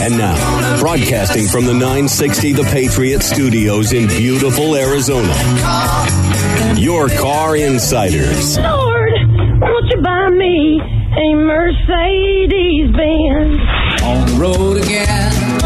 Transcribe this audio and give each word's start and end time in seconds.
And 0.00 0.16
now, 0.16 0.78
broadcasting 0.80 1.46
from 1.48 1.66
the 1.66 1.72
960 1.74 2.52
The 2.52 2.62
Patriot 2.64 3.22
Studios 3.22 3.92
in 3.92 4.06
beautiful 4.08 4.74
Arizona, 4.76 5.34
your 6.76 7.08
car 7.08 7.56
insiders. 7.56 8.58
Lord, 8.58 9.12
won't 9.60 9.86
you 9.90 10.00
buy 10.02 10.30
me 10.30 10.80
a 11.16 11.34
Mercedes 11.34 12.96
Benz? 12.96 13.60
on 14.02 14.26
the 14.26 14.36
road 14.40 14.76
again. 14.78 15.58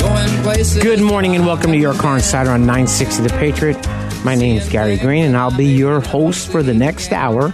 Going 0.00 0.42
places. 0.42 0.82
Good 0.82 1.00
morning 1.00 1.36
and 1.36 1.46
welcome 1.46 1.70
to 1.72 1.78
your 1.78 1.94
Car 1.94 2.16
Insider 2.16 2.50
on 2.50 2.62
960 2.62 3.22
The 3.22 3.28
Patriot. 3.38 4.01
My 4.24 4.36
name 4.36 4.56
is 4.56 4.68
Gary 4.68 4.98
Green 4.98 5.24
and 5.24 5.36
I'll 5.36 5.56
be 5.56 5.66
your 5.66 6.00
host 6.00 6.48
for 6.48 6.62
the 6.62 6.72
next 6.72 7.10
hour 7.10 7.46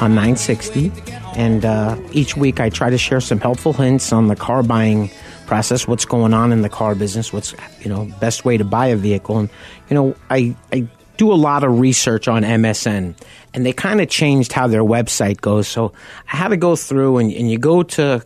on 0.00 0.14
960. 0.14 0.92
And 1.34 1.64
uh, 1.64 1.96
each 2.12 2.36
week 2.36 2.60
I 2.60 2.70
try 2.70 2.90
to 2.90 2.98
share 2.98 3.20
some 3.20 3.40
helpful 3.40 3.72
hints 3.72 4.12
on 4.12 4.28
the 4.28 4.36
car 4.36 4.62
buying 4.62 5.10
process, 5.46 5.88
what's 5.88 6.04
going 6.04 6.32
on 6.32 6.52
in 6.52 6.62
the 6.62 6.68
car 6.68 6.94
business, 6.94 7.32
what's 7.32 7.56
you 7.80 7.88
know 7.88 8.04
best 8.20 8.44
way 8.44 8.56
to 8.56 8.64
buy 8.64 8.86
a 8.86 8.96
vehicle. 8.96 9.38
And 9.38 9.50
you 9.90 9.94
know 9.94 10.14
I 10.30 10.54
I 10.72 10.86
do 11.16 11.32
a 11.32 11.34
lot 11.34 11.64
of 11.64 11.80
research 11.80 12.28
on 12.28 12.44
MSN, 12.44 13.16
and 13.52 13.66
they 13.66 13.72
kind 13.72 14.00
of 14.00 14.08
changed 14.08 14.52
how 14.52 14.68
their 14.68 14.84
website 14.84 15.40
goes. 15.40 15.66
So 15.66 15.92
I 16.32 16.36
had 16.36 16.48
to 16.48 16.56
go 16.56 16.76
through 16.76 17.18
and, 17.18 17.32
and 17.32 17.50
you 17.50 17.58
go 17.58 17.82
to 17.82 18.24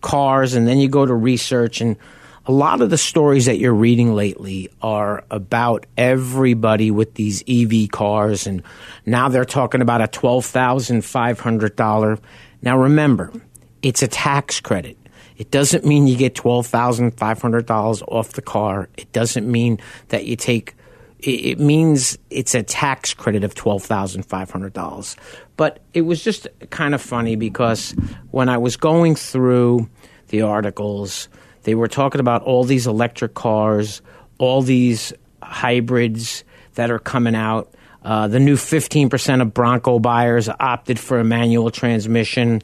cars 0.00 0.54
and 0.54 0.66
then 0.66 0.78
you 0.78 0.88
go 0.88 1.06
to 1.06 1.14
research 1.14 1.80
and 1.80 1.96
a 2.46 2.52
lot 2.52 2.80
of 2.80 2.90
the 2.90 2.98
stories 2.98 3.46
that 3.46 3.58
you're 3.58 3.74
reading 3.74 4.14
lately 4.14 4.68
are 4.80 5.24
about 5.30 5.86
everybody 5.96 6.92
with 6.92 7.14
these 7.14 7.42
EV 7.48 7.88
cars 7.90 8.46
and 8.46 8.62
now 9.04 9.28
they're 9.28 9.44
talking 9.44 9.82
about 9.82 10.00
a 10.00 10.06
$12,500 10.06 12.20
now 12.62 12.78
remember 12.78 13.32
it's 13.82 14.02
a 14.02 14.08
tax 14.08 14.60
credit 14.60 14.96
it 15.36 15.50
doesn't 15.50 15.84
mean 15.84 16.06
you 16.06 16.16
get 16.16 16.34
$12,500 16.34 18.02
off 18.08 18.32
the 18.32 18.42
car 18.42 18.88
it 18.96 19.12
doesn't 19.12 19.50
mean 19.50 19.78
that 20.08 20.26
you 20.26 20.36
take 20.36 20.74
it 21.18 21.58
means 21.58 22.18
it's 22.30 22.54
a 22.54 22.62
tax 22.62 23.14
credit 23.14 23.42
of 23.42 23.54
$12,500. 23.54 25.16
But 25.56 25.80
it 25.94 26.02
was 26.02 26.22
just 26.22 26.46
kind 26.70 26.94
of 26.94 27.00
funny 27.00 27.36
because 27.36 27.92
when 28.30 28.50
I 28.50 28.58
was 28.58 28.76
going 28.76 29.14
through 29.14 29.88
the 30.28 30.42
articles, 30.42 31.30
they 31.66 31.74
were 31.74 31.88
talking 31.88 32.20
about 32.20 32.44
all 32.44 32.62
these 32.62 32.86
electric 32.86 33.34
cars, 33.34 34.00
all 34.38 34.62
these 34.62 35.12
hybrids 35.42 36.44
that 36.74 36.92
are 36.92 37.00
coming 37.00 37.34
out. 37.34 37.74
Uh, 38.04 38.28
the 38.28 38.38
new 38.38 38.54
15% 38.54 39.42
of 39.42 39.52
Bronco 39.52 39.98
buyers 39.98 40.48
opted 40.48 40.96
for 40.96 41.18
a 41.18 41.24
manual 41.24 41.72
transmission. 41.72 42.62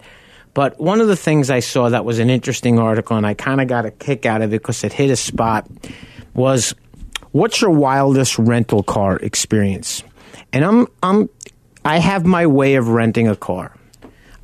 But 0.55 0.78
one 0.78 1.00
of 1.00 1.09
the 1.09 1.17
things 1.17 1.50
I 1.50 1.59
saw 1.59 1.89
that 1.89 2.05
was 2.05 2.20
an 2.20 2.31
interesting 2.31 2.78
article, 2.78 3.17
and 3.17 3.27
I 3.27 3.34
kind 3.34 3.61
of 3.61 3.67
got 3.67 3.87
a 3.87 3.91
kick 3.91 4.25
out 4.25 4.41
of 4.41 4.54
it 4.54 4.62
because 4.62 4.84
it 4.84 4.93
hit 4.93 5.10
a 5.10 5.16
spot, 5.16 5.69
was 6.32 6.72
what's 7.32 7.60
your 7.60 7.71
wildest 7.71 8.38
rental 8.38 8.84
car 8.84 9.16
experience? 9.16 10.05
And 10.53 10.65
I'm 10.65 10.87
I'm 11.03 11.28
I 11.84 11.99
have 11.99 12.25
my 12.25 12.47
way 12.47 12.76
of 12.76 12.87
renting 12.87 13.26
a 13.26 13.34
car. 13.34 13.75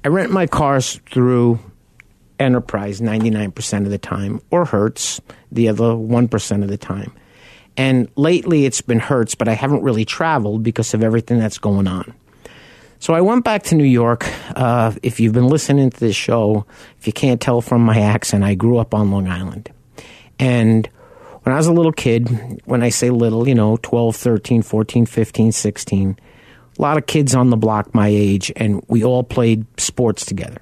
I 0.04 0.08
rent 0.08 0.32
my 0.32 0.48
cars 0.48 1.00
through 1.12 1.60
Enterprise 2.38 3.00
99% 3.00 3.84
of 3.84 3.90
the 3.90 3.98
time 3.98 4.40
or 4.50 4.64
Hertz 4.64 5.20
the 5.50 5.68
other 5.68 5.84
1% 5.84 6.62
of 6.62 6.68
the 6.68 6.76
time. 6.76 7.12
And 7.76 8.08
lately 8.16 8.66
it's 8.66 8.80
been 8.80 8.98
Hertz, 8.98 9.34
but 9.34 9.48
I 9.48 9.54
haven't 9.54 9.82
really 9.82 10.04
traveled 10.04 10.62
because 10.62 10.94
of 10.94 11.02
everything 11.02 11.38
that's 11.38 11.58
going 11.58 11.86
on. 11.86 12.14
So 13.00 13.14
I 13.14 13.20
went 13.20 13.44
back 13.44 13.62
to 13.64 13.76
New 13.76 13.84
York. 13.84 14.26
Uh, 14.56 14.92
if 15.02 15.20
you've 15.20 15.32
been 15.32 15.46
listening 15.46 15.90
to 15.90 16.00
this 16.00 16.16
show, 16.16 16.66
if 16.98 17.06
you 17.06 17.12
can't 17.12 17.40
tell 17.40 17.60
from 17.60 17.82
my 17.82 18.00
accent, 18.00 18.42
I 18.42 18.54
grew 18.54 18.78
up 18.78 18.94
on 18.94 19.12
Long 19.12 19.28
Island. 19.28 19.70
And 20.40 20.88
when 21.44 21.54
I 21.54 21.56
was 21.56 21.68
a 21.68 21.72
little 21.72 21.92
kid, 21.92 22.60
when 22.64 22.82
I 22.82 22.88
say 22.88 23.10
little, 23.10 23.46
you 23.46 23.54
know, 23.54 23.76
12, 23.82 24.16
13, 24.16 24.62
14, 24.62 25.06
15, 25.06 25.52
16, 25.52 26.18
a 26.76 26.82
lot 26.82 26.96
of 26.96 27.06
kids 27.06 27.34
on 27.34 27.50
the 27.50 27.56
block 27.56 27.94
my 27.94 28.08
age, 28.08 28.52
and 28.56 28.84
we 28.88 29.04
all 29.04 29.22
played 29.22 29.64
sports 29.80 30.26
together. 30.26 30.60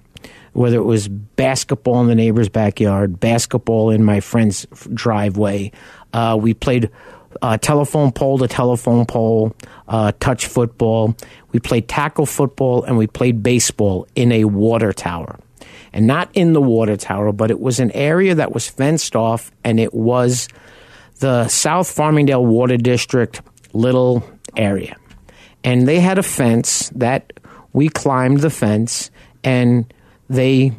Whether 0.57 0.79
it 0.79 0.85
was 0.85 1.07
basketball 1.07 2.01
in 2.01 2.09
the 2.09 2.15
neighbor's 2.15 2.49
backyard, 2.49 3.21
basketball 3.21 3.91
in 3.91 4.03
my 4.03 4.21
friend's 4.21 4.67
driveway, 4.95 5.71
uh, 6.15 6.39
we 6.41 6.55
played 6.55 6.91
uh, 7.43 7.59
telephone 7.59 8.11
pole 8.11 8.39
to 8.39 8.49
telephone 8.49 9.05
pole, 9.05 9.55
uh, 9.87 10.13
touch 10.19 10.47
football. 10.47 11.15
We 11.53 11.61
played 11.61 11.89
tackle 11.89 12.25
football 12.25 12.85
and 12.85 12.97
we 12.97 13.07
played 13.07 13.43
baseball 13.43 14.09
in 14.15 14.33
a 14.33 14.45
water 14.45 14.95
tower. 14.95 15.39
And 15.93 16.07
not 16.07 16.31
in 16.33 16.55
the 16.55 16.63
water 16.63 16.97
tower, 16.97 17.33
but 17.33 17.51
it 17.51 17.61
was 17.61 17.79
an 17.79 17.91
area 17.93 18.35
that 18.35 18.55
was 18.55 18.67
fenced 18.67 19.15
off 19.15 19.53
and 19.63 19.79
it 19.79 19.93
was 19.93 20.49
the 21.19 21.49
South 21.49 21.95
Farmingdale 21.95 22.47
Water 22.47 22.79
District 22.79 23.43
little 23.75 24.27
area. 24.57 24.97
And 25.63 25.87
they 25.87 26.01
had 26.01 26.17
a 26.17 26.23
fence 26.23 26.91
that 26.95 27.35
we 27.75 27.91
climbed 27.91 28.41
the 28.41 28.49
fence 28.49 29.11
and 29.45 29.93
they 30.29 30.73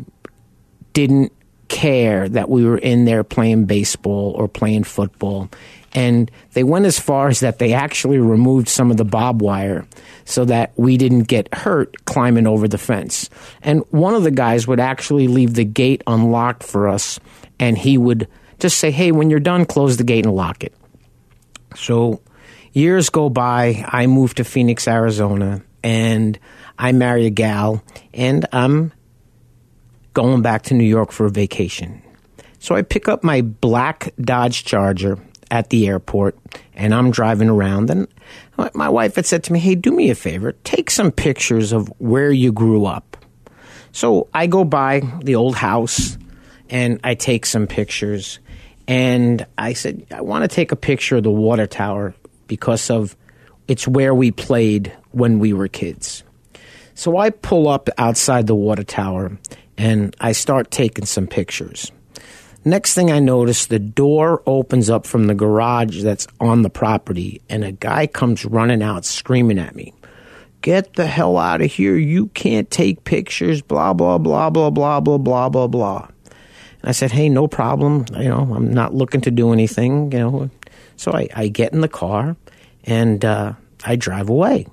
didn't 0.94 1.32
care 1.68 2.28
that 2.30 2.50
we 2.50 2.66
were 2.66 2.78
in 2.78 3.06
there 3.06 3.24
playing 3.24 3.66
baseball 3.66 4.34
or 4.38 4.48
playing 4.48 4.84
football. 4.84 5.50
And 5.94 6.30
they 6.54 6.64
went 6.64 6.86
as 6.86 7.00
far 7.00 7.28
as 7.28 7.42
that 7.42 7.60
they 7.60 7.74
actually 7.74 8.20
removed 8.20 8.70
some 8.70 8.92
of 8.92 8.98
the 8.98 9.06
barbed 9.06 9.42
wire 9.42 9.86
so 10.26 10.46
that 10.46 10.74
we 10.76 10.98
didn't 10.98 11.24
get 11.24 11.54
hurt 11.54 12.06
climbing 12.06 12.48
over 12.48 12.68
the 12.68 12.78
fence. 12.78 13.30
And 13.62 13.84
one 13.90 14.14
of 14.14 14.24
the 14.24 14.32
guys 14.32 14.68
would 14.68 14.80
actually 14.80 15.28
leave 15.28 15.54
the 15.54 15.66
gate 15.66 16.04
unlocked 16.06 16.64
for 16.64 16.88
us 16.88 17.20
and 17.60 17.78
he 17.78 17.98
would 17.98 18.28
just 18.60 18.78
say, 18.78 18.92
hey, 18.92 19.12
when 19.12 19.30
you're 19.30 19.40
done, 19.40 19.66
close 19.66 19.98
the 19.98 20.04
gate 20.04 20.26
and 20.26 20.36
lock 20.36 20.64
it. 20.64 20.74
So 21.76 22.22
years 22.74 23.10
go 23.10 23.30
by. 23.30 23.86
I 23.88 24.08
move 24.08 24.36
to 24.36 24.44
Phoenix, 24.44 24.88
Arizona, 24.88 25.62
and 25.84 26.38
I 26.78 26.92
marry 26.92 27.26
a 27.26 27.32
gal, 27.32 27.84
and 28.14 28.46
I'm 28.52 28.94
going 30.18 30.42
back 30.42 30.64
to 30.64 30.74
New 30.74 30.84
York 30.84 31.12
for 31.12 31.28
a 31.28 31.30
vacation. 31.30 32.02
So 32.58 32.74
I 32.74 32.82
pick 32.82 33.08
up 33.08 33.24
my 33.24 33.42
black 33.42 34.16
Dodge 34.20 34.66
Charger 34.66 35.20
at 35.52 35.70
the 35.70 35.88
airport, 35.88 36.36
and 36.74 36.92
I'm 36.92 37.12
driving 37.12 37.50
around. 37.50 37.92
And 37.92 38.08
my 38.74 38.90
wife 38.90 39.14
had 39.14 39.28
said 39.28 39.44
to 39.44 39.54
me, 39.54 39.60
Hey, 39.60 39.76
do 39.76 39.92
me 39.92 40.10
a 40.10 40.16
favor, 40.16 40.54
take 40.64 40.90
some 40.90 41.12
pictures 41.12 41.72
of 41.72 41.88
where 42.00 42.32
you 42.32 42.52
grew 42.52 42.88
up. 42.88 43.16
So 43.92 44.28
I 44.34 44.48
go 44.48 44.64
by 44.64 45.02
the 45.22 45.36
old 45.36 45.56
house 45.56 46.18
and 46.68 47.00
I 47.04 47.14
take 47.14 47.46
some 47.46 47.68
pictures. 47.68 48.40
And 48.88 49.46
I 49.56 49.74
said, 49.74 50.08
I 50.10 50.22
want 50.22 50.42
to 50.42 50.48
take 50.48 50.72
a 50.72 50.76
picture 50.76 51.18
of 51.18 51.24
the 51.26 51.32
water 51.32 51.68
tower 51.68 52.16
because 52.48 52.90
of 52.90 53.16
it's 53.68 53.88
where 53.88 54.16
we 54.16 54.32
played 54.32 54.92
when 55.12 55.38
we 55.38 55.54
were 55.54 55.68
kids. 55.68 56.24
So 56.98 57.16
I 57.16 57.30
pull 57.30 57.68
up 57.68 57.90
outside 58.00 58.48
the 58.48 58.56
water 58.56 58.84
tower 58.84 59.38
and 59.78 60.16
I 60.20 60.32
start 60.32 60.72
taking 60.72 61.06
some 61.06 61.28
pictures. 61.28 61.92
Next 62.66 62.96
thing 62.96 63.12
I 63.12 63.20
notice, 63.20 63.68
the 63.68 63.78
door 63.78 64.42
opens 64.48 64.90
up 64.90 65.06
from 65.06 65.28
the 65.28 65.36
garage 65.36 66.02
that's 66.02 66.26
on 66.40 66.64
the 66.64 66.72
property, 66.72 67.40
and 67.50 67.64
a 67.64 67.72
guy 67.72 68.08
comes 68.08 68.46
running 68.46 68.82
out 68.82 69.06
screaming 69.06 69.60
at 69.60 69.76
me. 69.76 69.94
Get 70.64 70.96
the 70.96 71.06
hell 71.06 71.38
out 71.38 71.62
of 71.62 71.72
here. 71.72 71.96
You 71.96 72.30
can't 72.30 72.70
take 72.72 73.04
pictures, 73.04 73.62
blah, 73.62 73.94
blah, 73.94 74.18
blah, 74.18 74.50
blah, 74.50 74.72
blah, 74.72 75.00
blah, 75.00 75.18
blah, 75.20 75.50
blah, 75.50 75.68
blah. 75.68 76.08
And 76.82 76.90
I 76.90 76.94
said, 76.94 77.12
hey, 77.12 77.30
no 77.30 77.48
problem. 77.48 78.06
You 78.18 78.30
know, 78.30 78.52
I'm 78.56 78.74
not 78.74 78.96
looking 78.96 79.22
to 79.22 79.32
do 79.32 79.54
anything, 79.54 80.12
you 80.12 80.18
know. 80.18 80.50
So 80.96 81.14
I, 81.14 81.30
I 81.36 81.48
get 81.50 81.74
in 81.74 81.82
the 81.82 81.88
car 81.88 82.36
and 82.86 83.24
uh, 83.24 83.54
I 83.86 83.98
drive 83.98 84.30
away. 84.30 84.66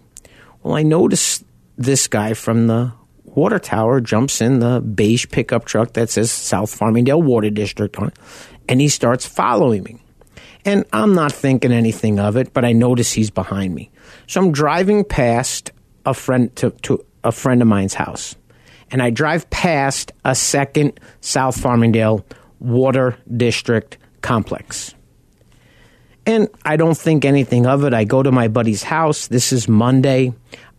Well, 0.63 0.75
I 0.75 0.83
notice 0.83 1.44
this 1.77 2.09
guy 2.09 2.35
from 2.35 2.67
the 2.67 2.93
water 3.25 3.59
tower 3.59 4.01
jumps 4.01 4.41
in 4.41 4.61
the 4.61 4.81
beige 4.81 5.27
pickup 5.31 5.65
truck 5.65 5.95
that 5.95 6.11
says 6.11 6.31
South 6.31 6.79
Farmingdale 6.79 7.23
Water 7.23 7.51
District 7.51 7.97
on 7.99 8.09
it, 8.09 8.19
and 8.69 8.81
he 8.81 8.89
starts 8.89 9.27
following 9.27 9.83
me. 9.83 10.01
And 10.65 10.85
I'm 10.93 11.15
not 11.15 11.33
thinking 11.33 11.73
anything 11.73 12.19
of 12.19 12.37
it, 12.37 12.53
but 12.53 12.65
I 12.65 12.73
notice 12.73 13.13
he's 13.13 13.31
behind 13.31 13.75
me. 13.75 13.91
So 14.27 14.41
I'm 14.41 14.53
driving 14.53 15.05
past 15.05 15.73
a 16.07 16.15
friend 16.15 16.55
to, 16.57 16.71
to 16.83 17.05
a 17.23 17.33
friend 17.33 17.61
of 17.61 17.69
mine's 17.69 17.95
house, 17.95 18.37
and 18.91 19.03
I 19.03 19.11
drive 19.11 19.51
past 19.51 20.13
a 20.25 20.35
second 20.35 21.01
South 21.21 21.61
Farmingdale 21.61 22.25
Water 22.61 23.17
District 23.37 23.99
complex. 24.23 24.95
And 26.27 26.49
I 26.65 26.77
don't 26.77 26.97
think 26.97 27.27
anything 27.27 27.67
of 27.67 27.85
it. 27.85 27.93
I 27.93 28.05
go 28.05 28.23
to 28.23 28.33
my 28.33 28.49
buddy's 28.49 28.83
house. 28.83 29.27
This 29.27 29.53
is 29.53 29.69
Monday. 29.69 30.33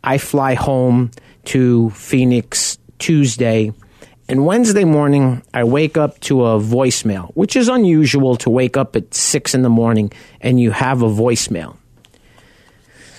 I 0.06 0.20
fly 0.20 0.54
home 0.54 1.12
to 1.46 1.90
Phoenix 1.90 2.78
Tuesday. 3.00 3.74
And 4.30 4.46
Wednesday 4.46 4.84
morning, 4.84 5.44
I 5.54 5.64
wake 5.64 5.98
up 5.98 6.20
to 6.22 6.46
a 6.46 6.60
voicemail, 6.60 7.32
which 7.34 7.56
is 7.56 7.68
unusual 7.68 8.36
to 8.38 8.50
wake 8.50 8.78
up 8.78 8.96
at 8.96 9.14
six 9.14 9.54
in 9.54 9.62
the 9.62 9.70
morning 9.70 10.12
and 10.42 10.60
you 10.60 10.72
have 10.72 11.02
a 11.02 11.10
voicemail. 11.10 11.76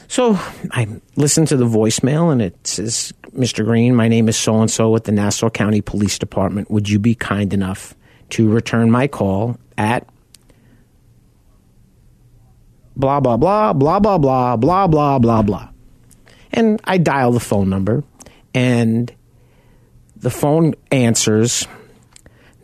So 0.09 0.39
I 0.71 1.01
listen 1.17 1.47
to 1.47 1.57
the 1.57 1.65
voicemail 1.67 2.33
and 2.33 2.41
it 2.41 2.67
says, 2.67 3.13
Mr. 3.33 3.65
Green, 3.65 3.95
my 3.95 4.09
name 4.09 4.29
is 4.29 4.37
so 4.37 4.61
and 4.61 4.71
so 4.71 4.91
with 4.91 5.05
the 5.05 5.13
Nassau 5.13 5.51
County 5.51 5.81
Police 5.81 6.19
Department. 6.19 6.71
Would 6.71 6.89
you 6.89 6.99
be 6.99 7.15
kind 7.15 7.53
enough 7.53 7.95
to 8.31 8.49
return 8.49 8.91
my 8.91 9.09
call 9.09 9.59
at 9.77 10.09
blah, 12.97 13.21
blah, 13.21 13.37
blah, 13.37 13.73
blah, 13.73 13.99
blah, 13.99 14.19
blah, 14.19 14.57
blah, 14.57 14.87
blah, 14.87 15.19
blah, 15.19 15.43
blah. 15.43 15.69
And 16.53 16.81
I 16.85 16.99
dial 16.99 17.33
the 17.33 17.41
phone 17.41 17.69
number 17.69 18.05
and 18.55 19.13
the 20.17 20.31
phone 20.31 20.75
answers 20.91 21.69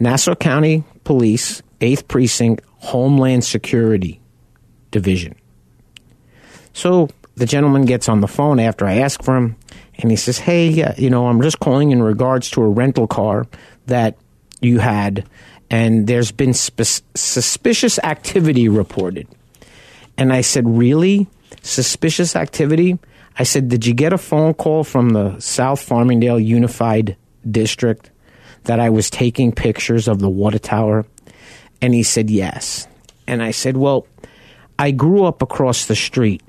Nassau 0.01 0.35
County 0.35 0.85
Police, 1.05 1.63
8th 1.81 2.09
Precinct, 2.09 2.65
Homeland 2.79 3.45
Security 3.45 4.21
Division. 4.91 5.35
So 6.73 7.09
the 7.37 7.47
gentleman 7.47 7.85
gets 7.85 8.09
on 8.09 8.21
the 8.21 8.29
phone 8.29 8.59
after 8.59 8.87
I 8.87 8.95
ask 8.95 9.23
for 9.23 9.37
him, 9.37 9.57
and 9.99 10.11
he 10.11 10.17
says, 10.17 10.39
Hey, 10.39 10.83
uh, 10.83 10.93
you 10.97 11.11
know, 11.11 11.27
I'm 11.27 11.43
just 11.43 11.61
calling 11.61 11.91
in 11.91 12.03
regards 12.03 12.51
to 12.51 12.63
a 12.63 12.69
rental 12.69 13.07
car 13.07 13.47
that 13.87 14.17
you 14.61 14.79
had, 14.79 15.29
and 15.71 16.07
there's 16.07 16.33
been 16.33 16.55
sp- 16.55 17.05
suspicious 17.15 17.99
activity 17.99 18.69
reported. 18.69 19.29
And 20.17 20.33
I 20.33 20.41
said, 20.41 20.67
Really? 20.67 21.29
Suspicious 21.63 22.35
activity? 22.35 22.99
I 23.39 23.45
said, 23.45 23.69
Did 23.69 23.87
you 23.87 23.95
get 23.95 24.13
a 24.13 24.19
phone 24.19 24.55
call 24.55 24.85
from 24.85 25.11
the 25.11 25.39
South 25.39 25.81
Farmingdale 25.81 26.39
Unified 26.41 27.17
District 27.49 28.11
that 28.65 28.81
I 28.81 28.91
was 28.91 29.11
taking 29.11 29.53
pictures 29.53 30.09
of 30.09 30.19
the 30.19 30.31
water 30.31 30.59
tower? 30.59 31.07
And 31.81 31.95
he 31.95 32.03
said, 32.03 32.31
Yes. 32.31 32.87
And 33.27 33.43
I 33.43 33.51
said, 33.51 33.77
Well, 33.77 34.07
I 34.79 34.91
grew 34.91 35.25
up 35.25 35.43
across 35.43 35.87
the 35.87 35.97
street 35.97 36.43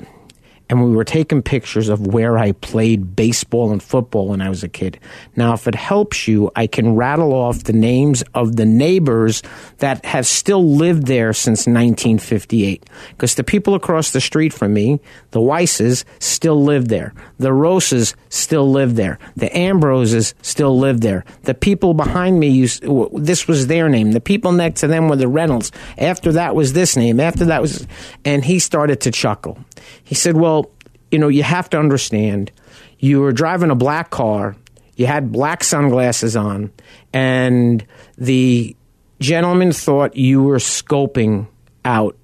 and 0.69 0.83
we 0.83 0.95
were 0.95 1.04
taking 1.04 1.42
pictures 1.42 1.89
of 1.89 2.07
where 2.07 2.38
I 2.38 2.54
played 2.54 3.15
baseball 3.15 3.71
and 3.71 3.83
football 3.83 4.30
when 4.30 4.42
I 4.42 4.50
was 4.50 4.63
a 4.63 4.69
kid. 4.69 5.00
Now, 5.36 5.54
if 5.54 5.68
it 5.68 5.75
helps 5.75 6.27
you, 6.27 6.51
I 6.56 6.68
can 6.68 6.95
rattle 6.95 7.33
off 7.33 7.63
the 7.63 7.74
names 7.74 8.24
of 8.33 8.56
the 8.56 8.65
neighbors 8.65 9.44
that 9.80 10.06
have 10.06 10.25
still 10.25 10.75
lived 10.75 11.07
there 11.07 11.33
since 11.33 11.68
1958. 11.68 12.86
Because 13.10 13.36
the 13.36 13.44
people 13.44 13.75
across 13.75 14.12
the 14.12 14.21
street 14.21 14.54
from 14.54 14.74
me, 14.74 15.00
the 15.31 15.39
Weisses, 15.39 16.06
still 16.19 16.63
live 16.63 16.88
there. 16.88 17.13
The 17.39 17.54
Roses 17.54 18.15
still 18.30 18.71
live 18.71 18.95
there. 18.95 19.19
The 19.36 19.56
Ambroses 19.56 20.33
still 20.42 20.80
live 20.80 21.01
there. 21.01 21.25
The 21.44 21.54
people 21.54 21.94
behind 21.94 22.39
me, 22.39 22.50
used, 22.50 22.83
this 23.13 23.48
was 23.48 23.68
their 23.68 23.89
name. 23.89 24.13
The 24.13 24.21
people 24.21 24.54
next 24.54 24.81
to 24.81 24.88
them 24.88 25.10
were 25.10 25.18
the 25.18 25.27
Reynolds. 25.27 25.71
After 25.98 26.31
that 26.33 26.56
was 26.56 26.74
this 26.74 26.95
name. 26.95 27.19
After 27.19 27.45
that 27.45 27.62
was, 27.62 27.86
and 28.24 28.45
he 28.45 28.60
started 28.60 29.01
to 29.01 29.12
chuckle. 29.12 29.57
He 30.03 30.15
said, 30.15 30.38
Well, 30.38 30.71
you 31.12 31.19
know, 31.19 31.27
you 31.27 31.44
have 31.44 31.69
to 31.71 31.80
understand 31.80 32.51
you 33.00 33.19
were 33.21 33.31
driving 33.31 33.69
a 33.69 33.75
black 33.75 34.09
car, 34.09 34.56
you 34.95 35.06
had 35.06 35.31
black 35.31 35.63
sunglasses 35.63 36.35
on, 36.35 36.71
and 37.12 37.85
the 38.18 38.75
gentleman 39.19 39.71
thought 39.71 40.15
you 40.15 40.44
were 40.44 40.57
scoping 40.57 41.47
out 41.85 42.18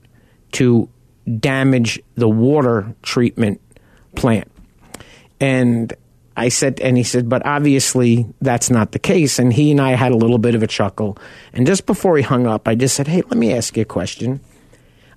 to 0.53 0.89
damage 1.39 2.01
the 2.15 2.29
water 2.29 2.95
treatment 3.01 3.61
plant. 4.15 4.49
And 5.39 5.93
I 6.35 6.49
said, 6.49 6.79
and 6.79 6.97
he 6.97 7.03
said, 7.03 7.27
but 7.27 7.45
obviously 7.45 8.25
that's 8.41 8.69
not 8.69 8.91
the 8.93 8.99
case. 8.99 9.39
And 9.39 9.51
he 9.51 9.71
and 9.71 9.81
I 9.81 9.91
had 9.91 10.11
a 10.11 10.17
little 10.17 10.37
bit 10.37 10.55
of 10.55 10.63
a 10.63 10.67
chuckle. 10.67 11.17
And 11.53 11.67
just 11.67 11.85
before 11.85 12.17
he 12.17 12.23
hung 12.23 12.47
up, 12.47 12.67
I 12.67 12.75
just 12.75 12.95
said, 12.95 13.07
hey, 13.07 13.21
let 13.23 13.37
me 13.37 13.53
ask 13.53 13.75
you 13.75 13.81
a 13.81 13.85
question. 13.85 14.39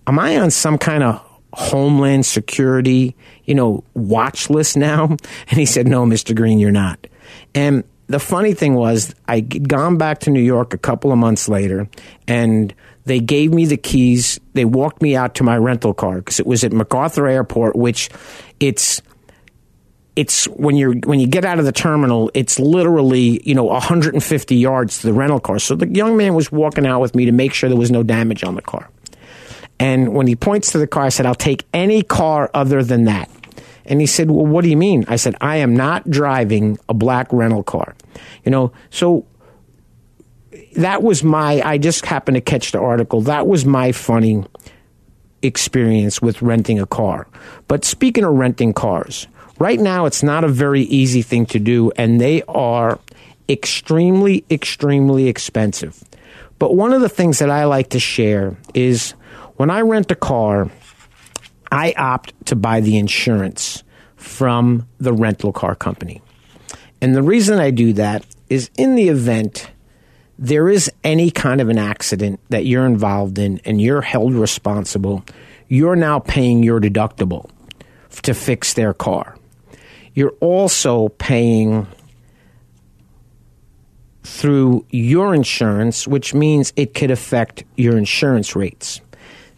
Am 0.06 0.18
I 0.18 0.38
on 0.38 0.50
some 0.50 0.78
kind 0.78 1.02
of 1.04 1.24
Homeland 1.52 2.26
Security, 2.26 3.14
you 3.44 3.54
know, 3.54 3.84
watch 3.94 4.50
list 4.50 4.76
now? 4.76 5.16
And 5.48 5.58
he 5.58 5.66
said, 5.66 5.86
No, 5.86 6.04
Mr. 6.04 6.34
Green, 6.34 6.58
you're 6.58 6.70
not. 6.70 7.06
And 7.54 7.84
the 8.06 8.18
funny 8.18 8.54
thing 8.54 8.74
was, 8.74 9.14
I'd 9.26 9.68
gone 9.68 9.96
back 9.96 10.20
to 10.20 10.30
New 10.30 10.42
York 10.42 10.74
a 10.74 10.78
couple 10.78 11.12
of 11.12 11.18
months 11.18 11.48
later, 11.48 11.88
and 12.26 12.74
they 13.04 13.20
gave 13.20 13.52
me 13.52 13.66
the 13.66 13.76
keys. 13.76 14.38
They 14.54 14.64
walked 14.64 15.02
me 15.02 15.16
out 15.16 15.34
to 15.36 15.44
my 15.44 15.56
rental 15.56 15.94
car 15.94 16.16
because 16.16 16.38
it 16.38 16.46
was 16.46 16.64
at 16.64 16.72
MacArthur 16.72 17.26
Airport, 17.26 17.76
which 17.76 18.10
it's 18.60 19.02
it's 20.14 20.44
when 20.46 20.76
you're 20.76 20.94
when 21.06 21.20
you 21.20 21.26
get 21.26 21.44
out 21.44 21.58
of 21.58 21.64
the 21.64 21.72
terminal, 21.72 22.30
it's 22.34 22.58
literally 22.58 23.40
you 23.48 23.54
know 23.54 23.64
150 23.64 24.56
yards 24.56 25.00
to 25.00 25.06
the 25.06 25.12
rental 25.12 25.40
car. 25.40 25.58
So 25.58 25.74
the 25.74 25.88
young 25.88 26.16
man 26.16 26.34
was 26.34 26.52
walking 26.52 26.86
out 26.86 27.00
with 27.00 27.14
me 27.14 27.24
to 27.24 27.32
make 27.32 27.54
sure 27.54 27.68
there 27.68 27.78
was 27.78 27.90
no 27.90 28.02
damage 28.02 28.44
on 28.44 28.54
the 28.54 28.62
car. 28.62 28.88
And 29.82 30.14
when 30.14 30.28
he 30.28 30.36
points 30.36 30.70
to 30.72 30.78
the 30.78 30.86
car, 30.86 31.02
I 31.02 31.08
said, 31.08 31.26
I'll 31.26 31.34
take 31.34 31.66
any 31.74 32.04
car 32.04 32.48
other 32.54 32.84
than 32.84 33.06
that. 33.06 33.28
And 33.84 34.00
he 34.00 34.06
said, 34.06 34.30
Well, 34.30 34.46
what 34.46 34.62
do 34.62 34.70
you 34.70 34.76
mean? 34.76 35.04
I 35.08 35.16
said, 35.16 35.34
I 35.40 35.56
am 35.56 35.74
not 35.74 36.08
driving 36.08 36.78
a 36.88 36.94
black 36.94 37.26
rental 37.32 37.64
car. 37.64 37.96
You 38.44 38.52
know, 38.52 38.72
so 38.90 39.26
that 40.76 41.02
was 41.02 41.24
my, 41.24 41.60
I 41.62 41.78
just 41.78 42.06
happened 42.06 42.36
to 42.36 42.40
catch 42.40 42.70
the 42.70 42.78
article. 42.78 43.22
That 43.22 43.48
was 43.48 43.64
my 43.64 43.90
funny 43.90 44.44
experience 45.42 46.22
with 46.22 46.42
renting 46.42 46.78
a 46.78 46.86
car. 46.86 47.26
But 47.66 47.84
speaking 47.84 48.22
of 48.22 48.34
renting 48.34 48.72
cars, 48.74 49.26
right 49.58 49.80
now 49.80 50.06
it's 50.06 50.22
not 50.22 50.44
a 50.44 50.48
very 50.48 50.82
easy 50.82 51.22
thing 51.22 51.44
to 51.46 51.58
do, 51.58 51.90
and 51.96 52.20
they 52.20 52.44
are 52.44 53.00
extremely, 53.48 54.44
extremely 54.48 55.26
expensive. 55.26 56.04
But 56.60 56.76
one 56.76 56.92
of 56.92 57.00
the 57.00 57.08
things 57.08 57.40
that 57.40 57.50
I 57.50 57.64
like 57.64 57.88
to 57.88 57.98
share 57.98 58.56
is 58.74 59.14
when 59.62 59.70
I 59.70 59.82
rent 59.82 60.10
a 60.10 60.16
car, 60.16 60.68
I 61.70 61.94
opt 61.96 62.46
to 62.46 62.56
buy 62.56 62.80
the 62.80 62.98
insurance 62.98 63.84
from 64.16 64.88
the 64.98 65.12
rental 65.12 65.52
car 65.52 65.76
company. 65.76 66.20
And 67.00 67.14
the 67.14 67.22
reason 67.22 67.60
I 67.60 67.70
do 67.70 67.92
that 67.92 68.26
is 68.50 68.72
in 68.76 68.96
the 68.96 69.08
event 69.08 69.70
there 70.36 70.68
is 70.68 70.90
any 71.04 71.30
kind 71.30 71.60
of 71.60 71.68
an 71.68 71.78
accident 71.78 72.40
that 72.48 72.66
you're 72.66 72.86
involved 72.86 73.38
in 73.38 73.60
and 73.64 73.80
you're 73.80 74.00
held 74.00 74.34
responsible, 74.34 75.24
you're 75.68 75.94
now 75.94 76.18
paying 76.18 76.64
your 76.64 76.80
deductible 76.80 77.48
to 78.22 78.34
fix 78.34 78.74
their 78.74 78.92
car. 78.92 79.36
You're 80.12 80.34
also 80.40 81.10
paying 81.10 81.86
through 84.24 84.86
your 84.90 85.36
insurance, 85.36 86.08
which 86.08 86.34
means 86.34 86.72
it 86.74 86.94
could 86.94 87.12
affect 87.12 87.62
your 87.76 87.96
insurance 87.96 88.56
rates. 88.56 89.00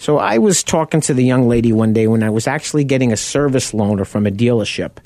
So 0.04 0.18
I 0.18 0.36
was 0.36 0.62
talking 0.62 1.00
to 1.00 1.14
the 1.14 1.24
young 1.24 1.48
lady 1.48 1.72
one 1.72 1.94
day 1.94 2.08
when 2.08 2.22
I 2.22 2.28
was 2.28 2.46
actually 2.46 2.84
getting 2.84 3.10
a 3.10 3.16
service 3.16 3.72
loaner 3.72 4.06
from 4.06 4.26
a 4.26 4.30
dealership, 4.30 4.98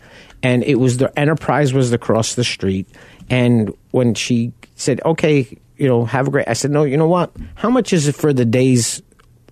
and 0.42 0.64
it 0.64 0.74
was 0.74 0.96
the 0.96 1.16
Enterprise 1.16 1.72
was 1.72 1.92
across 1.92 2.34
the 2.34 2.42
street. 2.42 2.88
And 3.30 3.72
when 3.92 4.14
she 4.14 4.52
said, 4.74 5.00
"Okay, 5.04 5.56
you 5.76 5.86
know, 5.86 6.04
have 6.04 6.26
a 6.26 6.32
great," 6.32 6.48
I 6.48 6.54
said, 6.54 6.72
"No, 6.72 6.82
you 6.82 6.96
know 6.96 7.06
what? 7.06 7.30
How 7.54 7.70
much 7.70 7.92
is 7.92 8.08
it 8.08 8.16
for 8.16 8.32
the 8.32 8.44
day's 8.44 9.00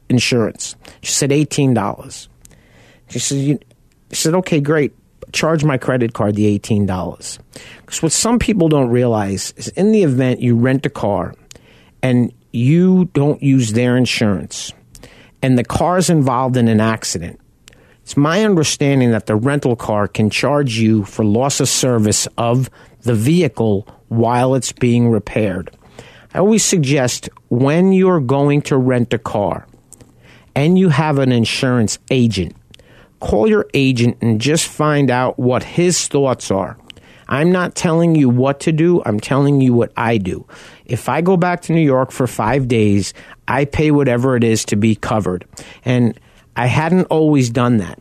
insurance?" 0.09 0.75
She 1.01 1.13
said, 1.13 1.31
18 1.31 1.75
dollars." 1.75 2.29
She 3.09 3.21
said, 3.21 3.39
you, 3.39 3.61
"She 4.11 4.23
said, 4.23 4.35
okay, 4.35 4.59
great. 4.59 4.95
Charge 5.31 5.63
my 5.63 5.79
credit 5.79 6.13
card 6.13 6.35
the 6.35 6.47
eighteen 6.47 6.87
dollars." 6.87 7.39
Because 7.83 8.03
what 8.03 8.11
some 8.11 8.41
people 8.41 8.69
don't 8.69 8.89
realize 8.89 9.55
is, 9.57 9.69
in 9.69 9.93
the 9.93 10.03
event 10.03 10.41
you 10.41 10.57
rent 10.57 10.85
a 10.87 10.91
car 10.91 11.37
and 12.03 12.33
you 12.51 13.05
don't 13.15 13.41
use 13.45 13.75
their 13.75 13.97
insurance 13.97 14.73
and 15.43 15.59
the 15.59 15.65
car's 15.65 16.11
involved 16.11 16.57
in 16.57 16.69
an 16.69 16.81
accident, 16.81 17.41
it's 18.03 18.17
my 18.17 18.45
understanding 18.45 19.11
that 19.11 19.27
the 19.27 19.37
rental 19.37 19.75
car 19.75 20.07
can 20.07 20.31
charge 20.31 20.79
you 20.79 21.05
for 21.05 21.25
loss 21.25 21.59
of 21.59 21.69
service 21.69 22.29
of 22.39 22.71
the 23.03 23.15
vehicle 23.15 23.89
while 24.09 24.55
it's 24.55 24.73
being 24.73 25.09
repaired. 25.09 25.77
I 26.33 26.39
always 26.39 26.65
suggest 26.65 27.29
when 27.49 27.93
you're 27.93 28.21
going 28.21 28.63
to 28.63 28.77
rent 28.77 29.13
a 29.15 29.19
car 29.19 29.67
and 30.55 30.79
you 30.79 30.89
have 30.91 31.19
an 31.19 31.33
insurance 31.33 31.99
agent, 32.11 32.55
call 33.21 33.49
your 33.49 33.67
agent 33.75 34.19
and 34.21 34.41
just 34.41 34.69
find 34.69 35.11
out 35.11 35.39
what 35.39 35.63
his 35.63 36.07
thoughts 36.09 36.51
are. 36.51 36.79
I'm 37.29 37.51
not 37.51 37.75
telling 37.75 38.15
you 38.15 38.29
what 38.29 38.61
to 38.61 38.73
do, 38.73 39.03
I'm 39.05 39.19
telling 39.19 39.61
you 39.61 39.75
what 39.75 39.93
I 39.97 40.19
do. 40.19 40.47
If 40.85 41.09
I 41.09 41.23
go 41.23 41.37
back 41.37 41.63
to 41.63 41.73
New 41.73 41.81
York 41.81 42.13
for 42.13 42.27
five 42.27 42.69
days, 42.69 43.15
I 43.49 43.65
pay 43.65 43.91
whatever 43.91 44.37
it 44.37 44.45
is 44.45 44.65
to 44.67 44.77
be 44.77 44.95
covered. 44.95 45.47
And 45.85 46.19
I 46.57 46.67
hadn't 46.67 47.05
always 47.07 47.51
done 47.51 47.79
that. 47.79 48.01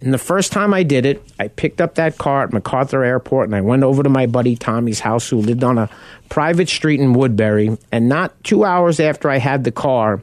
And 0.00 0.12
the 0.12 0.18
first 0.18 0.52
time 0.52 0.74
I 0.74 0.82
did 0.82 1.06
it, 1.06 1.22
I 1.38 1.48
picked 1.48 1.80
up 1.80 1.94
that 1.94 2.18
car 2.18 2.44
at 2.44 2.52
MacArthur 2.52 3.02
Airport 3.02 3.48
and 3.48 3.56
I 3.56 3.62
went 3.62 3.82
over 3.82 4.02
to 4.02 4.08
my 4.08 4.26
buddy 4.26 4.54
Tommy's 4.54 5.00
house, 5.00 5.28
who 5.28 5.38
lived 5.38 5.64
on 5.64 5.78
a 5.78 5.88
private 6.28 6.68
street 6.68 7.00
in 7.00 7.14
Woodbury. 7.14 7.76
And 7.90 8.08
not 8.08 8.32
two 8.44 8.64
hours 8.64 9.00
after 9.00 9.30
I 9.30 9.38
had 9.38 9.64
the 9.64 9.72
car, 9.72 10.22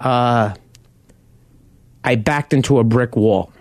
uh, 0.00 0.54
I 2.04 2.14
backed 2.16 2.52
into 2.52 2.78
a 2.78 2.84
brick 2.84 3.16
wall. 3.16 3.52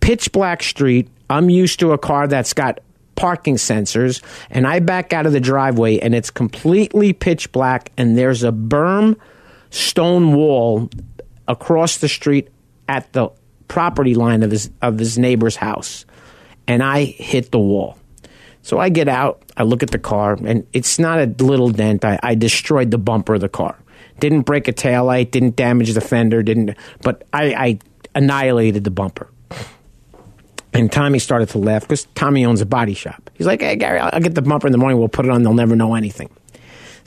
Pitch 0.00 0.32
black 0.32 0.62
street. 0.62 1.08
I'm 1.30 1.50
used 1.50 1.80
to 1.80 1.92
a 1.92 1.98
car 1.98 2.26
that's 2.26 2.52
got 2.52 2.80
parking 3.14 3.56
sensors, 3.56 4.22
and 4.48 4.64
I 4.64 4.78
back 4.78 5.12
out 5.12 5.26
of 5.26 5.32
the 5.32 5.40
driveway 5.40 5.98
and 5.98 6.14
it's 6.14 6.30
completely 6.30 7.12
pitch 7.12 7.50
black, 7.52 7.92
and 7.96 8.16
there's 8.16 8.44
a 8.44 8.52
berm 8.52 9.16
stone 9.70 10.34
wall 10.34 10.90
across 11.46 11.98
the 11.98 12.08
street 12.08 12.48
at 12.88 13.12
the 13.12 13.30
property 13.68 14.14
line 14.14 14.42
of 14.42 14.50
his 14.50 14.70
of 14.82 14.98
his 14.98 15.18
neighbor's 15.18 15.56
house, 15.56 16.04
and 16.66 16.82
I 16.82 17.04
hit 17.04 17.50
the 17.52 17.58
wall. 17.58 17.98
So 18.62 18.78
I 18.78 18.88
get 18.88 19.08
out, 19.08 19.42
I 19.56 19.62
look 19.62 19.82
at 19.82 19.90
the 19.90 19.98
car, 19.98 20.34
and 20.44 20.66
it's 20.72 20.98
not 20.98 21.18
a 21.20 21.26
little 21.42 21.70
dent. 21.70 22.04
I, 22.04 22.18
I 22.22 22.34
destroyed 22.34 22.90
the 22.90 22.98
bumper 22.98 23.34
of 23.34 23.40
the 23.40 23.48
car. 23.48 23.78
Didn't 24.18 24.42
break 24.42 24.68
a 24.68 24.72
taillight, 24.72 25.30
didn't 25.30 25.56
damage 25.56 25.92
the 25.94 26.00
fender, 26.00 26.42
didn't, 26.42 26.76
but 27.02 27.26
I, 27.32 27.54
I 27.54 27.78
annihilated 28.14 28.84
the 28.84 28.90
bumper. 28.90 29.30
And 30.74 30.92
Tommy 30.92 31.18
started 31.18 31.48
to 31.50 31.58
laugh 31.58 31.82
because 31.82 32.04
Tommy 32.14 32.44
owns 32.44 32.60
a 32.60 32.66
body 32.66 32.94
shop. 32.94 33.30
He's 33.34 33.46
like, 33.46 33.62
"Hey 33.62 33.76
Gary, 33.76 34.00
I'll 34.00 34.20
get 34.20 34.34
the 34.34 34.42
bumper 34.42 34.66
in 34.66 34.72
the 34.72 34.78
morning. 34.78 34.98
We'll 34.98 35.08
put 35.08 35.24
it 35.24 35.30
on. 35.30 35.42
They'll 35.42 35.54
never 35.54 35.74
know 35.74 35.94
anything." 35.94 36.28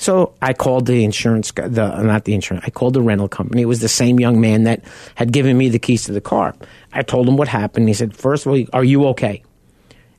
So 0.01 0.33
I 0.41 0.53
called 0.53 0.87
the 0.87 1.03
insurance, 1.03 1.51
the 1.51 2.01
not 2.01 2.25
the 2.25 2.33
insurance. 2.33 2.65
I 2.65 2.71
called 2.71 2.95
the 2.95 3.03
rental 3.03 3.27
company. 3.27 3.61
It 3.61 3.65
was 3.65 3.81
the 3.81 3.87
same 3.87 4.19
young 4.19 4.41
man 4.41 4.63
that 4.63 4.83
had 5.13 5.31
given 5.31 5.55
me 5.55 5.69
the 5.69 5.77
keys 5.77 6.05
to 6.05 6.11
the 6.11 6.19
car. 6.19 6.55
I 6.91 7.03
told 7.03 7.29
him 7.29 7.37
what 7.37 7.47
happened. 7.47 7.87
He 7.87 7.93
said, 7.93 8.17
first 8.17 8.47
of 8.47 8.51
all, 8.51 8.63
are 8.73 8.83
you 8.83 9.05
okay?" 9.09 9.43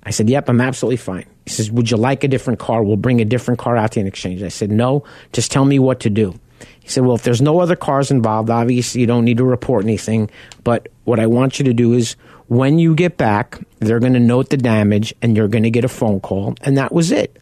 I 0.05 0.11
said, 0.11 0.31
"Yep, 0.31 0.49
I'm 0.49 0.61
absolutely 0.61 0.99
fine." 0.99 1.27
He 1.47 1.51
says, 1.51 1.69
"Would 1.73 1.91
you 1.91 1.97
like 1.97 2.23
a 2.23 2.29
different 2.29 2.61
car? 2.61 2.85
We'll 2.85 2.97
bring 2.97 3.21
a 3.21 3.25
different 3.25 3.59
car 3.59 3.77
out 3.77 3.91
to 3.93 3.99
you 3.99 4.03
in 4.03 4.07
exchange." 4.07 4.41
I 4.45 4.51
said, 4.51 4.71
"No, 4.71 5.03
just 5.33 5.51
tell 5.51 5.65
me 5.65 5.81
what 5.81 5.99
to 6.01 6.11
do." 6.11 6.39
He 6.79 6.89
said, 6.89 7.05
"Well, 7.05 7.17
if 7.17 7.25
there's 7.25 7.43
no 7.43 7.59
other 7.59 7.75
cars 7.75 8.13
involved, 8.13 8.51
obviously 8.51 9.01
you 9.01 9.09
don't 9.09 9.25
need 9.25 9.39
to 9.39 9.45
report 9.45 9.85
anything. 9.85 10.31
But 10.63 10.91
what 11.03 11.19
I 11.19 11.27
want 11.27 11.59
you 11.59 11.65
to 11.65 11.75
do 11.75 11.93
is, 11.93 12.15
when 12.47 12.79
you 12.79 12.95
get 12.95 13.17
back, 13.17 13.59
they're 13.81 13.99
going 13.99 14.13
to 14.13 14.21
note 14.21 14.51
the 14.51 14.57
damage, 14.57 15.13
and 15.23 15.37
you're 15.37 15.49
going 15.49 15.65
to 15.65 15.73
get 15.73 15.85
a 15.85 15.89
phone 15.89 16.21
call." 16.21 16.55
And 16.61 16.79
that 16.79 16.93
was 16.93 17.11
it. 17.11 17.37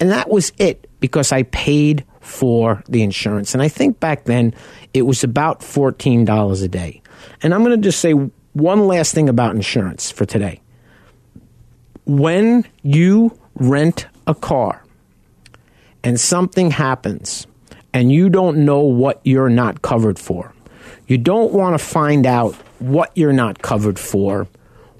And 0.00 0.10
that 0.10 0.30
was 0.30 0.52
it 0.56 0.88
because 1.02 1.32
I 1.32 1.42
paid 1.42 2.06
for 2.20 2.82
the 2.88 3.02
insurance. 3.02 3.52
And 3.52 3.62
I 3.62 3.68
think 3.68 4.00
back 4.00 4.24
then 4.24 4.54
it 4.94 5.02
was 5.02 5.22
about 5.22 5.62
fourteen 5.62 6.24
dollars 6.24 6.62
a 6.62 6.68
day. 6.68 7.02
And 7.42 7.52
I'm 7.52 7.62
going 7.62 7.76
to 7.78 7.84
just 7.84 8.00
say 8.00 8.12
one 8.12 8.86
last 8.86 9.12
thing 9.12 9.28
about 9.28 9.54
insurance 9.54 10.10
for 10.10 10.24
today 10.24 10.62
when 12.04 12.64
you 12.82 13.38
rent 13.54 14.06
a 14.26 14.34
car 14.34 14.82
and 16.02 16.18
something 16.18 16.70
happens 16.70 17.46
and 17.92 18.10
you 18.10 18.28
don't 18.28 18.64
know 18.64 18.80
what 18.80 19.20
you're 19.24 19.50
not 19.50 19.82
covered 19.82 20.18
for, 20.18 20.52
you 21.06 21.18
don't 21.18 21.52
want 21.52 21.78
to 21.78 21.84
find 21.84 22.26
out 22.26 22.54
what 22.78 23.12
you're 23.14 23.32
not 23.32 23.62
covered 23.62 23.98
for 23.98 24.48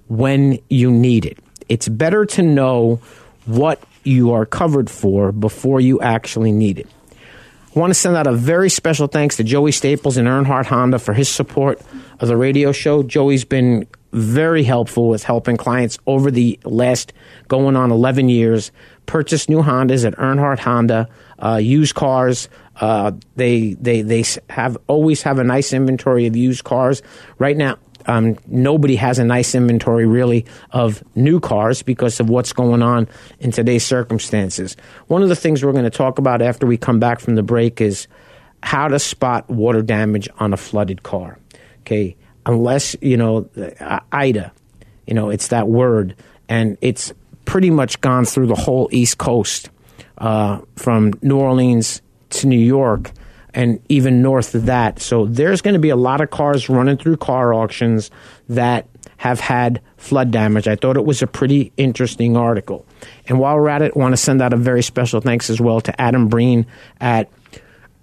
when 0.08 0.58
you 0.68 0.90
need 0.90 1.24
it. 1.24 1.38
It's 1.68 1.88
better 1.88 2.24
to 2.26 2.42
know 2.42 3.00
what 3.46 3.82
you 4.04 4.32
are 4.32 4.46
covered 4.46 4.90
for 4.90 5.32
before 5.32 5.80
you 5.80 6.00
actually 6.00 6.52
need 6.52 6.78
it. 6.78 6.88
I 7.74 7.78
want 7.78 7.90
to 7.90 7.94
send 7.94 8.16
out 8.16 8.26
a 8.26 8.32
very 8.32 8.68
special 8.68 9.06
thanks 9.06 9.36
to 9.36 9.44
Joey 9.44 9.72
Staples 9.72 10.18
and 10.18 10.28
Earnhardt 10.28 10.66
Honda 10.66 10.98
for 10.98 11.14
his 11.14 11.28
support 11.28 11.80
of 12.20 12.28
the 12.28 12.36
radio 12.36 12.70
show. 12.72 13.02
Joey's 13.02 13.46
been 13.46 13.86
very 14.12 14.62
helpful 14.62 15.08
with 15.08 15.24
helping 15.24 15.56
clients 15.56 15.98
over 16.06 16.30
the 16.30 16.60
last 16.64 17.14
going 17.48 17.76
on 17.76 17.90
11 17.90 18.28
years 18.28 18.72
purchase 19.06 19.48
new 19.48 19.62
Hondas 19.62 20.06
at 20.06 20.14
Earnhardt 20.16 20.58
Honda, 20.58 21.08
uh, 21.38 21.56
used 21.56 21.94
cars. 21.94 22.48
Uh, 22.76 23.12
they 23.36 23.74
they 23.74 24.02
they 24.02 24.24
have 24.48 24.78
always 24.86 25.22
have 25.22 25.38
a 25.38 25.44
nice 25.44 25.72
inventory 25.72 26.26
of 26.26 26.36
used 26.36 26.64
cars. 26.64 27.02
Right 27.38 27.56
now, 27.56 27.76
um, 28.06 28.38
nobody 28.46 28.96
has 28.96 29.18
a 29.18 29.24
nice 29.24 29.54
inventory 29.54 30.06
really 30.06 30.46
of 30.70 31.02
new 31.14 31.40
cars 31.40 31.82
because 31.82 32.20
of 32.20 32.28
what's 32.28 32.52
going 32.52 32.82
on 32.82 33.08
in 33.40 33.50
today's 33.50 33.84
circumstances. 33.84 34.76
One 35.06 35.22
of 35.22 35.28
the 35.28 35.36
things 35.36 35.64
we're 35.64 35.72
going 35.72 35.84
to 35.84 35.90
talk 35.90 36.18
about 36.18 36.42
after 36.42 36.66
we 36.66 36.76
come 36.76 36.98
back 36.98 37.20
from 37.20 37.34
the 37.34 37.42
break 37.42 37.80
is 37.80 38.06
how 38.62 38.88
to 38.88 38.98
spot 38.98 39.48
water 39.50 39.82
damage 39.82 40.28
on 40.38 40.52
a 40.52 40.56
flooded 40.56 41.02
car. 41.02 41.38
Okay, 41.80 42.16
unless 42.46 42.96
you 43.00 43.16
know 43.16 43.48
uh, 43.80 44.00
Ida, 44.12 44.52
you 45.06 45.14
know 45.14 45.30
it's 45.30 45.48
that 45.48 45.68
word, 45.68 46.16
and 46.48 46.78
it's 46.80 47.12
pretty 47.44 47.70
much 47.70 48.00
gone 48.00 48.24
through 48.24 48.46
the 48.46 48.54
whole 48.54 48.88
East 48.92 49.18
Coast, 49.18 49.68
uh, 50.18 50.60
from 50.76 51.12
New 51.22 51.38
Orleans 51.38 52.00
to 52.30 52.46
New 52.46 52.58
York, 52.58 53.10
and 53.54 53.80
even 53.88 54.22
north 54.22 54.54
of 54.54 54.66
that. 54.66 55.00
So 55.00 55.26
there's 55.26 55.60
going 55.60 55.74
to 55.74 55.80
be 55.80 55.90
a 55.90 55.96
lot 55.96 56.20
of 56.20 56.30
cars 56.30 56.68
running 56.68 56.96
through 56.96 57.18
car 57.18 57.52
auctions 57.52 58.10
that 58.48 58.86
have 59.18 59.40
had 59.40 59.80
flood 59.96 60.30
damage. 60.30 60.66
I 60.66 60.76
thought 60.76 60.96
it 60.96 61.04
was 61.04 61.22
a 61.22 61.26
pretty 61.26 61.72
interesting 61.76 62.36
article. 62.36 62.84
And 63.28 63.38
while 63.38 63.56
we're 63.56 63.68
at 63.68 63.82
it, 63.82 63.92
I 63.94 63.98
want 63.98 64.12
to 64.12 64.16
send 64.16 64.42
out 64.42 64.52
a 64.52 64.56
very 64.56 64.82
special 64.82 65.20
thanks 65.20 65.48
as 65.50 65.60
well 65.60 65.80
to 65.82 66.00
Adam 66.00 66.28
Breen 66.28 66.66
at 67.00 67.30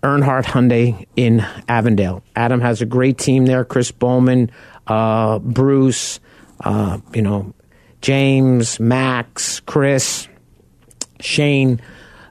Earnhardt 0.01 0.45
Hyundai 0.45 1.05
in 1.15 1.45
Avondale. 1.67 2.23
Adam 2.35 2.61
has 2.61 2.81
a 2.81 2.85
great 2.85 3.17
team 3.17 3.45
there. 3.45 3.65
Chris 3.65 3.91
Bowman, 3.91 4.49
uh, 4.87 5.39
Bruce, 5.39 6.19
uh, 6.61 6.99
you 7.13 7.21
know, 7.21 7.53
James, 8.01 8.79
Max, 8.79 9.59
Chris, 9.61 10.27
Shane, 11.19 11.81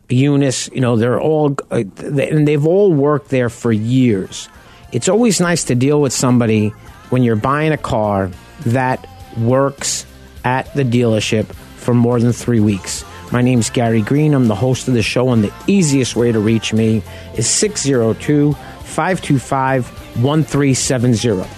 Eunice. 0.08 0.68
You 0.72 0.80
know, 0.80 0.96
they're 0.96 1.20
all, 1.20 1.56
uh, 1.70 1.84
they, 1.96 2.30
and 2.30 2.46
they've 2.46 2.66
all 2.66 2.92
worked 2.92 3.30
there 3.30 3.48
for 3.48 3.72
years. 3.72 4.48
It's 4.92 5.08
always 5.08 5.40
nice 5.40 5.64
to 5.64 5.74
deal 5.74 6.00
with 6.00 6.12
somebody 6.12 6.68
when 7.10 7.22
you're 7.22 7.36
buying 7.36 7.72
a 7.72 7.78
car 7.78 8.30
that 8.66 9.06
works 9.36 10.06
at 10.44 10.72
the 10.74 10.82
dealership 10.82 11.46
for 11.76 11.94
more 11.94 12.20
than 12.20 12.32
three 12.32 12.60
weeks. 12.60 13.04
My 13.30 13.42
name's 13.42 13.68
Gary 13.68 14.00
Green. 14.00 14.32
I'm 14.32 14.48
the 14.48 14.54
host 14.54 14.88
of 14.88 14.94
the 14.94 15.02
show, 15.02 15.30
and 15.30 15.44
the 15.44 15.52
easiest 15.66 16.16
way 16.16 16.32
to 16.32 16.40
reach 16.40 16.72
me 16.72 17.02
is 17.36 17.46
602 17.48 18.54
525 18.54 19.86
1370. 20.22 21.57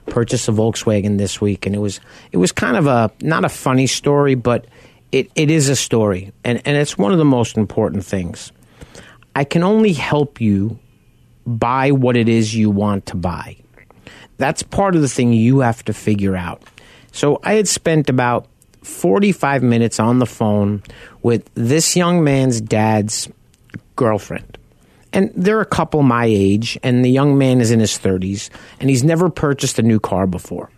purchase 0.09 0.47
a 0.47 0.51
Volkswagen 0.51 1.17
this 1.17 1.39
week, 1.39 1.65
and 1.65 1.75
it 1.75 1.79
was 1.79 1.99
it 2.31 2.37
was 2.37 2.51
kind 2.51 2.77
of 2.77 2.87
a 2.87 3.11
not 3.21 3.45
a 3.45 3.49
funny 3.49 3.87
story, 3.87 4.35
but 4.35 4.65
it, 5.11 5.31
it 5.35 5.49
is 5.49 5.69
a 5.69 5.75
story, 5.75 6.31
and, 6.43 6.61
and 6.65 6.77
it's 6.77 6.97
one 6.97 7.11
of 7.11 7.17
the 7.17 7.25
most 7.25 7.57
important 7.57 8.05
things. 8.05 8.51
I 9.35 9.43
can 9.43 9.63
only 9.63 9.93
help 9.93 10.39
you 10.39 10.77
buy 11.45 11.91
what 11.91 12.15
it 12.15 12.29
is 12.29 12.53
you 12.53 12.69
want 12.69 13.07
to 13.07 13.15
buy. 13.15 13.57
That's 14.37 14.63
part 14.63 14.95
of 14.95 15.01
the 15.01 15.09
thing 15.09 15.33
you 15.33 15.59
have 15.59 15.83
to 15.85 15.93
figure 15.93 16.35
out. 16.35 16.63
So 17.11 17.39
I 17.43 17.53
had 17.53 17.67
spent 17.67 18.09
about 18.09 18.47
45 18.83 19.63
minutes 19.63 19.99
on 19.99 20.19
the 20.19 20.25
phone 20.25 20.83
with 21.21 21.49
this 21.55 21.95
young 21.95 22.23
man's 22.23 22.61
dad's 22.61 23.29
girlfriend. 23.95 24.58
And 25.11 25.31
they're 25.35 25.61
a 25.61 25.65
couple 25.65 26.03
my 26.03 26.25
age, 26.25 26.77
and 26.83 27.03
the 27.03 27.09
young 27.09 27.37
man 27.37 27.61
is 27.61 27.71
in 27.71 27.79
his 27.79 27.97
30s, 27.97 28.49
and 28.79 28.89
he's 28.89 29.03
never 29.03 29.29
purchased 29.29 29.79
a 29.79 29.81
new 29.81 29.99
car 29.99 30.27
before. 30.27 30.69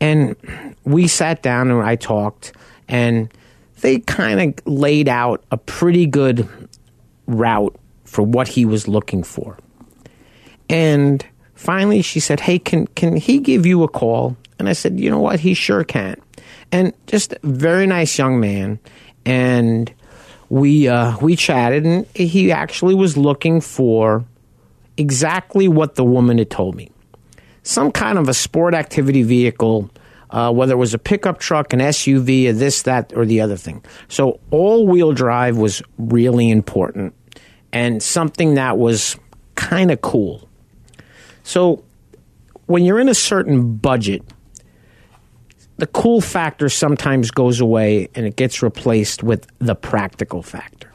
And 0.00 0.36
we 0.84 1.08
sat 1.08 1.42
down 1.42 1.70
and 1.70 1.82
I 1.82 1.96
talked, 1.96 2.52
and 2.88 3.32
they 3.80 3.98
kind 4.00 4.40
of 4.40 4.66
laid 4.66 5.08
out 5.08 5.42
a 5.50 5.56
pretty 5.56 6.06
good 6.06 6.48
route 7.26 7.76
for 8.04 8.22
what 8.22 8.48
he 8.48 8.64
was 8.64 8.88
looking 8.88 9.22
for. 9.22 9.58
And 10.68 11.24
finally 11.54 12.02
she 12.02 12.20
said, 12.20 12.40
"Hey, 12.40 12.58
can 12.58 12.86
can 12.88 13.16
he 13.16 13.38
give 13.38 13.66
you 13.66 13.82
a 13.82 13.88
call?" 13.88 14.36
And 14.58 14.68
I 14.68 14.72
said, 14.72 14.98
"You 14.98 15.10
know 15.10 15.20
what? 15.20 15.40
He 15.40 15.54
sure 15.54 15.84
can." 15.84 16.16
And 16.72 16.92
just 17.06 17.32
a 17.32 17.38
very 17.42 17.86
nice 17.86 18.16
young 18.18 18.40
man 18.40 18.78
and 19.24 19.92
we 20.50 20.86
uh, 20.88 21.16
we 21.18 21.34
chatted 21.36 21.86
and 21.86 22.06
he 22.14 22.52
actually 22.52 22.94
was 22.94 23.16
looking 23.16 23.62
for 23.62 24.24
exactly 24.98 25.66
what 25.66 25.94
the 25.94 26.04
woman 26.04 26.36
had 26.36 26.50
told 26.50 26.74
me. 26.74 26.90
Some 27.62 27.90
kind 27.92 28.18
of 28.18 28.28
a 28.28 28.34
sport 28.34 28.74
activity 28.74 29.22
vehicle 29.22 29.90
uh, 30.30 30.52
whether 30.52 30.74
it 30.74 30.76
was 30.76 30.94
a 30.94 30.98
pickup 30.98 31.38
truck, 31.38 31.72
an 31.72 31.80
SUV, 31.80 32.48
or 32.48 32.52
this, 32.52 32.82
that, 32.82 33.12
or 33.14 33.26
the 33.26 33.40
other 33.40 33.56
thing. 33.56 33.84
So 34.08 34.40
all 34.50 34.86
wheel 34.86 35.12
drive 35.12 35.56
was 35.56 35.82
really 35.98 36.50
important 36.50 37.14
and 37.72 38.02
something 38.02 38.54
that 38.54 38.78
was 38.78 39.16
kind 39.54 39.90
of 39.90 40.00
cool. 40.00 40.48
So 41.42 41.84
when 42.66 42.84
you're 42.84 43.00
in 43.00 43.08
a 43.08 43.14
certain 43.14 43.76
budget, 43.76 44.22
the 45.80 45.86
cool 45.86 46.20
factor 46.20 46.68
sometimes 46.68 47.30
goes 47.30 47.60
away 47.60 48.08
and 48.14 48.26
it 48.26 48.36
gets 48.36 48.62
replaced 48.62 49.22
with 49.22 49.46
the 49.58 49.74
practical 49.74 50.42
factor. 50.42 50.92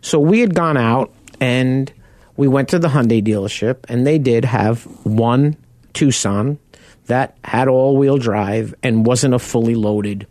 So 0.00 0.18
we 0.18 0.40
had 0.40 0.54
gone 0.54 0.78
out 0.78 1.12
and 1.40 1.92
we 2.36 2.48
went 2.48 2.70
to 2.70 2.78
the 2.78 2.88
Hyundai 2.88 3.22
dealership 3.22 3.84
and 3.88 4.06
they 4.06 4.18
did 4.18 4.46
have 4.46 4.84
one 5.04 5.56
Tucson 5.92 6.58
that 7.06 7.36
had 7.44 7.68
all 7.68 7.96
wheel 7.96 8.16
drive 8.16 8.74
and 8.82 9.04
wasn't 9.04 9.34
a 9.34 9.38
fully 9.38 9.74
loaded 9.74 10.26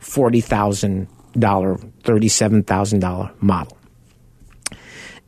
$40,000, 0.00 1.06
$37,000 1.34 3.42
model 3.42 3.76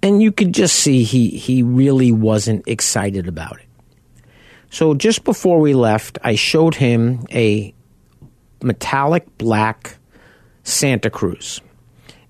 and 0.03 0.23
you 0.23 0.33
could 0.33 0.55
just 0.55 0.77
see 0.77 1.03
he 1.03 1.29
he 1.29 1.63
really 1.63 2.11
wasn't 2.11 2.67
excited 2.67 3.29
about 3.29 3.61
it. 3.61 3.67
So 4.71 4.95
just 4.95 5.25
before 5.25 5.61
we 5.61 5.75
left, 5.75 6.19
I 6.23 6.37
showed 6.37 6.77
him 6.77 7.27
a 7.31 7.75
metallic 8.63 9.27
black 9.39 9.97
Santa 10.65 11.11
Cruz. 11.11 11.61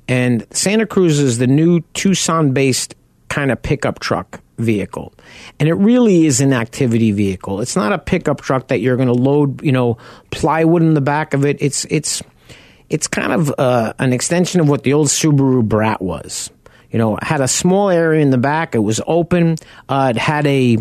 And 0.08 0.46
Santa 0.50 0.86
Cruz 0.86 1.18
is 1.18 1.38
the 1.38 1.46
new 1.46 1.80
Tucson 1.94 2.52
based 2.52 2.94
kind 3.28 3.52
of 3.52 3.62
pickup 3.62 4.00
truck 4.00 4.40
vehicle. 4.58 5.12
And 5.58 5.68
it 5.68 5.74
really 5.74 6.26
is 6.26 6.40
an 6.40 6.52
activity 6.52 7.12
vehicle. 7.12 7.60
It's 7.60 7.76
not 7.76 7.92
a 7.92 7.98
pickup 7.98 8.40
truck 8.40 8.68
that 8.68 8.80
you're 8.80 8.96
going 8.96 9.08
to 9.08 9.14
load, 9.14 9.62
you 9.62 9.72
know, 9.72 9.98
plywood 10.30 10.82
in 10.82 10.94
the 10.94 11.00
back 11.00 11.32
of 11.32 11.44
it. 11.44 11.58
It's 11.60 11.84
it's 11.86 12.22
it's 12.88 13.06
kind 13.06 13.32
of 13.32 13.54
uh, 13.56 13.92
an 13.98 14.12
extension 14.12 14.60
of 14.60 14.68
what 14.68 14.82
the 14.82 14.92
old 14.92 15.08
Subaru 15.08 15.62
Brat 15.62 16.02
was 16.02 16.50
you 16.90 16.98
know, 16.98 17.18
had 17.22 17.40
a 17.40 17.48
small 17.48 17.88
area 17.88 18.20
in 18.20 18.30
the 18.30 18.38
back. 18.38 18.74
It 18.74 18.80
was 18.80 19.00
open. 19.06 19.56
Uh, 19.88 20.12
it 20.14 20.18
had 20.18 20.46
a 20.46 20.78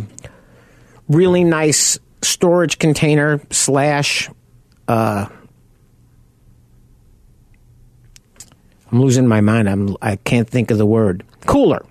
really 1.08 1.44
nice 1.44 2.00
storage 2.22 2.80
container 2.80 3.42
slash. 3.52 4.30
Uh, 4.88 5.28
I'm 8.92 9.02
losing 9.02 9.28
my 9.28 9.42
mind. 9.42 9.70
I'm 9.70 9.96
I 10.02 10.16
can't 10.18 10.50
think 10.50 10.72
of 10.72 10.78
the 10.78 10.86
word 10.86 11.24
cooler. 11.46 11.86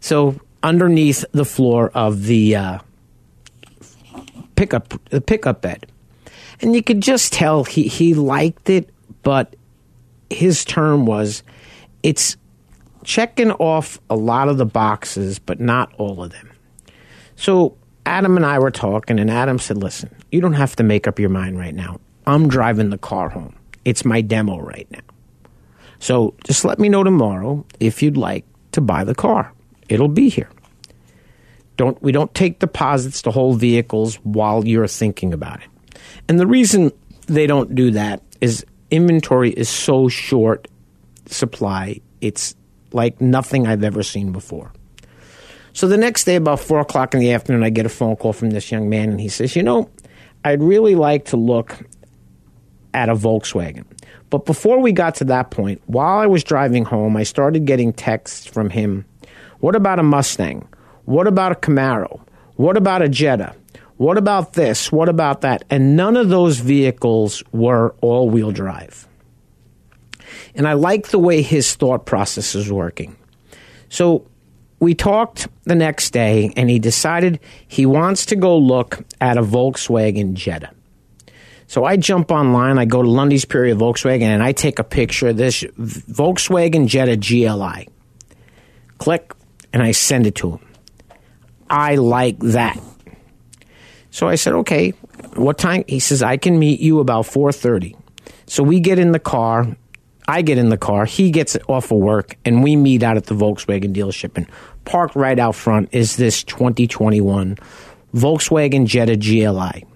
So 0.00 0.40
underneath 0.62 1.24
the 1.32 1.44
floor 1.44 1.90
of 1.94 2.24
the 2.24 2.56
uh, 2.56 2.78
pickup 4.56 4.94
the 5.10 5.20
pickup 5.20 5.62
bed, 5.62 5.86
and 6.60 6.74
you 6.74 6.82
could 6.82 7.00
just 7.00 7.32
tell 7.32 7.64
he 7.64 7.84
he 7.84 8.14
liked 8.14 8.70
it, 8.70 8.90
but 9.22 9.56
his 10.30 10.64
term 10.64 11.06
was, 11.06 11.42
"It's 12.02 12.36
checking 13.04 13.50
off 13.52 13.98
a 14.08 14.16
lot 14.16 14.48
of 14.48 14.58
the 14.58 14.66
boxes, 14.66 15.38
but 15.38 15.60
not 15.60 15.92
all 15.98 16.22
of 16.22 16.30
them. 16.30 16.50
So 17.36 17.76
Adam 18.06 18.36
and 18.36 18.46
I 18.46 18.58
were 18.58 18.70
talking, 18.70 19.18
and 19.18 19.30
Adam 19.30 19.58
said, 19.58 19.76
Listen, 19.78 20.14
you 20.30 20.40
don't 20.40 20.54
have 20.54 20.76
to 20.76 20.82
make 20.82 21.06
up 21.06 21.18
your 21.18 21.30
mind 21.30 21.58
right 21.58 21.74
now. 21.74 22.00
I'm 22.26 22.48
driving 22.48 22.90
the 22.90 22.98
car 22.98 23.28
home. 23.28 23.54
It's 23.84 24.04
my 24.04 24.20
demo 24.20 24.60
right 24.60 24.86
now. 24.90 25.00
So 26.00 26.34
just 26.44 26.64
let 26.64 26.78
me 26.78 26.88
know 26.88 27.04
tomorrow 27.04 27.64
if 27.78 28.02
you'd 28.02 28.16
like 28.16 28.44
to 28.72 28.80
buy 28.80 29.04
the 29.04 29.14
car. 29.14 29.52
It'll 29.88 30.08
be 30.08 30.28
here. 30.28 30.50
Don't 31.76 32.00
we 32.02 32.12
don't 32.12 32.34
take 32.34 32.58
deposits 32.58 33.22
to 33.22 33.30
hold 33.30 33.60
vehicles 33.60 34.16
while 34.16 34.66
you're 34.66 34.86
thinking 34.86 35.32
about 35.32 35.60
it. 35.60 35.68
And 36.28 36.38
the 36.38 36.46
reason 36.46 36.90
they 37.26 37.46
don't 37.46 37.74
do 37.74 37.92
that 37.92 38.22
is 38.40 38.66
inventory 38.90 39.50
is 39.50 39.68
so 39.68 40.08
short 40.08 40.68
supply. 41.26 42.00
It's 42.20 42.54
like 42.92 43.20
nothing 43.20 43.66
I've 43.66 43.84
ever 43.84 44.02
seen 44.02 44.32
before. 44.32 44.72
So 45.72 45.86
the 45.86 45.96
next 45.96 46.24
day, 46.24 46.36
about 46.36 46.60
four 46.60 46.80
o'clock 46.80 47.14
in 47.14 47.20
the 47.20 47.32
afternoon, 47.32 47.62
I 47.62 47.70
get 47.70 47.86
a 47.86 47.90
phone 47.90 48.16
call 48.16 48.32
from 48.32 48.50
this 48.50 48.72
young 48.72 48.88
man, 48.88 49.10
and 49.10 49.20
he 49.20 49.28
says, 49.28 49.54
You 49.54 49.62
know, 49.62 49.88
I'd 50.44 50.62
really 50.62 50.96
like 50.96 51.26
to 51.26 51.36
look 51.36 51.78
at 52.92 53.08
a 53.08 53.14
Volkswagen. 53.14 53.84
But 54.30 54.46
before 54.46 54.80
we 54.80 54.92
got 54.92 55.16
to 55.16 55.24
that 55.24 55.50
point, 55.50 55.82
while 55.86 56.18
I 56.18 56.26
was 56.26 56.44
driving 56.44 56.84
home, 56.84 57.16
I 57.16 57.24
started 57.24 57.66
getting 57.66 57.92
texts 57.92 58.46
from 58.46 58.70
him. 58.70 59.04
What 59.58 59.74
about 59.74 59.98
a 59.98 60.04
Mustang? 60.04 60.66
What 61.04 61.26
about 61.26 61.52
a 61.52 61.56
Camaro? 61.56 62.20
What 62.54 62.76
about 62.76 63.02
a 63.02 63.08
Jetta? 63.08 63.54
What 63.96 64.16
about 64.16 64.54
this? 64.54 64.90
What 64.90 65.08
about 65.08 65.42
that? 65.42 65.64
And 65.68 65.96
none 65.96 66.16
of 66.16 66.28
those 66.28 66.58
vehicles 66.58 67.42
were 67.52 67.94
all 68.00 68.30
wheel 68.30 68.52
drive. 68.52 69.06
And 70.54 70.66
I 70.66 70.72
like 70.74 71.08
the 71.08 71.18
way 71.18 71.42
his 71.42 71.74
thought 71.74 72.06
process 72.06 72.54
is 72.54 72.70
working. 72.70 73.16
So 73.88 74.26
we 74.78 74.94
talked 74.94 75.48
the 75.64 75.74
next 75.74 76.12
day, 76.12 76.52
and 76.56 76.70
he 76.70 76.78
decided 76.78 77.40
he 77.68 77.84
wants 77.84 78.26
to 78.26 78.36
go 78.36 78.56
look 78.56 79.04
at 79.20 79.36
a 79.36 79.42
Volkswagen 79.42 80.34
Jetta. 80.34 80.70
So 81.70 81.84
I 81.84 81.96
jump 81.96 82.32
online, 82.32 82.80
I 82.80 82.84
go 82.84 83.00
to 83.00 83.08
Lunde's 83.08 83.44
Peoria 83.44 83.76
Volkswagen, 83.76 84.22
and 84.22 84.42
I 84.42 84.50
take 84.50 84.80
a 84.80 84.84
picture 84.84 85.28
of 85.28 85.36
this 85.36 85.62
Volkswagen 85.62 86.88
Jetta 86.88 87.16
GLI. 87.16 87.88
Click, 88.98 89.32
and 89.72 89.80
I 89.80 89.92
send 89.92 90.26
it 90.26 90.34
to 90.34 90.50
him. 90.50 90.68
I 91.70 91.94
like 91.94 92.40
that. 92.40 92.76
So 94.10 94.26
I 94.26 94.34
said, 94.34 94.54
okay, 94.54 94.94
what 95.36 95.58
time? 95.58 95.84
He 95.86 96.00
says, 96.00 96.24
I 96.24 96.38
can 96.38 96.58
meet 96.58 96.80
you 96.80 96.98
about 96.98 97.26
4.30. 97.26 97.96
So 98.46 98.64
we 98.64 98.80
get 98.80 98.98
in 98.98 99.12
the 99.12 99.20
car. 99.20 99.68
I 100.26 100.42
get 100.42 100.58
in 100.58 100.70
the 100.70 100.76
car. 100.76 101.04
He 101.04 101.30
gets 101.30 101.56
off 101.68 101.92
of 101.92 101.98
work, 101.98 102.36
and 102.44 102.64
we 102.64 102.74
meet 102.74 103.04
out 103.04 103.16
at 103.16 103.26
the 103.26 103.36
Volkswagen 103.36 103.94
dealership. 103.94 104.36
And 104.36 104.48
parked 104.84 105.14
right 105.14 105.38
out 105.38 105.54
front 105.54 105.90
is 105.92 106.16
this 106.16 106.42
2021 106.42 107.58
Volkswagen 108.12 108.86
Jetta 108.86 109.16
GLI. 109.16 109.86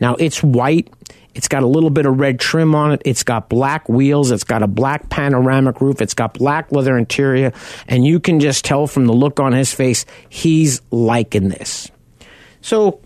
Now 0.00 0.16
it's 0.16 0.42
white. 0.42 0.92
It's 1.34 1.48
got 1.48 1.62
a 1.62 1.66
little 1.66 1.90
bit 1.90 2.06
of 2.06 2.18
red 2.18 2.40
trim 2.40 2.74
on 2.74 2.92
it. 2.92 3.02
It's 3.04 3.22
got 3.22 3.48
black 3.48 3.88
wheels. 3.88 4.30
It's 4.30 4.44
got 4.44 4.62
a 4.62 4.66
black 4.66 5.08
panoramic 5.10 5.80
roof. 5.80 6.00
It's 6.00 6.14
got 6.14 6.34
black 6.34 6.72
leather 6.72 6.96
interior. 6.96 7.52
And 7.86 8.04
you 8.04 8.20
can 8.20 8.40
just 8.40 8.64
tell 8.64 8.86
from 8.86 9.06
the 9.06 9.12
look 9.12 9.38
on 9.38 9.52
his 9.52 9.72
face, 9.72 10.04
he's 10.28 10.82
liking 10.90 11.48
this. 11.48 11.90
So 12.62 13.00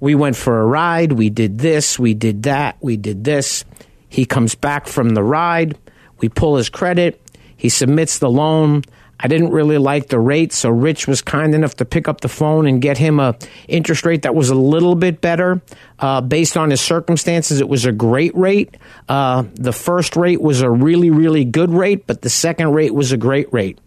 we 0.00 0.14
went 0.14 0.36
for 0.36 0.60
a 0.60 0.66
ride. 0.66 1.12
We 1.12 1.30
did 1.30 1.58
this. 1.58 1.98
We 1.98 2.14
did 2.14 2.42
that. 2.44 2.76
We 2.80 2.96
did 2.96 3.24
this. 3.24 3.64
He 4.08 4.26
comes 4.26 4.54
back 4.54 4.86
from 4.86 5.10
the 5.10 5.22
ride. 5.22 5.78
We 6.18 6.28
pull 6.28 6.56
his 6.56 6.68
credit. 6.68 7.20
He 7.56 7.68
submits 7.68 8.18
the 8.18 8.30
loan. 8.30 8.82
I 9.20 9.28
didn't 9.28 9.50
really 9.50 9.78
like 9.78 10.08
the 10.08 10.18
rate, 10.18 10.52
so 10.52 10.70
Rich 10.70 11.06
was 11.06 11.22
kind 11.22 11.54
enough 11.54 11.76
to 11.76 11.84
pick 11.84 12.08
up 12.08 12.20
the 12.20 12.28
phone 12.28 12.66
and 12.66 12.82
get 12.82 12.98
him 12.98 13.20
a 13.20 13.36
interest 13.68 14.04
rate 14.04 14.22
that 14.22 14.34
was 14.34 14.50
a 14.50 14.54
little 14.54 14.94
bit 14.94 15.20
better. 15.20 15.62
Uh, 15.98 16.20
based 16.20 16.56
on 16.56 16.70
his 16.70 16.80
circumstances, 16.80 17.60
it 17.60 17.68
was 17.68 17.86
a 17.86 17.92
great 17.92 18.34
rate. 18.36 18.76
Uh, 19.08 19.44
the 19.54 19.72
first 19.72 20.16
rate 20.16 20.40
was 20.40 20.60
a 20.60 20.70
really, 20.70 21.10
really 21.10 21.44
good 21.44 21.70
rate, 21.70 22.06
but 22.06 22.22
the 22.22 22.30
second 22.30 22.72
rate 22.72 22.92
was 22.92 23.12
a 23.12 23.16
great 23.16 23.52
rate. 23.52 23.78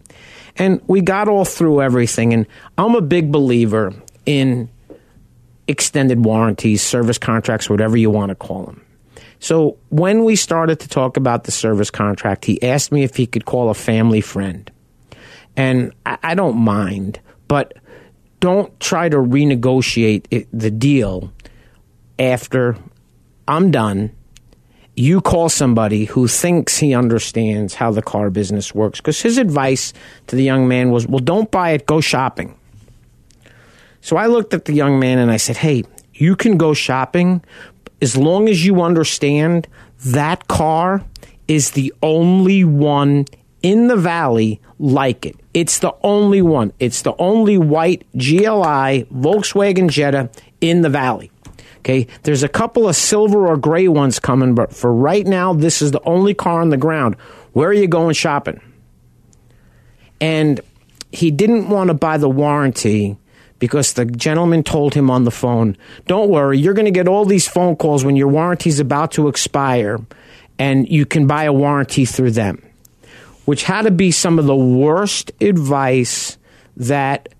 And 0.56 0.80
we 0.86 1.02
got 1.02 1.28
all 1.28 1.44
through 1.44 1.82
everything. 1.82 2.32
And 2.32 2.46
I'm 2.76 2.94
a 2.94 3.00
big 3.00 3.30
believer 3.30 3.94
in 4.26 4.68
extended 5.68 6.24
warranties, 6.24 6.82
service 6.82 7.18
contracts, 7.18 7.70
whatever 7.70 7.96
you 7.96 8.10
want 8.10 8.30
to 8.30 8.34
call 8.34 8.64
them. 8.64 8.84
So 9.40 9.76
when 9.90 10.24
we 10.24 10.34
started 10.34 10.80
to 10.80 10.88
talk 10.88 11.16
about 11.16 11.44
the 11.44 11.52
service 11.52 11.90
contract, 11.90 12.44
he 12.44 12.60
asked 12.62 12.90
me 12.90 13.04
if 13.04 13.14
he 13.14 13.26
could 13.26 13.44
call 13.44 13.70
a 13.70 13.74
family 13.74 14.20
friend 14.20 14.68
and 15.58 15.92
I, 16.06 16.18
I 16.22 16.34
don't 16.34 16.56
mind, 16.56 17.20
but 17.48 17.74
don't 18.40 18.78
try 18.80 19.08
to 19.08 19.16
renegotiate 19.16 20.24
it, 20.30 20.48
the 20.52 20.70
deal 20.70 21.32
after 22.18 22.76
I'm 23.46 23.70
done. 23.70 24.12
You 24.94 25.20
call 25.20 25.48
somebody 25.48 26.06
who 26.06 26.26
thinks 26.26 26.78
he 26.78 26.94
understands 26.94 27.74
how 27.74 27.90
the 27.90 28.02
car 28.02 28.30
business 28.30 28.74
works. 28.74 29.00
Because 29.00 29.20
his 29.20 29.38
advice 29.38 29.92
to 30.28 30.36
the 30.36 30.42
young 30.42 30.66
man 30.66 30.90
was, 30.90 31.06
well, 31.06 31.20
don't 31.20 31.50
buy 31.50 31.70
it, 31.70 31.86
go 31.86 32.00
shopping. 32.00 32.56
So 34.00 34.16
I 34.16 34.26
looked 34.26 34.54
at 34.54 34.64
the 34.64 34.72
young 34.72 34.98
man 34.98 35.18
and 35.18 35.30
I 35.30 35.36
said, 35.36 35.56
hey, 35.56 35.84
you 36.14 36.34
can 36.34 36.56
go 36.56 36.74
shopping 36.74 37.44
as 38.00 38.16
long 38.16 38.48
as 38.48 38.64
you 38.64 38.82
understand 38.82 39.68
that 40.06 40.48
car 40.48 41.04
is 41.46 41.72
the 41.72 41.92
only 42.02 42.64
one 42.64 43.26
in 43.62 43.88
the 43.88 43.96
valley 43.96 44.60
like 44.78 45.26
it. 45.26 45.36
It's 45.58 45.80
the 45.80 45.92
only 46.04 46.40
one. 46.40 46.72
It's 46.78 47.02
the 47.02 47.16
only 47.18 47.58
white 47.58 48.06
GLI 48.16 49.08
Volkswagen 49.12 49.90
Jetta 49.90 50.30
in 50.60 50.82
the 50.82 50.88
valley. 50.88 51.32
Okay, 51.78 52.06
there's 52.22 52.44
a 52.44 52.48
couple 52.48 52.88
of 52.88 52.94
silver 52.94 53.48
or 53.48 53.56
gray 53.56 53.88
ones 53.88 54.20
coming, 54.20 54.54
but 54.54 54.72
for 54.72 54.94
right 54.94 55.26
now, 55.26 55.52
this 55.52 55.82
is 55.82 55.90
the 55.90 56.02
only 56.04 56.32
car 56.32 56.60
on 56.60 56.68
the 56.68 56.76
ground. 56.76 57.16
Where 57.54 57.70
are 57.70 57.74
you 57.74 57.88
going 57.88 58.14
shopping? 58.14 58.60
And 60.20 60.60
he 61.10 61.32
didn't 61.32 61.68
want 61.68 61.88
to 61.88 61.94
buy 61.94 62.18
the 62.18 62.28
warranty 62.28 63.16
because 63.58 63.94
the 63.94 64.04
gentleman 64.04 64.62
told 64.62 64.94
him 64.94 65.10
on 65.10 65.24
the 65.24 65.32
phone, 65.32 65.76
Don't 66.06 66.30
worry, 66.30 66.56
you're 66.60 66.74
going 66.74 66.84
to 66.84 66.92
get 66.92 67.08
all 67.08 67.24
these 67.24 67.48
phone 67.48 67.74
calls 67.74 68.04
when 68.04 68.14
your 68.14 68.28
warranty's 68.28 68.78
about 68.78 69.10
to 69.12 69.26
expire, 69.26 69.98
and 70.56 70.88
you 70.88 71.04
can 71.04 71.26
buy 71.26 71.44
a 71.44 71.52
warranty 71.52 72.04
through 72.04 72.30
them 72.30 72.62
which 73.48 73.62
had 73.62 73.86
to 73.86 73.90
be 73.90 74.10
some 74.10 74.38
of 74.38 74.44
the 74.44 74.54
worst 74.54 75.32
advice 75.40 76.36
that 76.76 77.30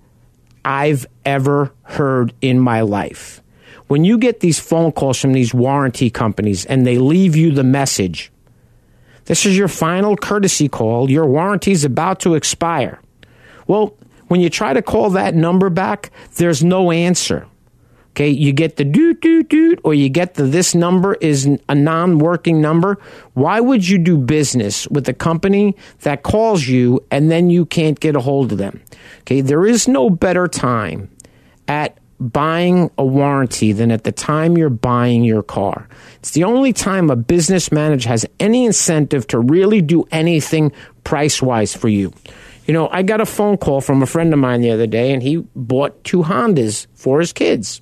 I've 0.65 1.05
ever 1.27 1.71
heard 1.83 2.33
in 2.41 2.59
my 2.59 2.81
life. 2.81 3.43
When 3.89 4.05
you 4.05 4.17
get 4.17 4.41
these 4.41 4.59
phone 4.59 4.93
calls 4.93 5.21
from 5.21 5.35
these 5.35 5.53
warranty 5.53 6.09
companies 6.09 6.65
and 6.65 6.87
they 6.87 6.97
leave 6.97 7.37
you 7.37 7.51
the 7.51 7.63
message, 7.63 8.33
this 9.27 9.45
is 9.45 9.59
your 9.59 9.69
final 9.69 10.17
courtesy 10.17 10.67
call, 10.67 11.11
your 11.11 11.27
warranty 11.27 11.73
is 11.73 11.85
about 11.85 12.21
to 12.21 12.37
expire. 12.37 12.99
Well, 13.67 13.95
when 14.29 14.41
you 14.41 14.49
try 14.49 14.73
to 14.73 14.81
call 14.81 15.11
that 15.11 15.35
number 15.35 15.69
back, 15.69 16.11
there's 16.37 16.65
no 16.65 16.91
answer. 16.91 17.47
Okay, 18.19 18.31
you 18.31 18.53
get 18.53 18.75
the 18.75 18.85
doot 18.85 19.21
doot 19.21 19.49
doot, 19.49 19.79
or 19.85 19.95
you 19.95 20.09
get 20.09 20.35
the 20.35 20.43
this 20.43 20.75
number 20.75 21.15
is 21.21 21.49
a 21.69 21.75
non 21.77 22.19
working 22.19 22.61
number. 22.61 22.99
Why 23.35 23.61
would 23.61 23.89
you 23.89 23.97
do 23.97 24.19
business 24.19 24.89
with 24.89 25.09
a 25.09 25.13
company 25.13 25.77
that 26.01 26.25
calls 26.25 26.67
you 26.67 27.05
and 27.13 27.31
then 27.31 27.49
you 27.49 27.65
can't 27.65 28.01
get 28.01 28.17
a 28.17 28.21
hold 28.21 28.51
of 28.51 28.59
them? 28.59 28.83
Okay, 29.21 29.41
there 29.41 29.65
is 29.65 29.87
no 29.87 30.11
better 30.11 30.49
time 30.49 31.09
at 31.69 31.97
buying 32.19 32.91
a 32.99 33.05
warranty 33.07 33.71
than 33.71 33.93
at 33.93 34.03
the 34.03 34.11
time 34.11 34.59
you're 34.59 34.69
buying 34.69 35.23
your 35.23 35.45
car. 35.45 35.89
It's 36.19 36.33
the 36.33 36.43
only 36.43 36.73
time 36.73 37.11
a 37.11 37.17
business 37.17 37.71
manager 37.71 38.09
has 38.09 38.27
any 38.41 38.65
incentive 38.65 39.29
to 39.29 39.39
really 39.39 39.81
do 39.81 40.03
anything 40.11 40.73
price 41.05 41.41
wise 41.41 41.73
for 41.73 41.89
you. 41.89 42.13
You 42.67 42.75
know, 42.75 42.89
I 42.91 43.05
got 43.05 43.21
a 43.21 43.27
phone 43.27 43.59
call 43.59 43.81
from 43.81 44.03
a 44.03 44.07
friend 44.07 44.33
of 44.33 44.41
mine 44.41 44.61
the 44.61 44.73
other 44.73 44.89
day, 44.89 45.13
and 45.13 45.23
he 45.23 45.37
bought 45.55 46.03
two 46.03 46.25
Hondas 46.25 46.89
for 46.95 47.21
his 47.21 47.33
kids 47.33 47.81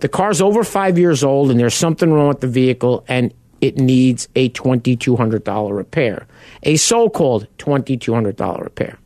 the 0.00 0.08
car's 0.08 0.40
over 0.40 0.64
five 0.64 0.98
years 0.98 1.24
old 1.24 1.50
and 1.50 1.58
there's 1.58 1.74
something 1.74 2.12
wrong 2.12 2.28
with 2.28 2.40
the 2.40 2.48
vehicle 2.48 3.04
and 3.08 3.32
it 3.60 3.76
needs 3.76 4.28
a 4.36 4.50
$2,200 4.50 5.76
repair, 5.76 6.26
a 6.62 6.76
so 6.76 7.08
called 7.08 7.46
$2,200 7.58 8.62
repair. 8.62 8.98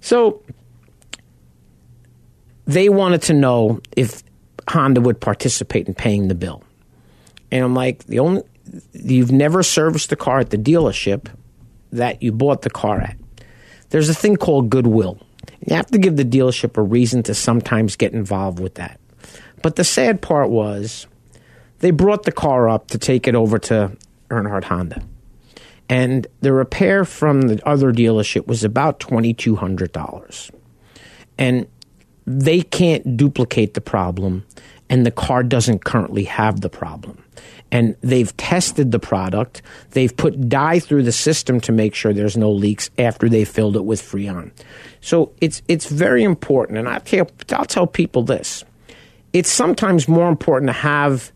So 0.00 0.42
they 2.66 2.88
wanted 2.88 3.22
to 3.22 3.34
know 3.34 3.80
if 3.96 4.22
Honda 4.68 5.00
would 5.00 5.20
participate 5.20 5.86
in 5.86 5.94
paying 5.94 6.28
the 6.28 6.34
bill. 6.34 6.62
And 7.50 7.64
I'm 7.64 7.74
like, 7.74 8.04
the 8.04 8.18
only 8.18 8.42
you've 8.92 9.32
never 9.32 9.62
serviced 9.62 10.10
the 10.10 10.16
car 10.16 10.40
at 10.40 10.50
the 10.50 10.58
dealership 10.58 11.28
that 11.92 12.22
you 12.22 12.32
bought 12.32 12.62
the 12.62 12.70
car 12.70 13.00
at. 13.00 13.16
There's 13.90 14.10
a 14.10 14.14
thing 14.14 14.36
called 14.36 14.68
goodwill. 14.68 15.18
You 15.66 15.76
have 15.76 15.86
to 15.86 15.98
give 15.98 16.16
the 16.16 16.24
dealership 16.24 16.76
a 16.76 16.82
reason 16.82 17.22
to 17.24 17.34
sometimes 17.34 17.96
get 17.96 18.12
involved 18.12 18.60
with 18.60 18.74
that. 18.74 19.00
But 19.62 19.76
the 19.76 19.84
sad 19.84 20.22
part 20.22 20.50
was 20.50 21.06
they 21.80 21.90
brought 21.90 22.24
the 22.24 22.32
car 22.32 22.68
up 22.68 22.88
to 22.88 22.98
take 22.98 23.28
it 23.28 23.34
over 23.34 23.58
to 23.60 23.96
Earnhardt 24.30 24.64
Honda. 24.64 25.02
And 25.88 26.26
the 26.40 26.52
repair 26.52 27.04
from 27.04 27.42
the 27.42 27.66
other 27.66 27.92
dealership 27.92 28.46
was 28.46 28.62
about 28.62 29.00
$2,200. 29.00 30.50
And 31.38 31.66
they 32.26 32.60
can't 32.60 33.16
duplicate 33.16 33.72
the 33.72 33.80
problem, 33.80 34.44
and 34.90 35.06
the 35.06 35.10
car 35.10 35.42
doesn't 35.42 35.84
currently 35.84 36.24
have 36.24 36.60
the 36.60 36.68
problem. 36.68 37.24
And 37.70 37.96
they've 38.02 38.34
tested 38.36 38.92
the 38.92 38.98
product. 38.98 39.62
They've 39.90 40.14
put 40.14 40.48
dye 40.48 40.78
through 40.78 41.04
the 41.04 41.12
system 41.12 41.60
to 41.62 41.72
make 41.72 41.94
sure 41.94 42.12
there's 42.12 42.36
no 42.36 42.50
leaks 42.50 42.90
after 42.98 43.28
they 43.28 43.44
filled 43.44 43.76
it 43.76 43.84
with 43.84 44.02
Freon. 44.02 44.50
So 45.00 45.32
it's 45.40 45.62
it's 45.68 45.86
very 45.86 46.22
important. 46.22 46.78
And 46.78 46.88
I 46.88 46.98
tell, 46.98 47.30
I'll 47.52 47.66
tell 47.66 47.86
people 47.86 48.22
this: 48.22 48.64
it's 49.32 49.50
sometimes 49.50 50.08
more 50.08 50.28
important 50.28 50.68
to 50.68 50.74
have 50.74 51.32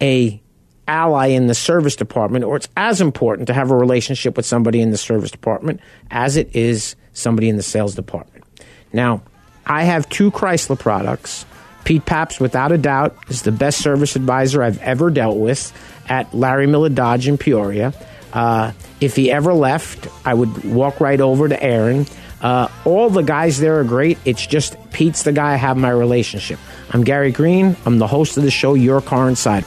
a 0.00 0.40
ally 0.86 1.28
in 1.28 1.46
the 1.46 1.54
service 1.54 1.96
department, 1.96 2.44
or 2.44 2.56
it's 2.56 2.68
as 2.76 3.00
important 3.00 3.46
to 3.46 3.54
have 3.54 3.70
a 3.70 3.76
relationship 3.76 4.36
with 4.36 4.46
somebody 4.46 4.80
in 4.80 4.90
the 4.90 4.98
service 4.98 5.30
department 5.30 5.80
as 6.10 6.36
it 6.36 6.54
is 6.54 6.96
somebody 7.12 7.48
in 7.48 7.56
the 7.56 7.62
sales 7.62 7.94
department. 7.94 8.44
Now, 8.92 9.22
I 9.66 9.84
have 9.84 10.08
two 10.08 10.30
Chrysler 10.30 10.78
products. 10.78 11.46
Pete 11.84 12.04
Paps, 12.06 12.40
without 12.40 12.72
a 12.72 12.78
doubt, 12.78 13.16
is 13.28 13.42
the 13.42 13.52
best 13.52 13.78
service 13.78 14.16
advisor 14.16 14.62
I've 14.62 14.80
ever 14.80 15.10
dealt 15.10 15.36
with 15.36 15.72
at 16.08 16.34
Larry 16.34 16.66
Miller 16.66 16.88
Dodge 16.88 17.28
in 17.28 17.38
Peoria. 17.38 17.92
Uh, 18.32 18.72
if 19.00 19.16
he 19.16 19.30
ever 19.30 19.52
left, 19.52 20.08
I 20.24 20.34
would 20.34 20.64
walk 20.64 21.00
right 21.00 21.20
over 21.20 21.48
to 21.48 21.62
Aaron. 21.62 22.06
Uh, 22.44 22.68
all 22.84 23.08
the 23.08 23.22
guys 23.22 23.58
there 23.58 23.80
are 23.80 23.84
great. 23.84 24.18
It's 24.26 24.46
just 24.46 24.76
Pete's 24.92 25.22
the 25.22 25.32
guy 25.32 25.54
I 25.54 25.56
have 25.56 25.78
my 25.78 25.88
relationship. 25.88 26.58
I'm 26.90 27.02
Gary 27.02 27.32
Green. 27.32 27.74
I'm 27.86 27.98
the 27.98 28.06
host 28.06 28.36
of 28.36 28.42
the 28.42 28.50
show, 28.50 28.74
Your 28.74 29.00
Car 29.00 29.30
Insider. 29.30 29.66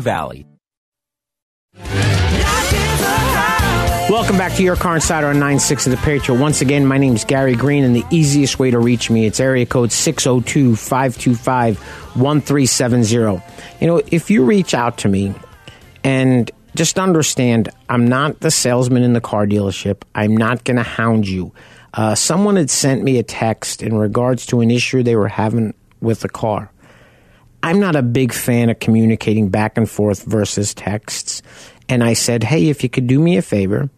Valley. 0.00 0.46
Welcome 4.10 4.36
back 4.36 4.54
to 4.56 4.64
Your 4.64 4.74
Car 4.74 4.96
Insider 4.96 5.28
on 5.28 5.38
96 5.38 5.86
of 5.86 5.92
the 5.92 5.96
Patriot. 5.98 6.40
Once 6.40 6.60
again, 6.60 6.84
my 6.84 6.98
name 6.98 7.14
is 7.14 7.24
Gary 7.24 7.54
Green, 7.54 7.84
and 7.84 7.94
the 7.94 8.04
easiest 8.10 8.58
way 8.58 8.72
to 8.72 8.78
reach 8.80 9.08
me, 9.08 9.24
it's 9.24 9.38
area 9.38 9.64
code 9.64 9.92
602 9.92 10.74
525 10.74 11.78
1370. 12.16 13.40
You 13.80 13.86
know, 13.86 14.02
if 14.08 14.28
you 14.28 14.44
reach 14.44 14.74
out 14.74 14.98
to 14.98 15.08
me 15.08 15.32
and 16.02 16.50
just 16.74 16.98
understand, 16.98 17.68
I'm 17.88 18.08
not 18.08 18.40
the 18.40 18.50
salesman 18.50 19.04
in 19.04 19.12
the 19.12 19.20
car 19.20 19.46
dealership, 19.46 20.02
I'm 20.12 20.36
not 20.36 20.64
going 20.64 20.78
to 20.78 20.82
hound 20.82 21.28
you. 21.28 21.52
Uh, 21.94 22.16
someone 22.16 22.56
had 22.56 22.68
sent 22.68 23.04
me 23.04 23.18
a 23.18 23.22
text 23.22 23.80
in 23.80 23.96
regards 23.96 24.44
to 24.46 24.60
an 24.60 24.72
issue 24.72 25.04
they 25.04 25.14
were 25.14 25.28
having 25.28 25.72
with 26.00 26.20
the 26.20 26.28
car. 26.28 26.72
I'm 27.62 27.80
not 27.80 27.96
a 27.96 28.02
big 28.02 28.32
fan 28.32 28.70
of 28.70 28.78
communicating 28.78 29.48
back 29.48 29.76
and 29.76 29.88
forth 29.88 30.24
versus 30.24 30.74
texts. 30.74 31.42
And 31.88 32.02
I 32.02 32.14
said, 32.14 32.44
hey, 32.44 32.68
if 32.68 32.82
you 32.82 32.88
could 32.88 33.06
do 33.06 33.18
me 33.18 33.36
a 33.36 33.42
favor, 33.42 33.90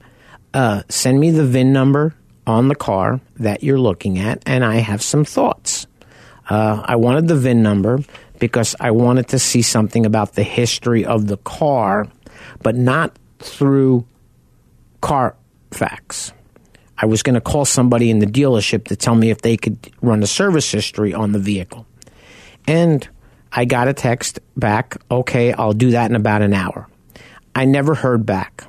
uh, 0.55 0.83
send 0.89 1.21
me 1.21 1.31
the 1.31 1.47
VIN 1.47 1.73
number 1.73 2.15
on 2.47 2.69
the 2.69 2.75
car 2.75 3.21
that 3.37 3.63
you're 3.63 3.79
looking 3.79 4.19
at, 4.19 4.43
and 4.47 4.65
I 4.65 4.77
have 4.77 5.03
some 5.03 5.25
thoughts. 5.25 5.87
Uh, 6.49 6.83
I 6.85 6.97
wanted 6.97 7.29
the 7.29 7.37
VIN 7.37 7.63
number 7.63 8.01
because 8.39 8.75
I 8.81 8.91
wanted 8.91 9.29
to 9.29 9.39
see 9.39 9.63
something 9.63 10.05
about 10.05 10.33
the 10.35 10.43
history 10.43 11.05
of 11.05 11.29
the 11.29 11.37
car, 11.39 12.09
but 12.63 12.75
not 12.75 13.17
through 13.39 14.07
Carfax. 15.01 16.33
I 16.99 17.07
was 17.07 17.23
going 17.23 17.35
to 17.35 17.41
call 17.41 17.65
somebody 17.65 18.11
in 18.11 18.19
the 18.19 18.27
dealership 18.27 18.87
to 18.89 18.97
tell 18.97 19.15
me 19.15 19.31
if 19.31 19.43
they 19.43 19.57
could 19.57 19.91
run 20.03 20.23
a 20.23 20.27
service 20.27 20.71
history 20.71 21.15
on 21.15 21.33
the 21.33 21.39
vehicle. 21.39 21.87
And 22.67 23.09
I 23.53 23.67
got 23.67 23.89
a 23.89 23.93
text 23.93 24.41
back, 24.57 24.97
okay, 25.11 25.53
I'll 25.53 25.75
do 25.75 25.91
that 25.93 26.11
in 26.11 26.17
about 26.17 26.43
an 26.43 26.55
hour. 26.55 26.89
I 27.55 27.67
never 27.67 27.95
heard 27.95 28.25
back. 28.25 28.65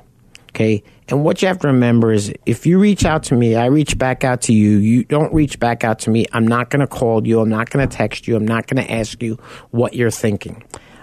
Okay. 0.50 0.84
And 1.08 1.24
what 1.24 1.42
you 1.42 1.48
have 1.48 1.58
to 1.60 1.68
remember 1.68 2.12
is 2.12 2.32
if 2.46 2.64
you 2.64 2.78
reach 2.78 3.04
out 3.04 3.24
to 3.24 3.34
me, 3.34 3.56
I 3.56 3.66
reach 3.66 3.98
back 3.98 4.22
out 4.22 4.42
to 4.42 4.52
you. 4.52 4.76
You 4.76 5.04
don't 5.04 5.32
reach 5.34 5.58
back 5.58 5.84
out 5.84 5.98
to 6.00 6.10
me. 6.10 6.26
I'm 6.32 6.46
not 6.46 6.70
going 6.70 6.80
to 6.80 6.86
call 6.86 7.26
you. 7.26 7.40
I'm 7.40 7.48
not 7.48 7.70
going 7.70 7.86
to 7.86 7.96
text 7.96 8.28
you. 8.28 8.36
I'm 8.36 8.46
not 8.46 8.66
going 8.66 8.84
to 8.84 8.92
ask 8.92 9.20
you 9.22 9.38
what 9.70 9.94
you're 9.94 10.10
thinking. 10.10 10.62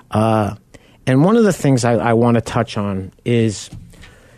Uh, 0.10 0.56
and 1.06 1.24
one 1.24 1.36
of 1.36 1.44
the 1.44 1.54
things 1.54 1.84
I, 1.84 1.94
I 1.94 2.13
want 2.13 2.36
to 2.36 2.41
touch 2.41 2.78
on 2.78 3.12
is, 3.26 3.70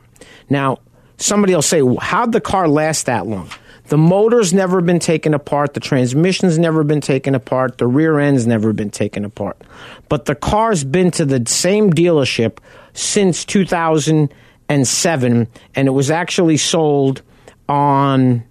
Now, 0.49 0.79
somebody 1.19 1.55
will 1.55 1.61
say, 1.61 1.83
How'd 2.01 2.33
the 2.33 2.41
car 2.41 2.67
last 2.67 3.05
that 3.07 3.27
long? 3.27 3.51
The 3.89 3.99
motor's 3.99 4.55
never 4.55 4.81
been 4.81 5.01
taken 5.01 5.35
apart. 5.35 5.75
The 5.75 5.81
transmission's 5.81 6.59
never 6.59 6.85
been 6.85 7.01
taken 7.01 7.35
apart. 7.35 7.79
The 7.79 7.87
rear 7.87 8.19
end's 8.19 8.47
never 8.47 8.73
been 8.73 8.91
taken 8.91 9.25
apart. 9.25 9.61
But 10.09 10.27
the 10.27 10.35
car's 10.35 10.85
been 10.85 11.11
to 11.13 11.25
the 11.25 11.43
same 11.47 11.93
dealership 11.93 12.59
since 12.95 13.45
2007, 13.45 15.49
and 15.75 15.89
it 15.89 15.91
was 15.91 16.11
actually 16.11 16.57
sold 16.57 17.23
on 17.69 18.45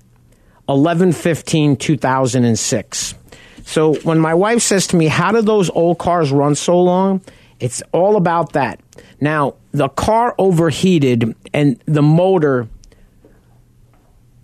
11 0.70 1.14
15 1.14 1.76
2006. 1.76 3.16
So 3.64 3.96
when 3.96 4.20
my 4.20 4.34
wife 4.34 4.62
says 4.62 4.88
to 4.88 4.96
me, 4.96 5.08
How 5.08 5.32
do 5.32 5.42
those 5.42 5.70
old 5.70 5.98
cars 5.98 6.32
run 6.32 6.56
so 6.56 6.80
long? 6.80 7.22
It's 7.60 7.84
all 7.92 8.16
about 8.16 8.54
that. 8.54 8.80
Now, 9.20 9.56
the 9.72 9.90
car 9.90 10.34
overheated 10.38 11.36
and 11.54 11.82
the 11.86 12.02
motor 12.02 12.68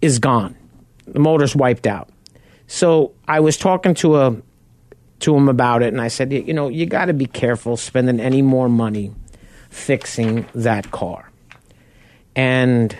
is 0.02 0.19
gone 0.19 0.57
the 1.08 1.20
motor's 1.20 1.56
wiped 1.56 1.88
out. 1.88 2.10
So 2.67 3.13
I 3.28 3.39
was 3.39 3.58
talking 3.58 3.93
to 3.96 4.17
a 4.17 4.36
to 5.20 5.36
him 5.36 5.50
about 5.50 5.82
it, 5.82 5.88
and 5.88 6.00
I 6.00 6.10
said, 6.10 6.32
you 6.32 6.54
know, 6.54 6.67
you 6.67 6.86
got 6.86 7.06
to 7.06 7.13
be 7.13 7.26
careful 7.26 7.76
spending 7.76 8.20
any 8.20 8.43
more 8.43 8.70
money 8.70 9.12
fixing 9.72 10.46
that 10.54 10.91
car. 10.91 11.32
And 12.36 12.96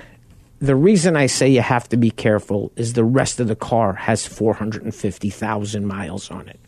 the 0.60 0.76
reason 0.76 1.16
I 1.16 1.28
say 1.28 1.48
you 1.48 1.62
have 1.62 1.88
to 1.90 1.98
be 1.98 2.10
careful 2.10 2.72
is 2.76 2.94
the 2.94 3.04
rest 3.04 3.40
of 3.40 3.48
the 3.48 3.56
car 3.56 3.94
has 3.94 4.26
450,000 4.26 5.86
miles 5.86 6.32
on 6.32 6.48
it. 6.48 6.60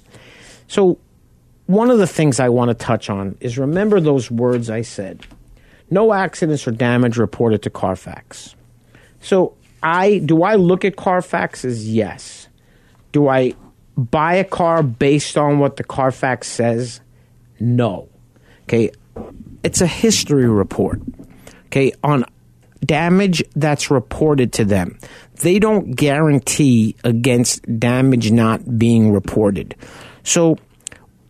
So, 0.68 1.00
one 1.66 1.90
of 1.90 1.98
the 1.98 2.08
things 2.08 2.40
I 2.40 2.50
want 2.50 2.70
to 2.70 2.76
touch 2.76 3.10
on 3.10 3.38
is 3.40 3.58
remember 3.58 4.00
those 4.00 4.30
words 4.30 4.70
I 4.70 4.82
said 4.82 5.26
no 5.92 6.14
accidents 6.14 6.68
or 6.68 6.72
damage 6.72 7.18
reported 7.18 7.64
to 7.64 7.70
Carfax. 7.72 8.56
So, 9.22 9.56
I 9.82 10.20
do 10.20 10.44
I 10.44 10.56
look 10.56 10.86
at 10.86 10.96
Carfax 10.96 11.66
as 11.66 11.90
yes. 11.90 12.48
Do 13.12 13.28
I 13.28 13.54
buy 13.98 14.36
a 14.36 14.44
car 14.44 14.84
based 14.84 15.38
on 15.38 15.60
what 15.60 15.78
the 15.78 15.84
Carfax 15.84 16.48
says? 16.48 17.02
No. 17.60 18.08
Okay. 18.64 18.92
It's 19.64 19.82
a 19.82 19.88
history 19.88 20.48
report. 20.48 21.02
Okay, 21.66 21.92
on 22.04 22.26
damage 22.86 23.44
that's 23.56 23.92
reported 23.92 24.54
to 24.54 24.66
them. 24.66 24.98
They 25.36 25.60
don't 25.60 25.92
guarantee 25.92 26.96
against 27.04 27.62
damage 27.80 28.32
not 28.32 28.80
being 28.80 29.12
reported. 29.12 29.76
So 30.24 30.58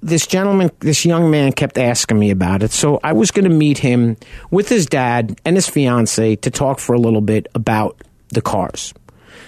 this 0.01 0.25
gentleman, 0.25 0.71
this 0.79 1.05
young 1.05 1.29
man 1.29 1.51
kept 1.51 1.77
asking 1.77 2.19
me 2.19 2.29
about 2.29 2.63
it. 2.63 2.71
So 2.71 2.99
I 3.03 3.13
was 3.13 3.31
going 3.31 3.49
to 3.49 3.55
meet 3.55 3.79
him 3.79 4.17
with 4.51 4.69
his 4.69 4.85
dad 4.85 5.39
and 5.43 5.55
his 5.55 5.67
fiance 5.67 6.37
to 6.37 6.51
talk 6.51 6.79
for 6.79 6.93
a 6.93 6.99
little 6.99 7.21
bit 7.21 7.47
about 7.53 8.01
the 8.29 8.41
cars. 8.41 8.93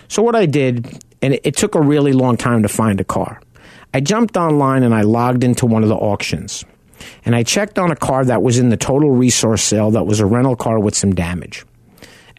So 0.07 0.21
what 0.21 0.35
I 0.35 0.45
did, 0.45 1.03
and 1.21 1.33
it, 1.33 1.41
it 1.43 1.55
took 1.57 1.75
a 1.75 1.81
really 1.81 2.13
long 2.13 2.37
time 2.37 2.63
to 2.63 2.69
find 2.69 2.99
a 2.99 3.03
car. 3.03 3.41
I 3.93 3.99
jumped 3.99 4.37
online 4.37 4.83
and 4.83 4.93
I 4.93 5.01
logged 5.01 5.43
into 5.43 5.65
one 5.65 5.83
of 5.83 5.89
the 5.89 5.95
auctions. 5.95 6.63
And 7.25 7.35
I 7.35 7.43
checked 7.43 7.79
on 7.79 7.91
a 7.91 7.95
car 7.95 8.23
that 8.25 8.41
was 8.41 8.59
in 8.59 8.69
the 8.69 8.77
total 8.77 9.11
resource 9.11 9.63
sale 9.63 9.91
that 9.91 10.05
was 10.05 10.19
a 10.19 10.25
rental 10.25 10.55
car 10.55 10.79
with 10.79 10.95
some 10.95 11.13
damage. 11.13 11.65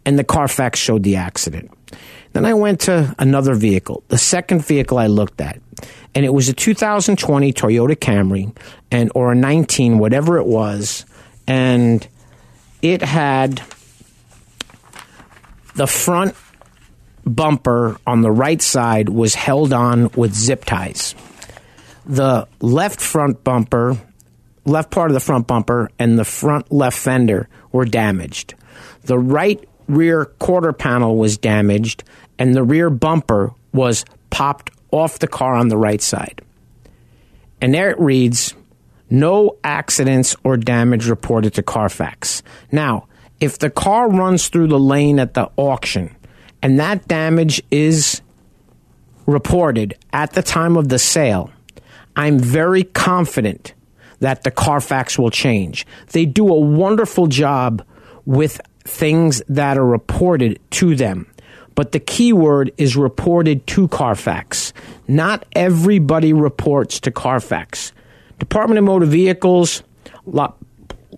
And 0.05 0.19
the 0.19 0.25
Carfax 0.25 0.79
showed 0.79 1.03
the 1.03 1.17
accident. 1.17 1.71
Then 2.33 2.47
I 2.47 2.55
went 2.55 2.81
to 2.83 3.15
another 3.19 3.55
vehicle, 3.55 4.03
the 4.09 4.19
second 4.19 4.65
vehicle 4.65 4.99
I 4.99 5.07
looked 5.07 5.41
at, 5.41 5.61
and 6.15 6.25
it 6.25 6.33
was 6.33 6.49
a 6.49 6.55
2020 6.55 7.53
Toyota 7.53 7.95
Camry 7.95 8.57
and 8.91 9.13
or 9.15 9.33
a 9.33 9.35
19 9.35 9.99
whatever 9.99 10.39
it 10.39 10.47
was, 10.47 11.05
and 11.47 12.07
it 12.81 13.03
had 13.03 13.63
the 15.75 15.87
front 15.87 16.35
bumper 17.25 17.97
on 18.07 18.23
the 18.23 18.31
right 18.31 18.61
side 18.61 19.09
was 19.09 19.35
held 19.35 19.73
on 19.73 20.11
with 20.13 20.35
zip 20.35 20.65
ties. 20.65 21.15
The 22.05 22.49
left 22.61 23.01
front 23.01 23.45
bumper 23.45 23.97
left 24.65 24.91
part 24.91 25.11
of 25.11 25.15
the 25.15 25.21
front 25.21 25.47
bumper 25.47 25.91
and 25.99 26.19
the 26.19 26.25
front 26.25 26.73
left 26.73 26.99
fender 26.99 27.49
were 27.71 27.85
damaged. 27.85 28.55
The 29.03 29.19
right 29.19 29.63
rear 29.89 30.27
quarter 30.27 30.73
panel 30.73 31.17
was 31.17 31.39
damaged, 31.39 32.05
and 32.39 32.55
the 32.55 32.63
rear 32.63 32.91
bumper 32.91 33.53
was 33.73 34.05
popped 34.31 34.71
off 34.91 35.19
the 35.19 35.29
car 35.29 35.55
on 35.55 35.69
the 35.69 35.77
right 35.77 36.01
side. 36.01 36.41
And 37.61 37.75
there 37.75 37.91
it 37.91 38.01
reads 38.01 38.55
no 39.11 39.59
accidents 39.63 40.35
or 40.43 40.57
damage 40.57 41.07
reported 41.07 41.55
to 41.55 41.63
Carfax. 41.63 42.43
Now, 42.71 43.07
if 43.43 43.59
the 43.59 43.71
car 43.71 44.09
runs 44.09 44.49
through 44.49 44.69
the 44.69 44.79
lane 44.79 45.19
at 45.19 45.35
the 45.35 45.51
auction 45.57 46.15
and 46.63 46.79
that 46.79 47.09
damage 47.09 47.61
is 47.73 48.23
reported 49.27 49.99
at 50.13 50.33
the 50.35 50.43
time 50.43 50.77
of 50.77 50.89
the 50.89 50.99
sale, 50.99 51.51
I'm 52.15 52.39
very 52.39 52.85
confident 52.85 53.75
that 54.21 54.45
the 54.45 54.53
Carfax 54.53 55.19
will 55.19 55.31
change. 55.31 55.85
They 56.13 56.25
do 56.25 56.49
a 56.49 56.61
wonderful 56.61 57.27
job 57.27 57.85
with 58.27 58.61
things 58.85 59.43
that 59.49 59.77
are 59.77 59.87
reported 59.87 60.61
to 60.71 60.95
them. 60.95 61.27
But 61.75 61.91
the 61.91 61.99
key 61.99 62.33
word 62.33 62.71
is 62.79 62.97
reported 62.97 63.67
to 63.69 63.89
Carfax. 63.89 64.73
Not 65.09 65.45
everybody 65.57 66.33
reports 66.33 67.01
to 67.01 67.11
Carfax. 67.11 67.93
Department 68.39 68.79
of 68.79 68.85
Motor 68.85 69.07
Vehicles, 69.07 69.83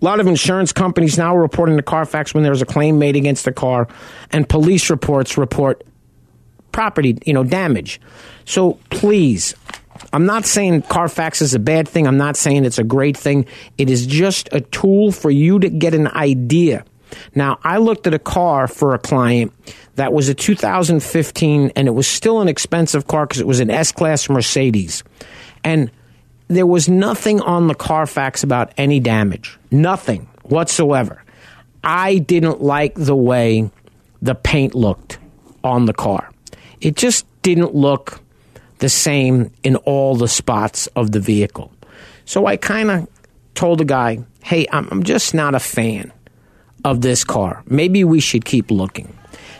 a 0.01 0.05
lot, 0.05 0.19
of 0.19 0.27
insurance 0.27 0.71
companies 0.73 1.17
now 1.17 1.35
are 1.35 1.41
reporting 1.41 1.77
to 1.77 1.83
Carfax 1.83 2.33
when 2.33 2.43
there's 2.43 2.61
a 2.61 2.65
claim 2.65 2.99
made 2.99 3.15
against 3.15 3.45
the 3.45 3.53
car, 3.53 3.87
and 4.31 4.47
police 4.47 4.89
reports 4.89 5.37
report 5.37 5.83
property, 6.71 7.17
you 7.25 7.33
know, 7.33 7.43
damage. 7.43 8.01
So 8.43 8.77
please, 8.89 9.55
I'm 10.11 10.25
not 10.25 10.45
saying 10.45 10.83
Carfax 10.83 11.41
is 11.41 11.53
a 11.53 11.59
bad 11.59 11.87
thing. 11.87 12.07
I'm 12.07 12.17
not 12.17 12.35
saying 12.35 12.65
it's 12.65 12.79
a 12.79 12.83
great 12.83 13.15
thing. 13.15 13.45
It 13.77 13.89
is 13.89 14.05
just 14.05 14.49
a 14.51 14.61
tool 14.61 15.11
for 15.11 15.31
you 15.31 15.59
to 15.59 15.69
get 15.69 15.93
an 15.93 16.07
idea. 16.07 16.83
Now, 17.33 17.59
I 17.63 17.77
looked 17.77 18.07
at 18.07 18.13
a 18.13 18.19
car 18.19 18.67
for 18.67 18.93
a 18.93 18.99
client 18.99 19.53
that 19.95 20.11
was 20.11 20.27
a 20.27 20.33
2015 20.33 21.71
and 21.75 21.87
it 21.87 21.91
was 21.91 22.07
still 22.07 22.41
an 22.41 22.47
expensive 22.47 23.07
car 23.07 23.25
because 23.25 23.39
it 23.39 23.47
was 23.47 23.59
an 23.61 23.69
S 23.69 23.91
Class 23.91 24.29
Mercedes. 24.29 25.03
And 25.63 25.89
there 26.47 26.65
was 26.65 26.87
nothing 26.87 27.41
on 27.41 27.67
the 27.67 27.75
Carfax 27.75 28.43
about 28.43 28.71
any 28.77 28.99
damage. 28.99 29.57
Nothing 29.71 30.27
whatsoever. 30.43 31.23
I 31.83 32.17
didn't 32.17 32.61
like 32.61 32.95
the 32.95 33.15
way 33.15 33.69
the 34.21 34.35
paint 34.35 34.75
looked 34.75 35.19
on 35.63 35.85
the 35.85 35.93
car. 35.93 36.29
It 36.81 36.95
just 36.95 37.25
didn't 37.41 37.75
look 37.75 38.19
the 38.79 38.89
same 38.89 39.51
in 39.63 39.75
all 39.77 40.15
the 40.15 40.27
spots 40.27 40.87
of 40.87 41.11
the 41.11 41.19
vehicle. 41.19 41.71
So 42.25 42.45
I 42.45 42.57
kind 42.57 42.91
of 42.91 43.07
told 43.53 43.79
the 43.79 43.85
guy, 43.85 44.19
hey, 44.43 44.67
I'm 44.71 45.03
just 45.03 45.33
not 45.33 45.55
a 45.55 45.59
fan 45.59 46.11
of 46.83 47.01
this 47.01 47.23
car. 47.23 47.63
Maybe 47.67 48.03
we 48.03 48.19
should 48.19 48.45
keep 48.45 48.69
looking. 48.69 49.15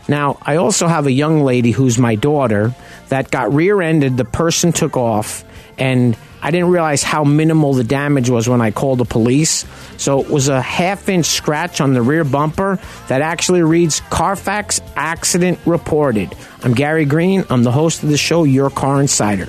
Now, 0.08 0.38
I 0.42 0.56
also 0.56 0.86
have 0.86 1.06
a 1.06 1.12
young 1.12 1.42
lady 1.42 1.72
who's 1.72 1.98
my 1.98 2.14
daughter 2.14 2.74
that 3.08 3.30
got 3.30 3.52
rear 3.52 3.82
ended. 3.82 4.16
The 4.16 4.24
person 4.24 4.72
took 4.72 4.96
off, 4.96 5.44
and 5.78 6.16
I 6.42 6.50
didn't 6.50 6.70
realize 6.70 7.02
how 7.02 7.24
minimal 7.24 7.72
the 7.74 7.84
damage 7.84 8.30
was 8.30 8.48
when 8.48 8.60
I 8.60 8.70
called 8.70 8.98
the 8.98 9.04
police. 9.04 9.64
So 9.96 10.20
it 10.20 10.30
was 10.30 10.48
a 10.48 10.60
half 10.62 11.08
inch 11.08 11.26
scratch 11.26 11.80
on 11.80 11.92
the 11.92 12.02
rear 12.02 12.24
bumper 12.24 12.78
that 13.08 13.20
actually 13.20 13.62
reads 13.62 14.00
Carfax 14.10 14.80
accident 14.94 15.58
reported. 15.66 16.34
I'm 16.62 16.74
Gary 16.74 17.04
Green. 17.04 17.44
I'm 17.50 17.62
the 17.62 17.72
host 17.72 18.02
of 18.02 18.10
the 18.10 18.16
show, 18.16 18.44
Your 18.44 18.70
Car 18.70 19.00
Insider. 19.00 19.48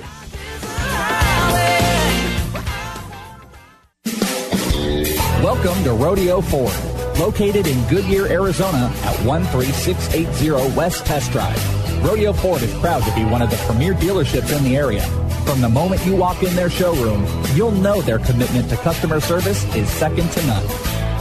Welcome 5.40 5.84
to 5.84 5.92
Rodeo 5.92 6.40
Ford, 6.40 6.74
located 7.18 7.66
in 7.66 7.88
Goodyear, 7.88 8.26
Arizona 8.26 8.92
at 9.04 9.16
13680 9.18 10.76
West 10.76 11.06
Test 11.06 11.30
Drive. 11.32 12.04
Rodeo 12.04 12.32
Ford 12.32 12.62
is 12.62 12.72
proud 12.78 13.02
to 13.02 13.14
be 13.14 13.24
one 13.24 13.42
of 13.42 13.50
the 13.50 13.56
premier 13.58 13.94
dealerships 13.94 14.56
in 14.56 14.64
the 14.64 14.76
area. 14.76 15.04
From 15.48 15.62
the 15.62 15.68
moment 15.70 16.04
you 16.04 16.14
walk 16.14 16.42
in 16.42 16.54
their 16.54 16.68
showroom, 16.68 17.26
you'll 17.54 17.70
know 17.70 18.02
their 18.02 18.18
commitment 18.18 18.68
to 18.68 18.76
customer 18.76 19.18
service 19.18 19.64
is 19.74 19.88
second 19.88 20.30
to 20.32 20.46
none. 20.46 20.66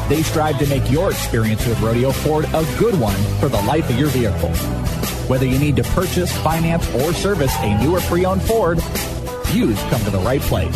They 0.09 0.21
strive 0.21 0.59
to 0.59 0.67
make 0.67 0.91
your 0.91 1.11
experience 1.11 1.65
with 1.65 1.79
Rodeo 1.79 2.11
Ford 2.11 2.43
a 2.53 2.65
good 2.77 2.99
one 2.99 3.15
for 3.39 3.47
the 3.47 3.61
life 3.61 3.89
of 3.89 3.97
your 3.97 4.09
vehicle. 4.09 4.49
Whether 5.29 5.45
you 5.45 5.57
need 5.57 5.77
to 5.77 5.83
purchase, 5.83 6.29
finance, 6.39 6.93
or 6.95 7.13
service 7.13 7.55
a 7.59 7.81
new 7.81 7.95
or 7.95 8.01
pre-owned 8.01 8.41
Ford, 8.41 8.79
you've 9.53 9.79
come 9.89 10.03
to 10.03 10.11
the 10.11 10.19
right 10.19 10.41
place. 10.41 10.75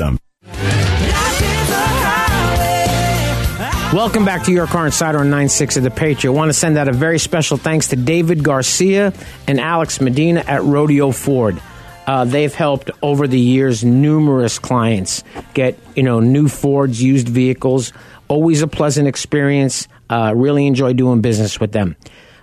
Welcome 3.93 4.23
back 4.23 4.45
to 4.45 4.53
Your 4.53 4.67
Car 4.67 4.85
Insider 4.85 5.19
on 5.19 5.29
96 5.29 5.75
of 5.75 5.83
the 5.83 5.91
Patriot. 5.91 6.31
I 6.31 6.35
want 6.35 6.47
to 6.47 6.53
send 6.53 6.77
out 6.77 6.87
a 6.87 6.93
very 6.93 7.19
special 7.19 7.57
thanks 7.57 7.89
to 7.89 7.97
David 7.97 8.41
Garcia 8.41 9.11
and 9.49 9.59
Alex 9.59 9.99
Medina 9.99 10.39
at 10.47 10.63
Rodeo 10.63 11.11
Ford. 11.11 11.61
Uh, 12.07 12.23
they've 12.23 12.53
helped 12.53 12.89
over 13.01 13.27
the 13.27 13.37
years 13.37 13.83
numerous 13.83 14.59
clients 14.59 15.25
get 15.53 15.77
you 15.93 16.03
know 16.03 16.21
new 16.21 16.47
Fords, 16.47 17.03
used 17.03 17.27
vehicles. 17.27 17.91
Always 18.29 18.61
a 18.61 18.67
pleasant 18.67 19.09
experience. 19.09 19.89
Uh, 20.09 20.31
really 20.37 20.67
enjoy 20.67 20.93
doing 20.93 21.19
business 21.19 21.59
with 21.59 21.73
them. 21.73 21.97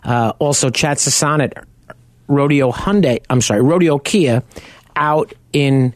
Uh, 0.05 0.35
also, 0.39 0.69
Chad 0.69 0.99
Sasan 0.99 1.43
at 1.43 1.67
Rodeo 2.27 2.71
Hyundai. 2.73 3.23
I'm 3.31 3.41
sorry, 3.41 3.63
Rodeo 3.63 3.99
Kia 3.99 4.43
out 4.97 5.33
in 5.55 5.95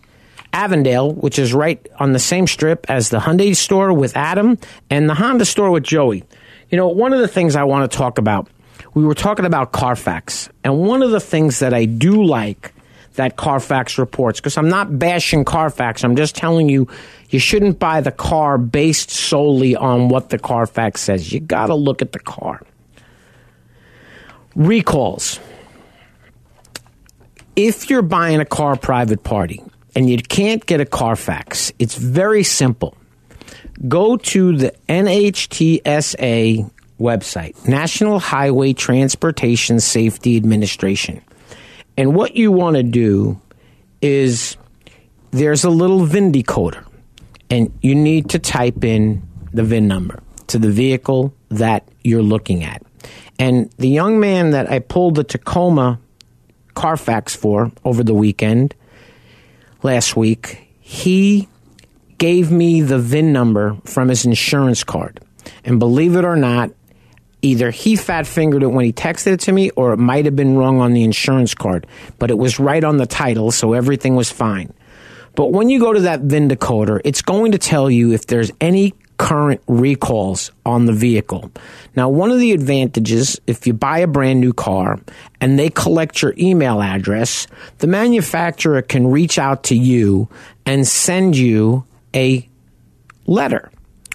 Avondale, 0.53 1.13
which 1.13 1.39
is 1.39 1.55
right 1.55 1.85
on 1.99 2.13
the 2.13 2.19
same 2.19 2.47
strip 2.47 2.87
as 2.91 3.11
the 3.11 3.19
Hyundai 3.19 3.57
store 3.57 3.93
with 3.93 4.17
Adam 4.17 4.59
and 4.91 5.09
the 5.09 5.15
Honda 5.15 5.45
store 5.45 5.71
with 5.71 5.83
Joey. 5.83 6.25
You 6.71 6.77
know, 6.77 6.89
one 6.89 7.13
of 7.13 7.21
the 7.21 7.29
things 7.29 7.57
I 7.57 7.65
want 7.65 7.91
to 7.91 7.97
talk 7.97 8.19
about, 8.19 8.49
we 8.95 9.05
were 9.05 9.15
talking 9.15 9.45
about 9.45 9.73
Carfax, 9.73 10.49
and 10.65 10.79
one 10.79 11.03
of 11.03 11.11
the 11.11 11.21
things 11.21 11.61
that 11.61 11.73
I 11.73 11.85
do 11.87 12.25
like 12.25 12.75
that 13.15 13.37
Carfax 13.37 13.99
reports, 13.99 14.41
because 14.41 14.57
I'm 14.57 14.69
not 14.69 14.99
bashing 14.99 15.45
Carfax, 15.45 16.03
I'm 16.03 16.17
just 16.17 16.35
telling 16.35 16.69
you, 16.69 16.89
you 17.29 17.39
shouldn't 17.39 17.79
buy 17.79 18.01
the 18.01 18.11
car 18.11 18.59
based 18.59 19.11
solely 19.11 19.77
on 19.77 20.09
what 20.09 20.31
the 20.31 20.39
Carfax 20.39 21.01
says. 21.01 21.33
You 21.33 21.41
got 21.41 21.67
to 21.67 21.75
look 21.75 22.03
at 22.03 22.13
the 22.13 22.19
car. 22.19 22.63
Recalls. 24.55 25.41
If 27.55 27.91
you're 27.91 28.03
buying 28.03 28.41
a 28.41 28.47
car 28.47 28.77
private 28.77 29.23
party, 29.23 29.63
and 29.95 30.09
you 30.09 30.19
can't 30.19 30.65
get 30.67 30.81
a 30.81 30.87
Carfax, 30.87 31.73
it's 31.79 31.97
very 31.97 32.43
simple. 32.43 32.97
Go 33.89 34.17
to 34.17 34.57
the 34.57 34.75
NHTSA 34.89 36.71
website, 37.01 37.69
National 37.69 38.19
Highway 38.19 38.73
Transportation 38.73 39.81
Safety 39.81 40.37
Administration. 40.37 41.21
And 41.97 42.15
what 42.15 42.37
you 42.37 42.53
want 42.53 42.77
to 42.77 42.83
do 42.83 43.41
is 44.01 44.57
there's 45.31 45.65
a 45.65 45.71
little 45.71 46.05
VIN 46.05 46.33
decoder, 46.33 46.85
and 47.51 47.73
you 47.83 47.95
need 47.95 48.31
to 48.31 48.39
type 48.39 48.85
in 48.85 49.23
the 49.53 49.63
VIN 49.63 49.89
number 49.89 50.23
to 50.49 50.59
the 50.59 50.71
vehicle 50.71 51.35
that 51.51 51.87
you're 52.03 52.23
looking 52.23 52.65
at. 52.65 52.83
And 53.39 53.71
the 53.79 53.89
young 53.89 54.21
man 54.21 54.51
that 54.51 54.71
I 54.71 54.79
pulled 54.79 55.17
the 55.17 55.25
Tacoma 55.25 55.99
Carfax 56.75 57.35
for 57.35 57.73
over 57.85 58.03
the 58.03 58.15
weekend 58.15 58.75
last 59.83 60.17
week, 60.17 60.69
he 60.81 61.49
gave 62.19 62.51
me 62.51 62.83
the 62.83 62.99
VIN 62.99 63.33
number 63.33 63.77
from 63.85 64.09
his 64.09 64.25
insurance 64.25 64.85
card. 64.85 65.21
And 65.65 65.79
believe 65.79 66.17
it 66.17 66.25
or 66.25 66.37
not, 66.37 66.71
either 67.43 67.71
he 67.71 67.97
fat 67.97 68.27
fingered 68.27 68.63
it 68.63 68.69
when 68.69 68.85
he 68.85 68.93
texted 68.93 69.33
it 69.33 69.41
to 69.41 69.53
me 69.53 69.71
or 69.71 69.93
it 69.93 69.99
might 69.99 70.25
have 70.25 70.37
been 70.37 70.57
wrong 70.57 70.81
on 70.81 70.93
the 70.93 71.03
insurance 71.03 71.55
card, 71.55 71.87
but 72.19 72.31
it 72.31 72.39
was 72.39 72.61
right 72.61 72.85
on 72.85 72.97
the 72.97 73.07
title, 73.07 73.51
so 73.51 73.73
everything 73.73 74.15
was 74.15 74.31
fine. 74.31 74.73
But 75.35 75.51
when 75.51 75.69
you 75.69 75.81
go 75.81 75.93
to 75.93 76.01
that 76.01 76.21
VIN 76.21 76.49
decoder, 76.49 77.01
it's 77.05 77.23
going 77.23 77.53
to 77.53 77.59
tell 77.59 77.91
you 77.91 78.13
if 78.13 78.27
there's 78.27 78.53
any 78.61 78.95
current 79.23 79.63
recalls 79.69 80.51
on 80.67 80.87
the 80.87 80.93
vehicle. 80.93 81.49
Now, 81.95 82.09
one 82.09 82.33
of 82.33 82.41
the 82.41 82.51
advantages, 82.51 83.41
if 83.47 83.69
you 83.69 83.73
buy 83.73 83.99
a 83.99 84.09
brand 84.09 84.41
new 84.41 84.53
car 84.53 84.99
and 85.41 85.57
they 85.57 85.71
collect 85.71 86.23
your 86.23 86.35
email 86.37 86.83
address, 86.83 87.47
the 87.79 87.87
manufacturer 87.87 88.83
can 88.83 89.07
reach 89.07 89.39
out 89.39 89.63
to 89.65 89.77
you 89.77 90.29
and 90.67 90.89
send 90.89 91.37
you 91.37 91.85
a 92.17 92.49
letter 93.25 93.71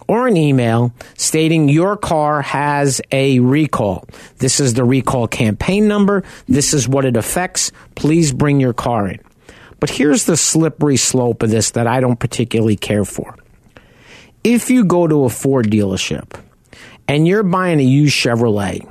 or 0.10 0.28
an 0.28 0.36
email 0.36 0.92
stating 1.16 1.70
your 1.70 1.96
car 1.96 2.42
has 2.42 3.00
a 3.10 3.40
recall. 3.40 4.04
This 4.40 4.60
is 4.60 4.74
the 4.74 4.84
recall 4.84 5.30
campaign 5.30 5.88
number. 5.88 6.26
This 6.50 6.74
is 6.74 6.86
what 6.86 7.06
it 7.06 7.16
affects. 7.16 7.72
Please 7.96 8.34
bring 8.34 8.60
your 8.60 8.74
car 8.74 9.08
in. 9.08 9.22
But 9.80 9.90
here's 9.90 10.26
the 10.26 10.36
slippery 10.36 10.98
slope 10.98 11.44
of 11.44 11.50
this 11.50 11.72
that 11.72 11.88
I 11.88 12.02
don't 12.02 12.20
particularly 12.20 12.76
care 12.76 13.06
for. 13.06 13.38
If 14.44 14.70
you 14.70 14.86
go 14.86 15.08
to 15.08 15.26
a 15.26 15.30
Ford 15.30 15.68
dealership 15.68 16.40
and 17.08 17.28
you're 17.28 17.44
buying 17.44 17.80
a 17.80 17.84
used 17.84 18.16
Chevrolet 18.16 18.90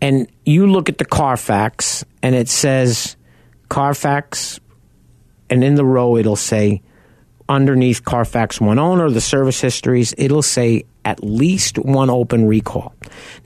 and 0.00 0.28
you 0.44 0.66
look 0.66 0.88
at 0.88 0.98
the 0.98 1.04
Carfax 1.04 2.04
and 2.22 2.34
it 2.34 2.48
says 2.48 3.16
Carfax, 3.68 4.60
and 5.48 5.62
in 5.62 5.74
the 5.74 5.84
row 5.84 6.16
it'll 6.16 6.36
say 6.36 6.82
underneath 7.52 8.04
Carfax 8.04 8.60
one 8.60 8.78
owner, 8.78 9.10
the 9.10 9.20
service 9.20 9.60
histories, 9.60 10.14
it'll 10.16 10.42
say 10.42 10.84
at 11.04 11.22
least 11.22 11.78
one 11.78 12.08
open 12.08 12.46
recall. 12.46 12.94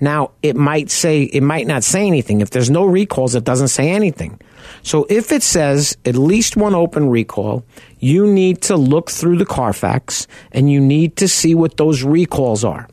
Now, 0.00 0.30
it 0.42 0.56
might 0.56 0.90
say, 0.90 1.24
it 1.24 1.42
might 1.42 1.66
not 1.66 1.82
say 1.82 2.06
anything. 2.06 2.40
If 2.40 2.50
there's 2.50 2.70
no 2.70 2.84
recalls, 2.84 3.34
it 3.34 3.44
doesn't 3.44 3.68
say 3.68 3.90
anything. 3.90 4.40
So 4.82 5.06
if 5.10 5.32
it 5.32 5.42
says 5.42 5.96
at 6.04 6.14
least 6.14 6.56
one 6.56 6.74
open 6.74 7.08
recall, 7.10 7.64
you 7.98 8.26
need 8.26 8.62
to 8.62 8.76
look 8.76 9.10
through 9.10 9.38
the 9.38 9.46
Carfax 9.46 10.28
and 10.52 10.70
you 10.70 10.80
need 10.80 11.16
to 11.16 11.26
see 11.26 11.54
what 11.54 11.76
those 11.76 12.02
recalls 12.02 12.64
are. 12.64 12.88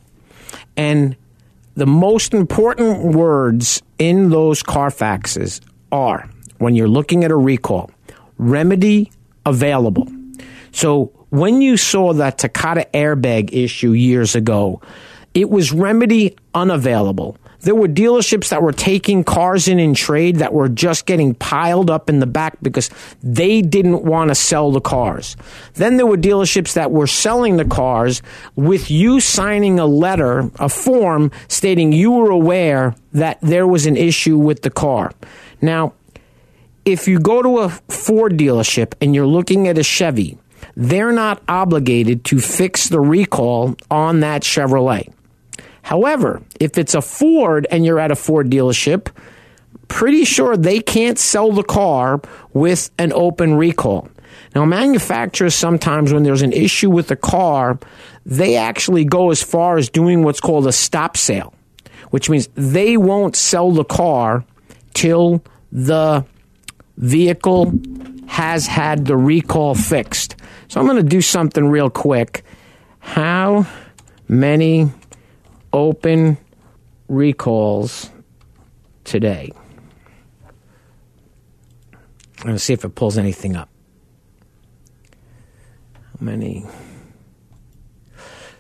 And 0.76 1.16
the 1.76 1.86
most 1.86 2.34
important 2.34 3.16
words 3.16 3.84
in 4.00 4.30
those 4.30 4.64
Carfaxes 4.64 5.62
are 5.92 6.30
when 6.58 6.76
you're 6.76 6.88
looking 6.88 7.24
at 7.24 7.32
a 7.32 7.36
recall, 7.36 7.92
remedy 8.38 9.12
available. 9.46 10.08
So 10.74 11.06
when 11.30 11.62
you 11.62 11.78
saw 11.78 12.14
that 12.14 12.40
Takata 12.40 12.88
airbag 12.94 13.54
issue 13.54 13.92
years 13.92 14.36
ago, 14.36 14.82
it 15.34 15.50
was 15.50 15.72
remedy 15.72 16.36
unavailable. 16.54 17.38
There 17.62 17.76
were 17.76 17.88
dealerships 17.88 18.50
that 18.50 18.62
were 18.62 18.74
taking 18.74 19.24
cars 19.24 19.70
in 19.70 19.80
in 19.80 19.94
trade 19.94 20.38
that 20.38 20.52
were 20.52 20.68
just 20.68 21.06
getting 21.06 21.34
piled 21.34 21.90
up 21.90 22.10
in 22.10 22.20
the 22.20 22.26
back 22.26 22.58
because 22.62 22.90
they 23.24 23.62
didn't 23.62 24.04
want 24.04 24.32
to 24.32 24.36
sell 24.36 24.72
the 24.72 24.82
cars. 24.82 25.38
Then 25.76 25.96
there 25.96 26.06
were 26.06 26.18
dealerships 26.18 26.74
that 26.74 26.92
were 26.92 27.08
selling 27.08 27.56
the 27.56 27.66
cars 27.66 28.22
with 28.58 28.92
you 28.92 29.22
signing 29.22 29.80
a 29.80 29.86
letter, 29.86 30.52
a 30.60 30.68
form 30.68 31.32
stating 31.48 31.94
you 31.94 32.12
were 32.12 32.32
aware 32.32 32.96
that 33.14 33.40
there 33.42 33.66
was 33.66 33.86
an 33.86 33.96
issue 33.96 34.38
with 34.38 34.64
the 34.64 34.70
car. 34.70 35.14
Now, 35.62 35.94
if 36.84 37.08
you 37.08 37.18
go 37.18 37.42
to 37.42 37.60
a 37.60 37.70
Ford 37.70 38.34
dealership 38.34 38.94
and 39.00 39.16
you're 39.16 39.26
looking 39.26 39.70
at 39.70 39.78
a 39.78 39.84
Chevy, 39.84 40.38
they're 40.76 41.12
not 41.12 41.42
obligated 41.48 42.26
to 42.26 42.40
fix 42.40 42.90
the 42.90 43.00
recall 43.00 43.76
on 43.92 44.22
that 44.22 44.44
Chevrolet. 44.44 45.12
However, 45.84 46.42
if 46.60 46.78
it's 46.78 46.96
a 46.96 47.02
Ford 47.02 47.68
and 47.70 47.86
you're 47.86 48.00
at 48.00 48.12
a 48.12 48.16
Ford 48.16 48.50
dealership, 48.50 49.10
pretty 49.88 50.26
sure 50.26 50.56
they 50.58 50.80
can't 50.80 51.20
sell 51.20 51.52
the 51.52 51.64
car 51.64 52.22
with 52.54 52.90
an 52.98 53.12
open 53.14 53.56
recall. 53.56 54.08
Now, 54.56 54.66
manufacturers 54.66 55.56
sometimes, 55.56 56.14
when 56.14 56.24
there's 56.24 56.42
an 56.42 56.54
issue 56.54 56.90
with 56.90 57.08
the 57.08 57.16
car, 57.16 57.80
they 58.26 58.56
actually 58.56 59.04
go 59.04 59.32
as 59.32 59.44
far 59.44 59.78
as 59.78 59.90
doing 59.90 60.24
what's 60.24 60.40
called 60.40 60.68
a 60.68 60.72
stop 60.72 61.18
sale, 61.18 61.54
which 62.12 62.30
means 62.30 62.50
they 62.56 62.96
won't 62.98 63.36
sell 63.36 63.72
the 63.72 63.84
car 63.84 64.46
till 64.94 65.44
the 65.72 66.26
vehicle 66.98 67.74
has 68.28 68.68
had 68.68 69.06
the 69.06 69.18
recall 69.18 69.76
fixed. 69.76 70.23
So 70.74 70.80
I'm 70.80 70.88
going 70.88 70.98
to 70.98 71.04
do 71.04 71.22
something 71.22 71.68
real 71.68 71.92
quick. 71.92 72.44
How 72.98 73.68
many 74.28 74.90
open 75.72 76.40
recalls 77.08 78.10
today. 79.04 79.52
I'm 82.40 82.44
going 82.44 82.56
to 82.56 82.60
see 82.60 82.74
if 82.74 82.84
it 82.84 82.96
pulls 82.96 83.20
anything 83.20 83.56
up. 83.56 83.70
How 85.94 86.18
many? 86.20 86.66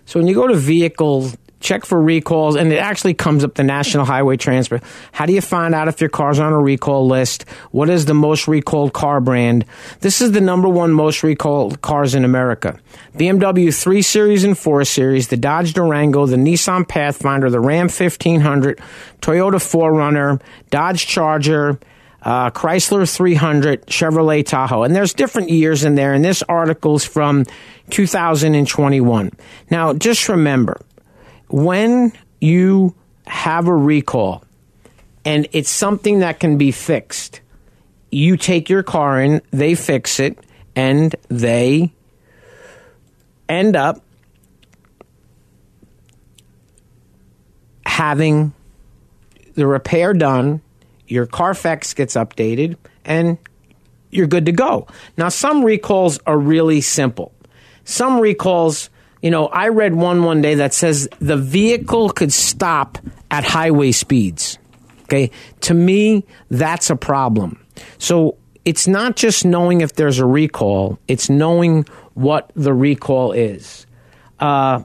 So 0.05 0.19
when 0.19 0.27
you 0.27 0.35
go 0.35 0.45
to 0.45 0.55
vehicles 0.55 1.35
check 1.63 1.85
for 1.85 1.99
recalls, 1.99 2.55
and 2.55 2.71
it 2.71 2.77
actually 2.77 3.13
comes 3.13 3.43
up 3.43 3.55
the 3.55 3.63
National 3.63 4.05
Highway 4.05 4.37
Transport. 4.37 4.83
How 5.11 5.25
do 5.25 5.33
you 5.33 5.41
find 5.41 5.73
out 5.73 5.87
if 5.87 6.01
your 6.01 6.09
car's 6.09 6.39
on 6.39 6.53
a 6.53 6.61
recall 6.61 7.07
list? 7.07 7.49
What 7.71 7.89
is 7.89 8.05
the 8.05 8.13
most 8.13 8.47
recalled 8.47 8.93
car 8.93 9.21
brand? 9.21 9.65
This 10.01 10.21
is 10.21 10.33
the 10.33 10.41
number 10.41 10.69
one 10.69 10.91
most 10.91 11.23
recalled 11.23 11.81
cars 11.81 12.13
in 12.13 12.25
America. 12.25 12.79
BMW 13.17 13.73
3 13.73 14.01
Series 14.01 14.43
and 14.43 14.57
4 14.57 14.83
Series, 14.83 15.29
the 15.29 15.37
Dodge 15.37 15.73
Durango, 15.73 16.25
the 16.25 16.35
Nissan 16.35 16.87
Pathfinder, 16.87 17.49
the 17.49 17.59
Ram 17.59 17.87
1500, 17.87 18.79
Toyota 19.21 19.55
4Runner, 19.55 20.41
Dodge 20.69 21.07
Charger, 21.07 21.79
uh, 22.23 22.49
Chrysler 22.51 23.09
300, 23.09 23.85
Chevrolet 23.87 24.45
Tahoe. 24.45 24.83
And 24.83 24.95
there's 24.95 25.13
different 25.13 25.49
years 25.49 25.83
in 25.83 25.95
there, 25.95 26.13
and 26.13 26.23
this 26.23 26.43
article's 26.43 27.05
from 27.05 27.45
2021. 27.89 29.31
Now, 29.69 29.93
just 29.93 30.29
remember, 30.29 30.79
when 31.53 32.11
you 32.41 32.95
have 33.27 33.67
a 33.67 33.75
recall 33.75 34.43
and 35.23 35.47
it's 35.51 35.69
something 35.69 36.19
that 36.19 36.39
can 36.39 36.57
be 36.57 36.71
fixed, 36.71 37.41
you 38.09 38.37
take 38.37 38.71
your 38.71 38.81
car 38.81 39.21
in, 39.21 39.39
they 39.51 39.75
fix 39.75 40.19
it, 40.19 40.39
and 40.75 41.15
they 41.29 41.93
end 43.47 43.75
up 43.75 44.03
having 47.85 48.51
the 49.53 49.67
repair 49.67 50.15
done, 50.15 50.59
your 51.07 51.27
Carfax 51.27 51.93
gets 51.93 52.15
updated, 52.15 52.77
and 53.05 53.37
you're 54.09 54.25
good 54.25 54.47
to 54.47 54.51
go. 54.51 54.87
Now, 55.17 55.29
some 55.29 55.63
recalls 55.63 56.17
are 56.25 56.37
really 56.37 56.81
simple. 56.81 57.31
Some 57.83 58.19
recalls 58.19 58.89
you 59.23 59.31
know, 59.31 59.47
I 59.47 59.69
read 59.69 59.95
one 59.95 60.23
one 60.23 60.41
day 60.41 60.55
that 60.55 60.73
says 60.73 61.07
the 61.19 61.37
vehicle 61.37 62.09
could 62.09 62.33
stop 62.33 62.97
at 63.31 63.45
highway 63.45 63.93
speeds. 63.93 64.59
Okay. 65.03 65.31
To 65.61 65.73
me, 65.73 66.25
that's 66.49 66.89
a 66.89 66.97
problem. 66.97 67.65
So 67.97 68.37
it's 68.65 68.85
not 68.85 69.15
just 69.15 69.45
knowing 69.45 69.79
if 69.79 69.93
there's 69.93 70.19
a 70.19 70.25
recall, 70.25 70.99
it's 71.07 71.29
knowing 71.29 71.85
what 72.15 72.51
the 72.53 72.73
recall 72.73 73.31
is. 73.31 73.87
Uh, 74.39 74.83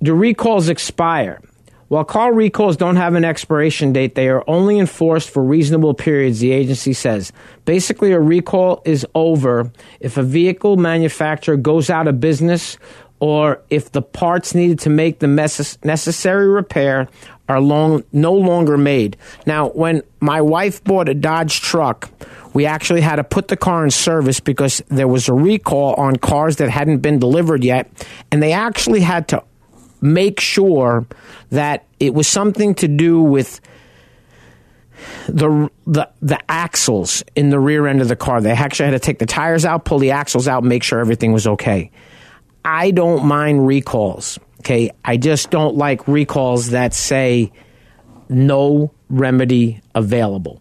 do 0.00 0.14
recalls 0.14 0.68
expire? 0.68 1.40
While 1.88 2.04
car 2.04 2.34
recalls 2.34 2.76
don't 2.76 2.96
have 2.96 3.14
an 3.14 3.24
expiration 3.24 3.94
date, 3.94 4.14
they 4.14 4.28
are 4.28 4.44
only 4.46 4.78
enforced 4.78 5.30
for 5.30 5.42
reasonable 5.42 5.94
periods, 5.94 6.40
the 6.40 6.52
agency 6.52 6.92
says. 6.92 7.32
Basically, 7.64 8.12
a 8.12 8.20
recall 8.20 8.82
is 8.84 9.06
over 9.14 9.72
if 9.98 10.18
a 10.18 10.22
vehicle 10.22 10.76
manufacturer 10.76 11.56
goes 11.56 11.88
out 11.88 12.06
of 12.06 12.20
business 12.20 12.76
or 13.20 13.62
if 13.70 13.90
the 13.90 14.02
parts 14.02 14.54
needed 14.54 14.78
to 14.80 14.90
make 14.90 15.18
the 15.18 15.26
necessary 15.26 16.46
repair 16.46 17.08
are 17.48 17.60
long, 17.60 18.04
no 18.12 18.34
longer 18.34 18.76
made. 18.76 19.16
Now, 19.46 19.70
when 19.70 20.02
my 20.20 20.42
wife 20.42 20.84
bought 20.84 21.08
a 21.08 21.14
Dodge 21.14 21.62
truck, 21.62 22.10
we 22.52 22.66
actually 22.66 23.00
had 23.00 23.16
to 23.16 23.24
put 23.24 23.48
the 23.48 23.56
car 23.56 23.82
in 23.82 23.90
service 23.90 24.40
because 24.40 24.82
there 24.88 25.08
was 25.08 25.28
a 25.28 25.32
recall 25.32 25.94
on 25.94 26.16
cars 26.16 26.56
that 26.56 26.68
hadn't 26.68 26.98
been 26.98 27.18
delivered 27.18 27.64
yet, 27.64 27.90
and 28.30 28.42
they 28.42 28.52
actually 28.52 29.00
had 29.00 29.28
to 29.28 29.42
make 30.00 30.40
sure 30.40 31.06
that 31.50 31.84
it 32.00 32.14
was 32.14 32.28
something 32.28 32.74
to 32.76 32.88
do 32.88 33.22
with 33.22 33.60
the 35.28 35.70
the 35.86 36.08
the 36.20 36.38
axles 36.50 37.22
in 37.36 37.50
the 37.50 37.58
rear 37.58 37.86
end 37.86 38.00
of 38.00 38.08
the 38.08 38.16
car. 38.16 38.40
They 38.40 38.50
actually 38.50 38.86
had 38.86 38.92
to 38.92 38.98
take 38.98 39.18
the 39.18 39.26
tires 39.26 39.64
out, 39.64 39.84
pull 39.84 39.98
the 39.98 40.12
axles 40.12 40.48
out, 40.48 40.64
make 40.64 40.82
sure 40.82 41.00
everything 41.00 41.32
was 41.32 41.46
okay. 41.46 41.90
I 42.64 42.90
don't 42.90 43.24
mind 43.24 43.66
recalls. 43.66 44.38
Okay, 44.60 44.90
I 45.04 45.16
just 45.16 45.50
don't 45.50 45.76
like 45.76 46.08
recalls 46.08 46.70
that 46.70 46.92
say 46.92 47.52
no 48.28 48.92
remedy 49.08 49.80
available. 49.94 50.60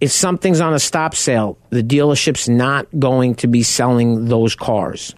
If 0.00 0.10
something's 0.10 0.60
on 0.60 0.74
a 0.74 0.80
stop 0.80 1.14
sale, 1.14 1.56
the 1.70 1.82
dealership's 1.82 2.48
not 2.48 2.88
going 2.98 3.36
to 3.36 3.46
be 3.46 3.62
selling 3.62 4.24
those 4.24 4.56
cars 4.56 5.14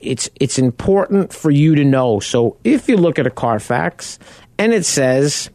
it's 0.00 0.28
it's 0.36 0.58
important 0.58 1.32
for 1.32 1.50
you 1.50 1.74
to 1.74 1.84
know. 1.84 2.20
So 2.20 2.56
if 2.64 2.88
you 2.88 2.96
look 2.96 3.18
at 3.18 3.26
a 3.26 3.30
Carfax 3.30 4.18
and 4.58 4.72
it 4.72 4.84
says 4.84 5.50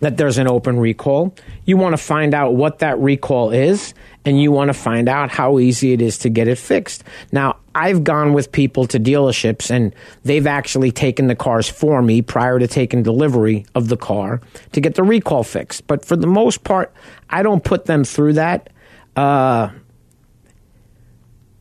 that 0.00 0.16
there's 0.16 0.38
an 0.38 0.48
open 0.48 0.78
recall. 0.78 1.34
You 1.64 1.76
want 1.76 1.94
to 1.94 2.02
find 2.02 2.34
out 2.34 2.54
what 2.54 2.80
that 2.80 2.98
recall 2.98 3.50
is, 3.50 3.94
and 4.24 4.40
you 4.40 4.52
want 4.52 4.68
to 4.68 4.74
find 4.74 5.08
out 5.08 5.30
how 5.30 5.58
easy 5.58 5.92
it 5.92 6.02
is 6.02 6.18
to 6.18 6.28
get 6.28 6.48
it 6.48 6.58
fixed. 6.58 7.04
Now, 7.32 7.56
I've 7.74 8.04
gone 8.04 8.32
with 8.32 8.52
people 8.52 8.86
to 8.88 9.00
dealerships, 9.00 9.70
and 9.70 9.94
they've 10.22 10.46
actually 10.46 10.90
taken 10.90 11.28
the 11.28 11.34
cars 11.34 11.68
for 11.68 12.02
me 12.02 12.22
prior 12.22 12.58
to 12.58 12.66
taking 12.66 13.02
delivery 13.02 13.66
of 13.74 13.88
the 13.88 13.96
car 13.96 14.40
to 14.72 14.80
get 14.80 14.94
the 14.94 15.02
recall 15.02 15.42
fixed. 15.42 15.86
But 15.86 16.04
for 16.04 16.16
the 16.16 16.26
most 16.26 16.64
part, 16.64 16.92
I 17.30 17.42
don't 17.42 17.64
put 17.64 17.86
them 17.86 18.04
through 18.04 18.34
that. 18.34 18.70
Uh, 19.14 19.70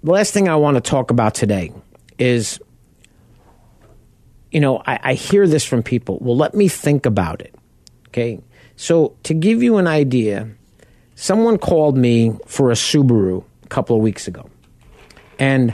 the 0.06 0.12
last 0.12 0.34
thing 0.34 0.48
I 0.48 0.56
want 0.56 0.76
to 0.76 0.82
talk 0.82 1.12
about 1.12 1.36
today 1.36 1.74
is 2.18 2.60
you 4.56 4.62
know, 4.62 4.82
I, 4.86 5.00
I 5.04 5.14
hear 5.16 5.48
this 5.50 5.66
from 5.66 5.84
people. 5.84 6.18
Well, 6.22 6.38
let 6.38 6.54
me 6.54 6.70
think 6.70 7.06
about 7.06 7.42
it. 7.42 7.54
Okay. 8.08 8.40
So, 8.78 9.18
to 9.24 9.34
give 9.34 9.62
you 9.62 9.76
an 9.76 9.86
idea, 9.86 10.50
someone 11.16 11.58
called 11.58 11.98
me 11.98 12.38
for 12.46 12.72
a 12.72 12.74
Subaru 12.74 13.44
a 13.64 13.68
couple 13.68 13.98
of 13.98 14.02
weeks 14.02 14.30
ago. 14.30 14.50
And 15.40 15.74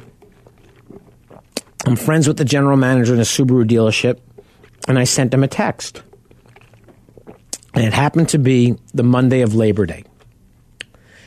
I'm 1.85 1.95
friends 1.95 2.27
with 2.27 2.37
the 2.37 2.45
general 2.45 2.75
manager 2.75 3.13
in 3.13 3.19
a 3.19 3.23
Subaru 3.23 3.69
dealership, 3.69 4.19
and 4.87 4.97
I 4.97 5.03
sent 5.03 5.31
him 5.31 5.43
a 5.43 5.47
text. 5.47 6.01
And 7.75 7.85
it 7.85 7.93
happened 7.93 8.29
to 8.29 8.39
be 8.39 8.77
the 8.95 9.03
Monday 9.03 9.41
of 9.41 9.53
Labor 9.53 9.85
Day. 9.85 10.05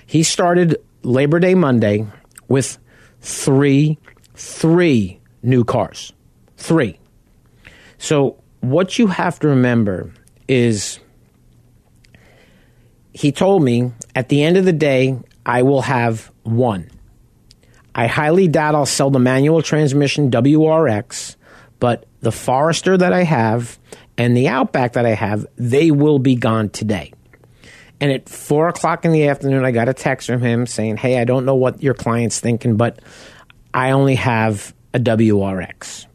He 0.06 0.24
started 0.24 0.76
Labor 1.04 1.38
Day 1.38 1.54
Monday 1.54 2.04
with 2.48 2.78
three, 3.24 3.98
three 4.34 5.18
new 5.42 5.64
cars. 5.64 6.12
Three. 6.58 6.98
So, 7.98 8.42
what 8.60 8.98
you 8.98 9.06
have 9.08 9.40
to 9.40 9.48
remember 9.48 10.12
is 10.46 11.00
he 13.12 13.32
told 13.32 13.62
me 13.62 13.92
at 14.14 14.28
the 14.28 14.42
end 14.42 14.56
of 14.56 14.64
the 14.64 14.72
day, 14.72 15.18
I 15.44 15.62
will 15.62 15.82
have 15.82 16.30
one. 16.42 16.90
I 17.94 18.06
highly 18.06 18.48
doubt 18.48 18.74
I'll 18.74 18.86
sell 18.86 19.10
the 19.10 19.18
manual 19.18 19.62
transmission 19.62 20.30
WRX, 20.30 21.36
but 21.78 22.06
the 22.20 22.32
Forester 22.32 22.96
that 22.96 23.12
I 23.12 23.22
have 23.22 23.78
and 24.18 24.36
the 24.36 24.48
Outback 24.48 24.94
that 24.94 25.06
I 25.06 25.14
have, 25.14 25.46
they 25.56 25.90
will 25.90 26.18
be 26.18 26.34
gone 26.34 26.70
today. 26.70 27.12
And 28.00 28.12
at 28.12 28.28
four 28.28 28.68
o'clock 28.68 29.04
in 29.04 29.12
the 29.12 29.28
afternoon, 29.28 29.64
I 29.64 29.70
got 29.70 29.88
a 29.88 29.94
text 29.94 30.26
from 30.26 30.40
him 30.40 30.66
saying, 30.66 30.98
Hey, 30.98 31.18
I 31.18 31.24
don't 31.24 31.44
know 31.44 31.54
what 31.54 31.82
your 31.82 31.94
client's 31.94 32.40
thinking, 32.40 32.76
but 32.76 33.00
I 33.72 33.90
only 33.90 34.16
have 34.16 34.74
a 34.92 34.98
WRX. 34.98 36.06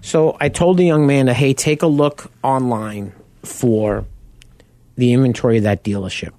So 0.00 0.36
I 0.40 0.48
told 0.48 0.78
the 0.78 0.84
young 0.84 1.06
man 1.06 1.26
to, 1.26 1.34
hey, 1.34 1.54
take 1.54 1.82
a 1.82 1.86
look 1.86 2.30
online 2.42 3.12
for 3.42 4.04
the 4.96 5.12
inventory 5.12 5.58
of 5.58 5.64
that 5.64 5.84
dealership. 5.84 6.32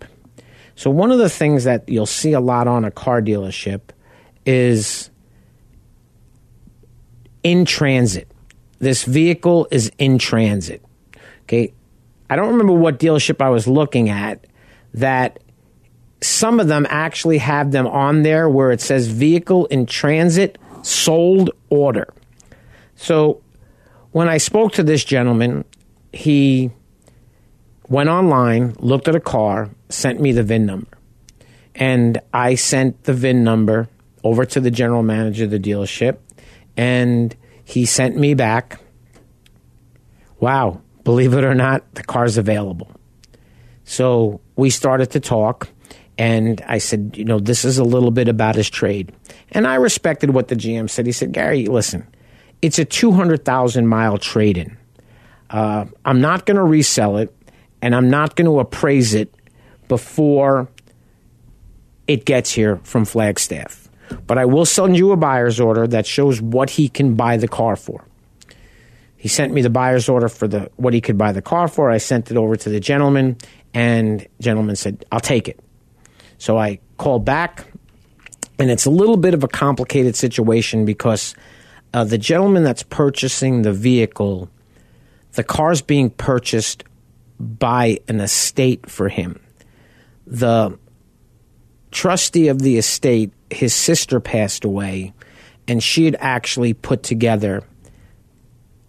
So 0.76 0.90
one 0.90 1.12
of 1.12 1.20
the 1.20 1.30
things 1.30 1.64
that 1.64 1.88
you'll 1.88 2.06
see 2.06 2.34
a 2.34 2.40
lot 2.40 2.68
on 2.68 2.86
a 2.86 2.92
car 2.92 3.22
dealership 3.22 3.82
is 4.46 5.10
in 7.44 7.66
transit. 7.66 8.30
This 8.80 9.04
vehicle 9.04 9.68
is 9.72 9.92
in 9.98 10.18
transit. 10.18 10.84
Okay. 11.44 11.74
I 12.30 12.36
don't 12.36 12.52
remember 12.52 12.74
what 12.74 13.00
dealership 13.00 13.42
I 13.42 13.50
was 13.50 13.68
looking 13.68 14.10
at 14.10 14.46
that 14.98 15.40
some 16.22 16.60
of 16.60 16.68
them 16.68 16.86
actually 16.90 17.38
have 17.38 17.72
them 17.72 17.88
on 17.88 18.24
there 18.24 18.50
where 18.50 18.72
it 18.72 18.82
says 18.82 19.08
vehicle 19.08 19.66
in 19.68 19.86
transit 19.86 20.58
sold 20.82 21.52
order. 21.70 22.14
So 22.96 23.42
when 24.12 24.28
I 24.28 24.38
spoke 24.38 24.74
to 24.74 24.84
this 24.84 25.04
gentleman, 25.04 25.64
he 26.12 26.72
went 27.88 28.10
online, 28.10 28.76
looked 28.80 29.08
at 29.08 29.16
a 29.16 29.20
car, 29.20 29.70
sent 29.90 30.20
me 30.20 30.32
the 30.32 30.44
VIN 30.44 30.66
number. 30.66 30.98
And 31.76 32.20
I 32.34 32.56
sent 32.56 33.04
the 33.04 33.14
VIN 33.14 33.44
number 33.44 33.88
over 34.24 34.46
to 34.46 34.60
the 34.60 34.72
general 34.72 35.04
manager 35.04 35.44
of 35.44 35.52
the 35.52 35.60
dealership, 35.60 36.18
and 36.76 37.36
he 37.64 37.86
sent 37.86 38.18
me 38.18 38.34
back, 38.34 38.80
wow, 40.40 40.82
believe 41.04 41.34
it 41.34 41.44
or 41.44 41.54
not, 41.54 41.94
the 41.94 42.04
car's 42.04 42.38
available. 42.38 42.97
So 43.88 44.42
we 44.58 44.70
started 44.70 45.12
to 45.12 45.22
talk, 45.22 45.70
and 46.18 46.62
I 46.68 46.78
said, 46.78 47.16
you 47.16 47.24
know, 47.24 47.40
this 47.40 47.64
is 47.64 47.78
a 47.78 47.86
little 47.86 48.12
bit 48.12 48.28
about 48.28 48.56
his 48.56 48.70
trade. 48.70 49.14
And 49.52 49.66
I 49.66 49.76
respected 49.76 50.32
what 50.32 50.50
the 50.50 50.56
GM 50.56 50.90
said. 50.90 51.06
He 51.06 51.14
said, 51.14 51.32
Gary, 51.32 51.68
listen, 51.68 52.06
it's 52.62 52.80
a 52.80 52.86
200,000 52.86 53.88
mile 53.88 54.18
trade 54.18 54.58
in. 54.58 54.78
Uh, 55.50 55.86
I'm 56.04 56.20
not 56.20 56.46
going 56.46 56.58
to 56.58 56.64
resell 56.64 57.16
it 57.16 57.34
and 57.82 57.96
I'm 57.96 58.10
not 58.10 58.36
going 58.36 58.48
to 58.48 58.60
appraise 58.60 59.14
it 59.14 59.34
before 59.88 60.68
it 62.08 62.26
gets 62.26 62.52
here 62.52 62.82
from 62.84 63.06
Flagstaff. 63.06 63.88
But 64.26 64.38
I 64.38 64.44
will 64.44 64.66
send 64.66 64.98
you 64.98 65.14
a 65.14 65.18
buyer's 65.18 65.62
order 65.62 65.88
that 65.88 66.06
shows 66.06 66.42
what 66.42 66.72
he 66.72 66.90
can 66.90 67.16
buy 67.16 67.38
the 67.38 67.48
car 67.48 67.78
for. 67.78 68.04
He 69.18 69.28
sent 69.28 69.52
me 69.52 69.62
the 69.62 69.70
buyer's 69.70 70.08
order 70.08 70.30
for 70.30 70.48
the 70.48 70.72
what 70.76 70.94
he 70.94 71.02
could 71.02 71.18
buy 71.18 71.32
the 71.32 71.42
car 71.42 71.68
for. 71.68 71.90
I 71.90 71.98
sent 71.98 72.30
it 72.30 72.38
over 72.38 72.56
to 72.56 72.70
the 72.70 72.80
gentleman, 72.80 73.38
and 73.74 74.28
gentleman 74.40 74.76
said, 74.76 75.06
"I'll 75.12 75.20
take 75.20 75.48
it." 75.48 75.60
So 76.38 76.58
I 76.58 76.80
called 76.98 77.26
back, 77.26 77.66
and 78.60 78.70
it's 78.70 78.86
a 78.86 78.92
little 78.92 79.18
bit 79.18 79.34
of 79.34 79.44
a 79.44 79.48
complicated 79.48 80.16
situation 80.16 80.86
because 80.86 81.36
uh, 81.94 82.04
the 82.04 82.18
gentleman 82.18 82.64
that's 82.64 82.84
purchasing 82.84 83.62
the 83.62 83.74
vehicle, 83.74 84.50
the 85.34 85.44
car's 85.44 85.82
being 85.82 86.10
purchased 86.10 86.84
by 87.40 88.00
an 88.08 88.20
estate 88.20 88.90
for 88.90 89.10
him. 89.10 89.40
The 90.26 90.78
trustee 91.92 92.48
of 92.50 92.62
the 92.62 92.78
estate, 92.78 93.32
his 93.50 93.74
sister 93.74 94.20
passed 94.20 94.66
away, 94.66 95.14
and 95.68 95.82
she 95.82 96.06
had 96.06 96.18
actually 96.20 96.74
put 96.74 97.04
together 97.04 97.64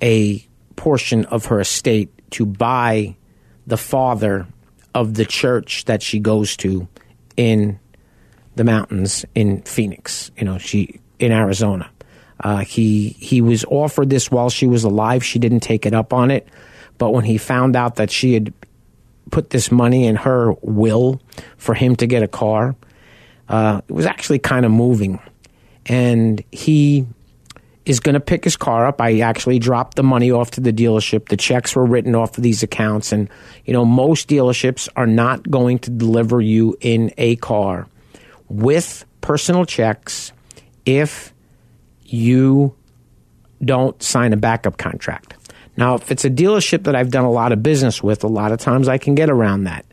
a 0.03 0.47
portion 0.76 1.24
of 1.26 1.47
her 1.47 1.61
estate 1.61 2.11
to 2.31 2.47
buy 2.47 3.16
the 3.66 3.76
father 3.76 4.47
of 4.95 5.14
the 5.14 5.24
church 5.24 5.84
that 5.86 6.03
she 6.03 6.18
goes 6.18 6.57
to 6.59 6.89
in 7.36 7.78
the 8.57 8.64
mountains 8.64 9.24
in 9.34 9.62
Phoenix, 9.62 10.30
you 10.36 10.45
know, 10.45 10.59
she 10.59 11.01
in 11.18 11.32
Arizona. 11.32 11.91
Uh, 12.41 12.59
he 12.59 13.11
he 13.11 13.41
was 13.41 13.64
offered 13.64 14.11
this 14.11 14.30
while 14.30 14.51
she 14.51 14.66
was 14.66 14.84
alive. 14.84 15.24
She 15.24 15.39
didn't 15.39 15.61
take 15.61 15.86
it 15.86 15.95
up 15.95 16.12
on 16.12 16.30
it, 16.30 16.49
but 16.99 17.11
when 17.12 17.24
he 17.24 17.39
found 17.39 17.76
out 17.76 17.97
that 17.97 18.11
she 18.11 18.34
had 18.34 18.53
put 19.30 19.51
this 19.51 19.70
money 19.70 20.07
in 20.07 20.16
her 20.16 20.53
will 20.62 21.20
for 21.57 21.74
him 21.74 21.97
to 21.97 22.07
get 22.07 22.22
a 22.22 22.28
car, 22.28 22.76
uh, 23.49 23.80
it 23.89 23.93
was 23.93 24.07
actually 24.07 24.39
kind 24.39 24.64
of 24.64 24.72
moving. 24.72 25.20
And 25.86 26.43
he 26.53 27.07
is 27.89 28.01
going 28.01 28.12
to 28.12 28.20
pick 28.20 28.45
his 28.45 28.57
car 28.57 28.86
up. 28.86 29.01
I 29.01 29.20
actually 29.20 29.59
dropped 29.59 29.97
the 29.97 30.03
money 30.03 30.30
off 30.30 30.53
to 30.53 30.61
the 30.61 30.72
dealership. 30.72 31.28
The 31.28 31.36
checks 31.39 31.74
were 31.74 31.86
written 31.86 32.14
off 32.14 32.36
of 32.36 32.45
these 32.45 32.62
accounts, 32.62 33.12
and 33.12 33.28
you 33.64 33.72
know 33.72 33.84
most 33.84 34.28
dealerships 34.28 34.89
are 34.95 35.07
not 35.07 35.51
going 35.51 35.78
to 35.80 35.91
deliver 35.91 36.41
you 36.41 36.76
in 36.80 37.12
a 37.16 37.36
car 37.36 37.89
with 38.49 39.05
personal 39.22 39.64
checks 39.64 40.32
if 40.84 41.32
you 42.05 42.74
don't 43.64 44.01
sign 44.03 44.32
a 44.32 44.36
backup 44.36 44.76
contract. 44.76 45.34
Now, 45.76 45.95
if 45.95 46.11
it's 46.11 46.24
a 46.24 46.30
dealership 46.30 46.84
that 46.84 46.95
I've 46.95 47.11
done 47.11 47.24
a 47.24 47.30
lot 47.30 47.53
of 47.53 47.62
business 47.62 48.03
with, 48.03 48.22
a 48.22 48.28
lot 48.28 48.53
of 48.53 48.59
times 48.59 48.89
I 48.89 48.99
can 48.99 49.14
get 49.14 49.30
around 49.30 49.64
that. 49.64 49.86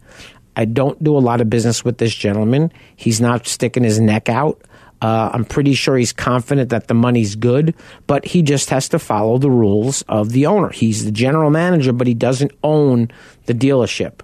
I 0.55 0.65
don't 0.65 1.01
do 1.03 1.17
a 1.17 1.19
lot 1.19 1.41
of 1.41 1.49
business 1.49 1.85
with 1.85 1.97
this 1.97 2.13
gentleman. 2.13 2.71
He's 2.95 3.21
not 3.21 3.47
sticking 3.47 3.83
his 3.83 3.99
neck 3.99 4.29
out. 4.29 4.61
Uh, 5.01 5.29
I'm 5.33 5.45
pretty 5.45 5.73
sure 5.73 5.97
he's 5.97 6.13
confident 6.13 6.69
that 6.69 6.87
the 6.87 6.93
money's 6.93 7.35
good, 7.35 7.75
but 8.07 8.25
he 8.25 8.41
just 8.41 8.69
has 8.69 8.89
to 8.89 8.99
follow 8.99 9.37
the 9.37 9.51
rules 9.51 10.03
of 10.03 10.31
the 10.31 10.45
owner. 10.45 10.69
He's 10.69 11.05
the 11.05 11.11
general 11.11 11.51
manager, 11.51 11.93
but 11.93 12.07
he 12.07 12.13
doesn't 12.13 12.51
own 12.63 13.11
the 13.45 13.53
dealership. 13.53 14.21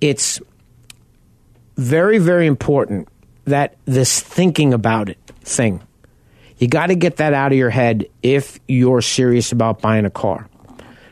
It's 0.00 0.40
very, 1.76 2.18
very 2.18 2.46
important 2.46 3.08
that 3.44 3.76
this 3.84 4.20
thinking 4.20 4.72
about 4.72 5.08
it 5.08 5.18
thing 5.42 5.82
you 6.60 6.68
got 6.68 6.88
to 6.88 6.94
get 6.94 7.16
that 7.16 7.32
out 7.32 7.52
of 7.52 7.58
your 7.58 7.70
head 7.70 8.06
if 8.22 8.60
you're 8.68 9.00
serious 9.00 9.50
about 9.50 9.80
buying 9.80 10.04
a 10.04 10.10
car. 10.10 10.46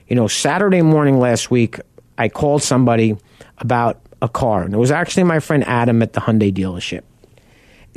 You 0.07 0.15
know, 0.15 0.29
Saturday 0.29 0.83
morning 0.83 1.19
last 1.19 1.51
week, 1.51 1.81
I 2.19 2.29
called 2.29 2.63
somebody 2.63 3.17
about 3.57 3.99
a 4.21 4.29
car, 4.29 4.63
and 4.63 4.75
it 4.75 4.77
was 4.77 4.91
actually 4.91 5.25
my 5.25 5.41
friend 5.41 5.65
Adam 5.67 6.03
at 6.03 6.13
the 6.13 6.21
Hyundai 6.21 6.53
dealership. 6.53 7.03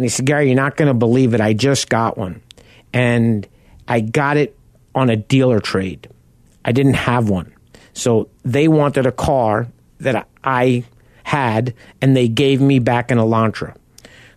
And 0.02 0.06
he 0.06 0.10
said, 0.10 0.26
Gary, 0.26 0.47
you're 0.47 0.56
not 0.56 0.78
going 0.78 0.88
to 0.88 0.95
believe 0.95 1.36
it. 1.36 1.41
I 1.41 1.54
just 1.54 1.88
got 1.88 2.18
one. 2.18 2.41
And 2.91 3.47
I 3.88 3.99
got 3.99 4.36
it 4.36 4.58
on 4.95 5.12
a 5.12 5.16
dealer 5.16 5.60
trade. 5.60 6.10
I 6.66 6.72
didn't 6.72 6.95
have 6.95 7.30
one. 7.30 7.54
So 7.93 8.28
they 8.43 8.68
wanted 8.68 9.06
a 9.06 9.12
car 9.12 9.68
that 9.99 10.28
I 10.43 10.86
had, 11.22 11.76
and 12.02 12.18
they 12.18 12.28
gave 12.28 12.62
me 12.62 12.80
back 12.80 13.12
an 13.12 13.20
Elantra. 13.20 13.76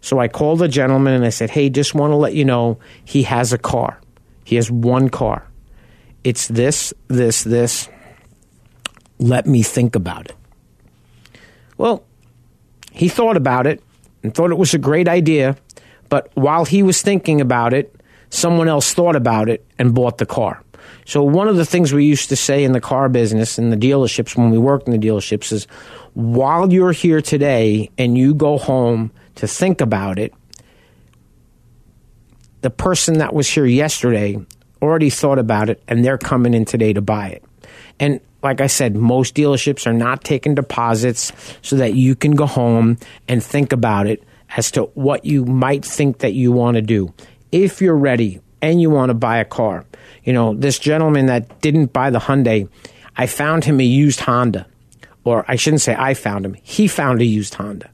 So 0.03 0.19
I 0.19 0.29
called 0.29 0.59
the 0.59 0.69
gentleman 0.69 1.15
and 1.15 1.25
I 1.25 1.31
said, 1.31 1.49
Hey, 1.49 1.71
just 1.71 1.95
want 1.95 2.11
to 2.11 2.17
let 2.17 2.35
you 2.35 2.45
know 2.45 2.79
he 3.03 3.23
has 3.23 3.55
a 3.55 3.59
car. 3.59 3.99
He 4.45 4.57
has 4.57 4.71
one 4.71 5.09
car. 5.09 5.49
It's 6.25 6.47
this, 6.47 6.93
this, 7.09 7.43
this. 7.43 7.89
Let 9.19 9.47
me 9.47 9.63
think 9.63 9.97
about 9.97 10.27
it. 10.27 10.37
Well, 11.79 12.05
he 12.93 13.09
thought 13.09 13.39
about 13.39 13.67
it 13.67 13.83
and 14.25 14.35
thought 14.35 14.51
it 14.51 14.59
was 14.59 14.75
a 14.75 14.79
great 14.79 15.07
idea, 15.07 15.57
but 16.09 16.31
while 16.35 16.65
he 16.65 16.83
was 16.83 17.03
thinking 17.03 17.41
about 17.41 17.73
it, 17.73 17.95
someone 18.31 18.67
else 18.67 18.93
thought 18.93 19.15
about 19.15 19.49
it 19.49 19.65
and 19.79 19.95
bought 19.95 20.19
the 20.19 20.27
car. 20.27 20.61
So 21.05 21.23
one 21.23 21.47
of 21.47 21.57
the 21.57 21.67
things 21.67 21.93
we 21.93 22.07
used 22.07 22.31
to 22.31 22.37
say 22.37 22.65
in 22.65 22.73
the 22.73 22.81
car 22.81 23.09
business 23.09 23.59
in 23.59 23.71
the 23.71 23.77
dealerships 23.77 24.37
when 24.37 24.51
we 24.51 24.59
worked 24.59 24.89
in 24.89 24.99
the 24.99 25.07
dealerships 25.07 25.53
is 25.53 25.67
while 26.15 26.73
you're 26.73 26.93
here 26.93 27.21
today 27.21 27.91
and 27.99 28.17
you 28.17 28.35
go 28.35 28.59
home 28.59 29.13
to 29.37 29.47
think 29.47 29.81
about 29.81 30.19
it, 30.19 30.33
the 32.63 32.71
person 32.71 33.19
that 33.19 33.35
was 33.35 33.49
here 33.49 33.67
yesterday 33.67 34.39
already 34.81 35.11
thought 35.11 35.39
about 35.39 35.69
it 35.69 35.83
and 35.87 36.03
they're 36.03 36.19
coming 36.19 36.55
in 36.55 36.65
today 36.65 36.95
to 36.95 37.03
buy 37.03 37.29
it. 37.29 37.45
And 38.01 38.21
like 38.43 38.61
I 38.61 38.67
said, 38.67 38.95
most 38.95 39.35
dealerships 39.35 39.87
are 39.87 39.93
not 39.93 40.23
taking 40.23 40.55
deposits 40.55 41.33
so 41.63 41.77
that 41.77 41.95
you 41.95 42.15
can 42.15 42.33
go 42.33 42.47
home 42.47 42.99
and 43.27 43.43
think 43.43 43.73
about 43.73 44.07
it 44.07 44.23
as 44.57 44.71
to 44.73 44.83
what 44.95 45.25
you 45.25 45.45
might 45.45 45.85
think 45.85 46.19
that 46.19 46.35
you 46.35 46.53
want 46.53 46.77
to 46.77 46.83
do. 46.83 47.13
If 47.51 47.81
you're 47.81 47.97
ready 47.97 48.41
and 48.61 48.81
you 48.81 48.91
want 48.91 49.11
to 49.11 49.15
buy 49.15 49.39
a 49.39 49.45
car, 49.45 49.85
you 50.25 50.33
know, 50.33 50.55
this 50.55 50.79
gentleman 50.79 51.27
that 51.27 51.61
didn't 51.61 51.93
buy 51.93 52.11
the 52.11 52.19
Hyundai, 52.19 52.69
I 53.17 53.27
found 53.27 53.65
him 53.65 53.81
a 53.81 53.85
used 53.85 54.21
Honda. 54.21 54.67
Or 55.25 55.45
I 55.49 55.57
shouldn't 55.57 55.81
say 55.81 55.97
I 55.99 56.13
found 56.13 56.45
him, 56.45 56.55
he 56.63 56.87
found 56.87 57.23
a 57.23 57.25
used 57.25 57.55
Honda. 57.55 57.91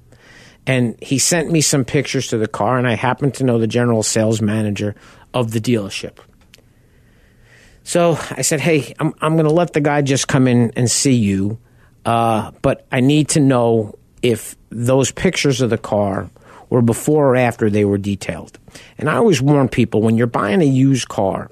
And 0.66 1.01
he 1.01 1.18
sent 1.18 1.51
me 1.51 1.61
some 1.61 1.84
pictures 1.84 2.28
to 2.28 2.38
the 2.38 2.48
car, 2.48 2.76
and 2.76 2.86
I 2.86 2.94
happen 2.94 3.30
to 3.32 3.44
know 3.44 3.59
the 3.59 3.66
general 3.66 4.03
sales 4.03 4.42
manager 4.42 4.94
of 5.32 5.53
the 5.53 5.61
dealership. 5.61 6.18
So 7.85 8.18
I 8.31 8.43
said, 8.43 8.61
Hey, 8.61 8.95
I'm, 8.99 9.14
I'm 9.20 9.35
going 9.35 9.49
to 9.49 9.55
let 9.55 9.72
the 9.72 9.81
guy 9.81 10.03
just 10.03 10.28
come 10.28 10.47
in 10.47 10.72
and 10.76 10.91
see 10.91 11.14
you, 11.14 11.59
uh, 12.05 12.53
but 12.62 12.87
I 12.93 13.01
need 13.01 13.31
to 13.31 13.41
know 13.41 13.99
if 14.22 14.57
those 14.70 15.11
pictures 15.11 15.61
of 15.61 15.70
the 15.70 15.78
car 15.78 16.31
were 16.68 16.83
before 16.83 17.31
or 17.31 17.37
after 17.37 17.68
they 17.68 17.85
were 17.85 17.99
detailed. 17.99 18.59
And 18.97 19.11
I 19.11 19.16
always 19.16 19.43
warn 19.43 19.68
people 19.68 20.03
when 20.03 20.16
you're 20.16 20.26
buying 20.26 20.61
a 20.61 20.66
used 20.66 21.09
car, 21.09 21.51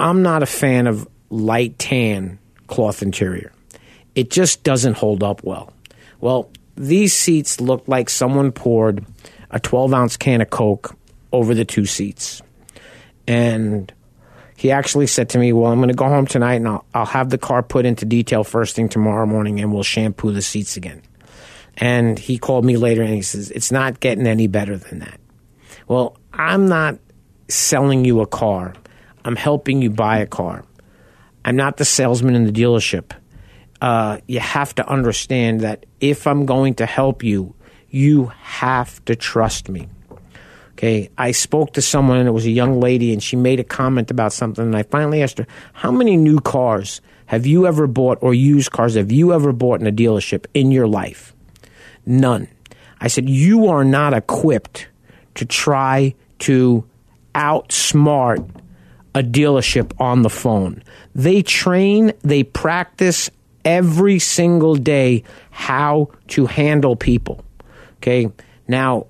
I'm 0.00 0.22
not 0.22 0.42
a 0.42 0.46
fan 0.46 0.86
of 0.86 1.08
light 1.30 1.78
tan 1.78 2.38
cloth 2.66 3.02
interior. 3.02 3.52
It 4.14 4.30
just 4.30 4.62
doesn't 4.64 4.94
hold 4.94 5.22
up 5.22 5.44
well. 5.44 5.72
Well, 6.20 6.50
these 6.76 7.12
seats 7.14 7.60
look 7.60 7.86
like 7.86 8.10
someone 8.10 8.50
poured 8.52 9.04
a 9.50 9.60
12 9.60 9.94
ounce 9.94 10.16
can 10.16 10.40
of 10.40 10.50
Coke 10.50 10.96
over 11.32 11.54
the 11.54 11.64
two 11.64 11.86
seats. 11.86 12.42
And 13.26 13.92
he 14.56 14.70
actually 14.70 15.06
said 15.06 15.30
to 15.30 15.38
me, 15.38 15.52
Well, 15.52 15.70
I'm 15.70 15.78
going 15.78 15.88
to 15.88 15.94
go 15.94 16.08
home 16.08 16.26
tonight 16.26 16.54
and 16.54 16.68
I'll, 16.68 16.84
I'll 16.94 17.06
have 17.06 17.30
the 17.30 17.38
car 17.38 17.62
put 17.62 17.86
into 17.86 18.04
detail 18.04 18.44
first 18.44 18.76
thing 18.76 18.88
tomorrow 18.88 19.26
morning 19.26 19.60
and 19.60 19.72
we'll 19.72 19.82
shampoo 19.82 20.32
the 20.32 20.42
seats 20.42 20.76
again. 20.76 21.02
And 21.76 22.18
he 22.18 22.38
called 22.38 22.64
me 22.64 22.76
later 22.76 23.02
and 23.02 23.14
he 23.14 23.22
says, 23.22 23.50
It's 23.50 23.72
not 23.72 24.00
getting 24.00 24.26
any 24.26 24.46
better 24.46 24.76
than 24.76 25.00
that. 25.00 25.20
Well, 25.88 26.16
I'm 26.32 26.68
not 26.68 26.98
selling 27.48 28.04
you 28.04 28.20
a 28.20 28.26
car, 28.26 28.74
I'm 29.24 29.36
helping 29.36 29.82
you 29.82 29.90
buy 29.90 30.18
a 30.18 30.26
car. 30.26 30.64
I'm 31.44 31.56
not 31.56 31.76
the 31.76 31.84
salesman 31.84 32.34
in 32.34 32.44
the 32.46 32.52
dealership. 32.52 33.12
Uh, 33.80 34.18
you 34.26 34.40
have 34.40 34.74
to 34.76 34.88
understand 34.88 35.60
that 35.60 35.84
if 36.00 36.26
I'm 36.26 36.46
going 36.46 36.76
to 36.76 36.86
help 36.86 37.22
you, 37.22 37.54
you 37.90 38.32
have 38.40 39.04
to 39.04 39.14
trust 39.14 39.68
me. 39.68 39.88
Okay, 40.74 41.08
I 41.16 41.30
spoke 41.30 41.72
to 41.74 41.82
someone 41.82 42.18
and 42.18 42.28
it 42.28 42.32
was 42.32 42.46
a 42.46 42.50
young 42.50 42.80
lady 42.80 43.12
and 43.12 43.22
she 43.22 43.36
made 43.36 43.60
a 43.60 43.64
comment 43.64 44.10
about 44.10 44.32
something 44.32 44.64
and 44.64 44.76
I 44.76 44.82
finally 44.82 45.22
asked 45.22 45.38
her, 45.38 45.46
"How 45.72 45.92
many 45.92 46.16
new 46.16 46.40
cars 46.40 47.00
have 47.26 47.46
you 47.46 47.66
ever 47.66 47.86
bought 47.86 48.18
or 48.20 48.34
used 48.34 48.72
cars 48.72 48.96
have 48.96 49.12
you 49.12 49.32
ever 49.32 49.52
bought 49.52 49.80
in 49.80 49.86
a 49.86 49.92
dealership 49.92 50.46
in 50.52 50.72
your 50.72 50.88
life?" 50.88 51.32
None. 52.04 52.48
I 53.00 53.06
said, 53.08 53.28
"You 53.28 53.68
are 53.68 53.84
not 53.84 54.14
equipped 54.14 54.88
to 55.36 55.44
try 55.44 56.14
to 56.40 56.84
outsmart 57.34 58.44
a 59.14 59.22
dealership 59.22 59.92
on 60.00 60.22
the 60.22 60.30
phone. 60.30 60.82
They 61.14 61.42
train, 61.42 62.12
they 62.22 62.42
practice 62.42 63.30
every 63.64 64.18
single 64.18 64.74
day 64.74 65.22
how 65.50 66.10
to 66.28 66.46
handle 66.46 66.96
people. 66.96 67.44
Okay? 67.98 68.28
Now, 68.66 69.06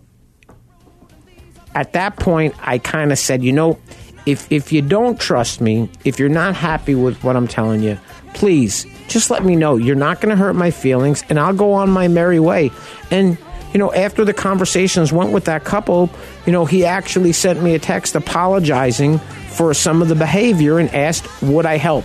at 1.75 1.93
that 1.95 2.17
point, 2.17 2.55
I 2.61 2.79
kind 2.79 3.13
of 3.13 3.19
said, 3.19 3.43
you 3.43 3.53
know, 3.53 3.79
if, 4.27 4.51
if 4.51 4.73
you 4.73 4.81
don't 4.81 5.21
trust 5.21 5.61
me, 5.61 5.91
if 6.05 6.19
you're 6.19 6.29
not 6.29 6.55
happy 6.55 6.95
with 6.95 7.23
what 7.23 7.37
I'm 7.37 7.49
telling 7.49 7.83
you, 7.83 7.99
please 8.33 8.87
just 9.09 9.31
let 9.31 9.45
me 9.45 9.57
know. 9.57 9.77
You're 9.77 9.97
not 9.97 10.21
going 10.21 10.31
to 10.31 10.37
hurt 10.37 10.55
my 10.55 10.71
feelings, 10.71 11.23
and 11.29 11.39
I'll 11.39 11.55
go 11.55 11.73
on 11.73 11.91
my 11.91 12.09
merry 12.09 12.41
way. 12.41 12.71
And, 13.11 13.37
you 13.73 13.79
know, 13.79 13.93
after 13.93 14.25
the 14.25 14.33
conversations 14.33 15.13
went 15.13 15.33
with 15.33 15.45
that 15.45 15.65
couple, 15.65 16.11
you 16.47 16.53
know, 16.53 16.65
he 16.65 16.85
actually 16.85 17.33
sent 17.33 17.63
me 17.63 17.75
a 17.75 17.79
text 17.79 18.15
apologizing 18.15 19.19
for 19.19 19.75
some 19.75 20.01
of 20.01 20.09
the 20.09 20.15
behavior 20.15 20.79
and 20.79 20.93
asked, 20.95 21.27
would 21.43 21.67
I 21.67 21.77
help? 21.77 22.05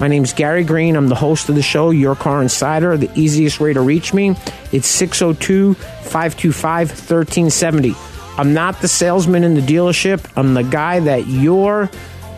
My 0.00 0.08
name's 0.08 0.32
Gary 0.32 0.64
Green. 0.64 0.96
I'm 0.96 1.08
the 1.08 1.14
host 1.14 1.50
of 1.50 1.56
the 1.56 1.62
show, 1.62 1.90
Your 1.90 2.16
Car 2.16 2.40
Insider. 2.40 2.96
The 2.96 3.10
easiest 3.14 3.60
way 3.60 3.74
to 3.74 3.82
reach 3.82 4.14
me, 4.14 4.34
it's 4.72 4.86
602 4.86 5.74
525 5.74 6.88
1370. 6.88 7.94
I'm 8.38 8.54
not 8.54 8.80
the 8.80 8.88
salesman 8.88 9.44
in 9.44 9.54
the 9.54 9.60
dealership. 9.60 10.24
I'm 10.36 10.54
the 10.54 10.62
guy 10.62 11.00
that 11.00 11.26
you're 11.26 11.90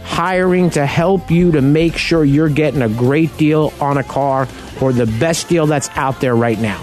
hiring 0.05 0.71
to 0.71 0.85
help 0.85 1.31
you 1.31 1.53
to 1.53 1.63
make 1.63 1.97
sure 1.97 2.25
you're 2.25 2.49
getting 2.49 2.83
a 2.83 2.89
great 2.89 3.37
deal 3.37 3.73
on 3.81 3.99
a 3.99 4.03
car 4.03 4.49
or 4.81 4.93
the 4.93 5.07
best 5.07 5.49
deal 5.49 5.67
that's 5.67 5.89
out 5.91 6.21
there 6.21 6.35
right 6.35 6.59
now. 6.59 6.83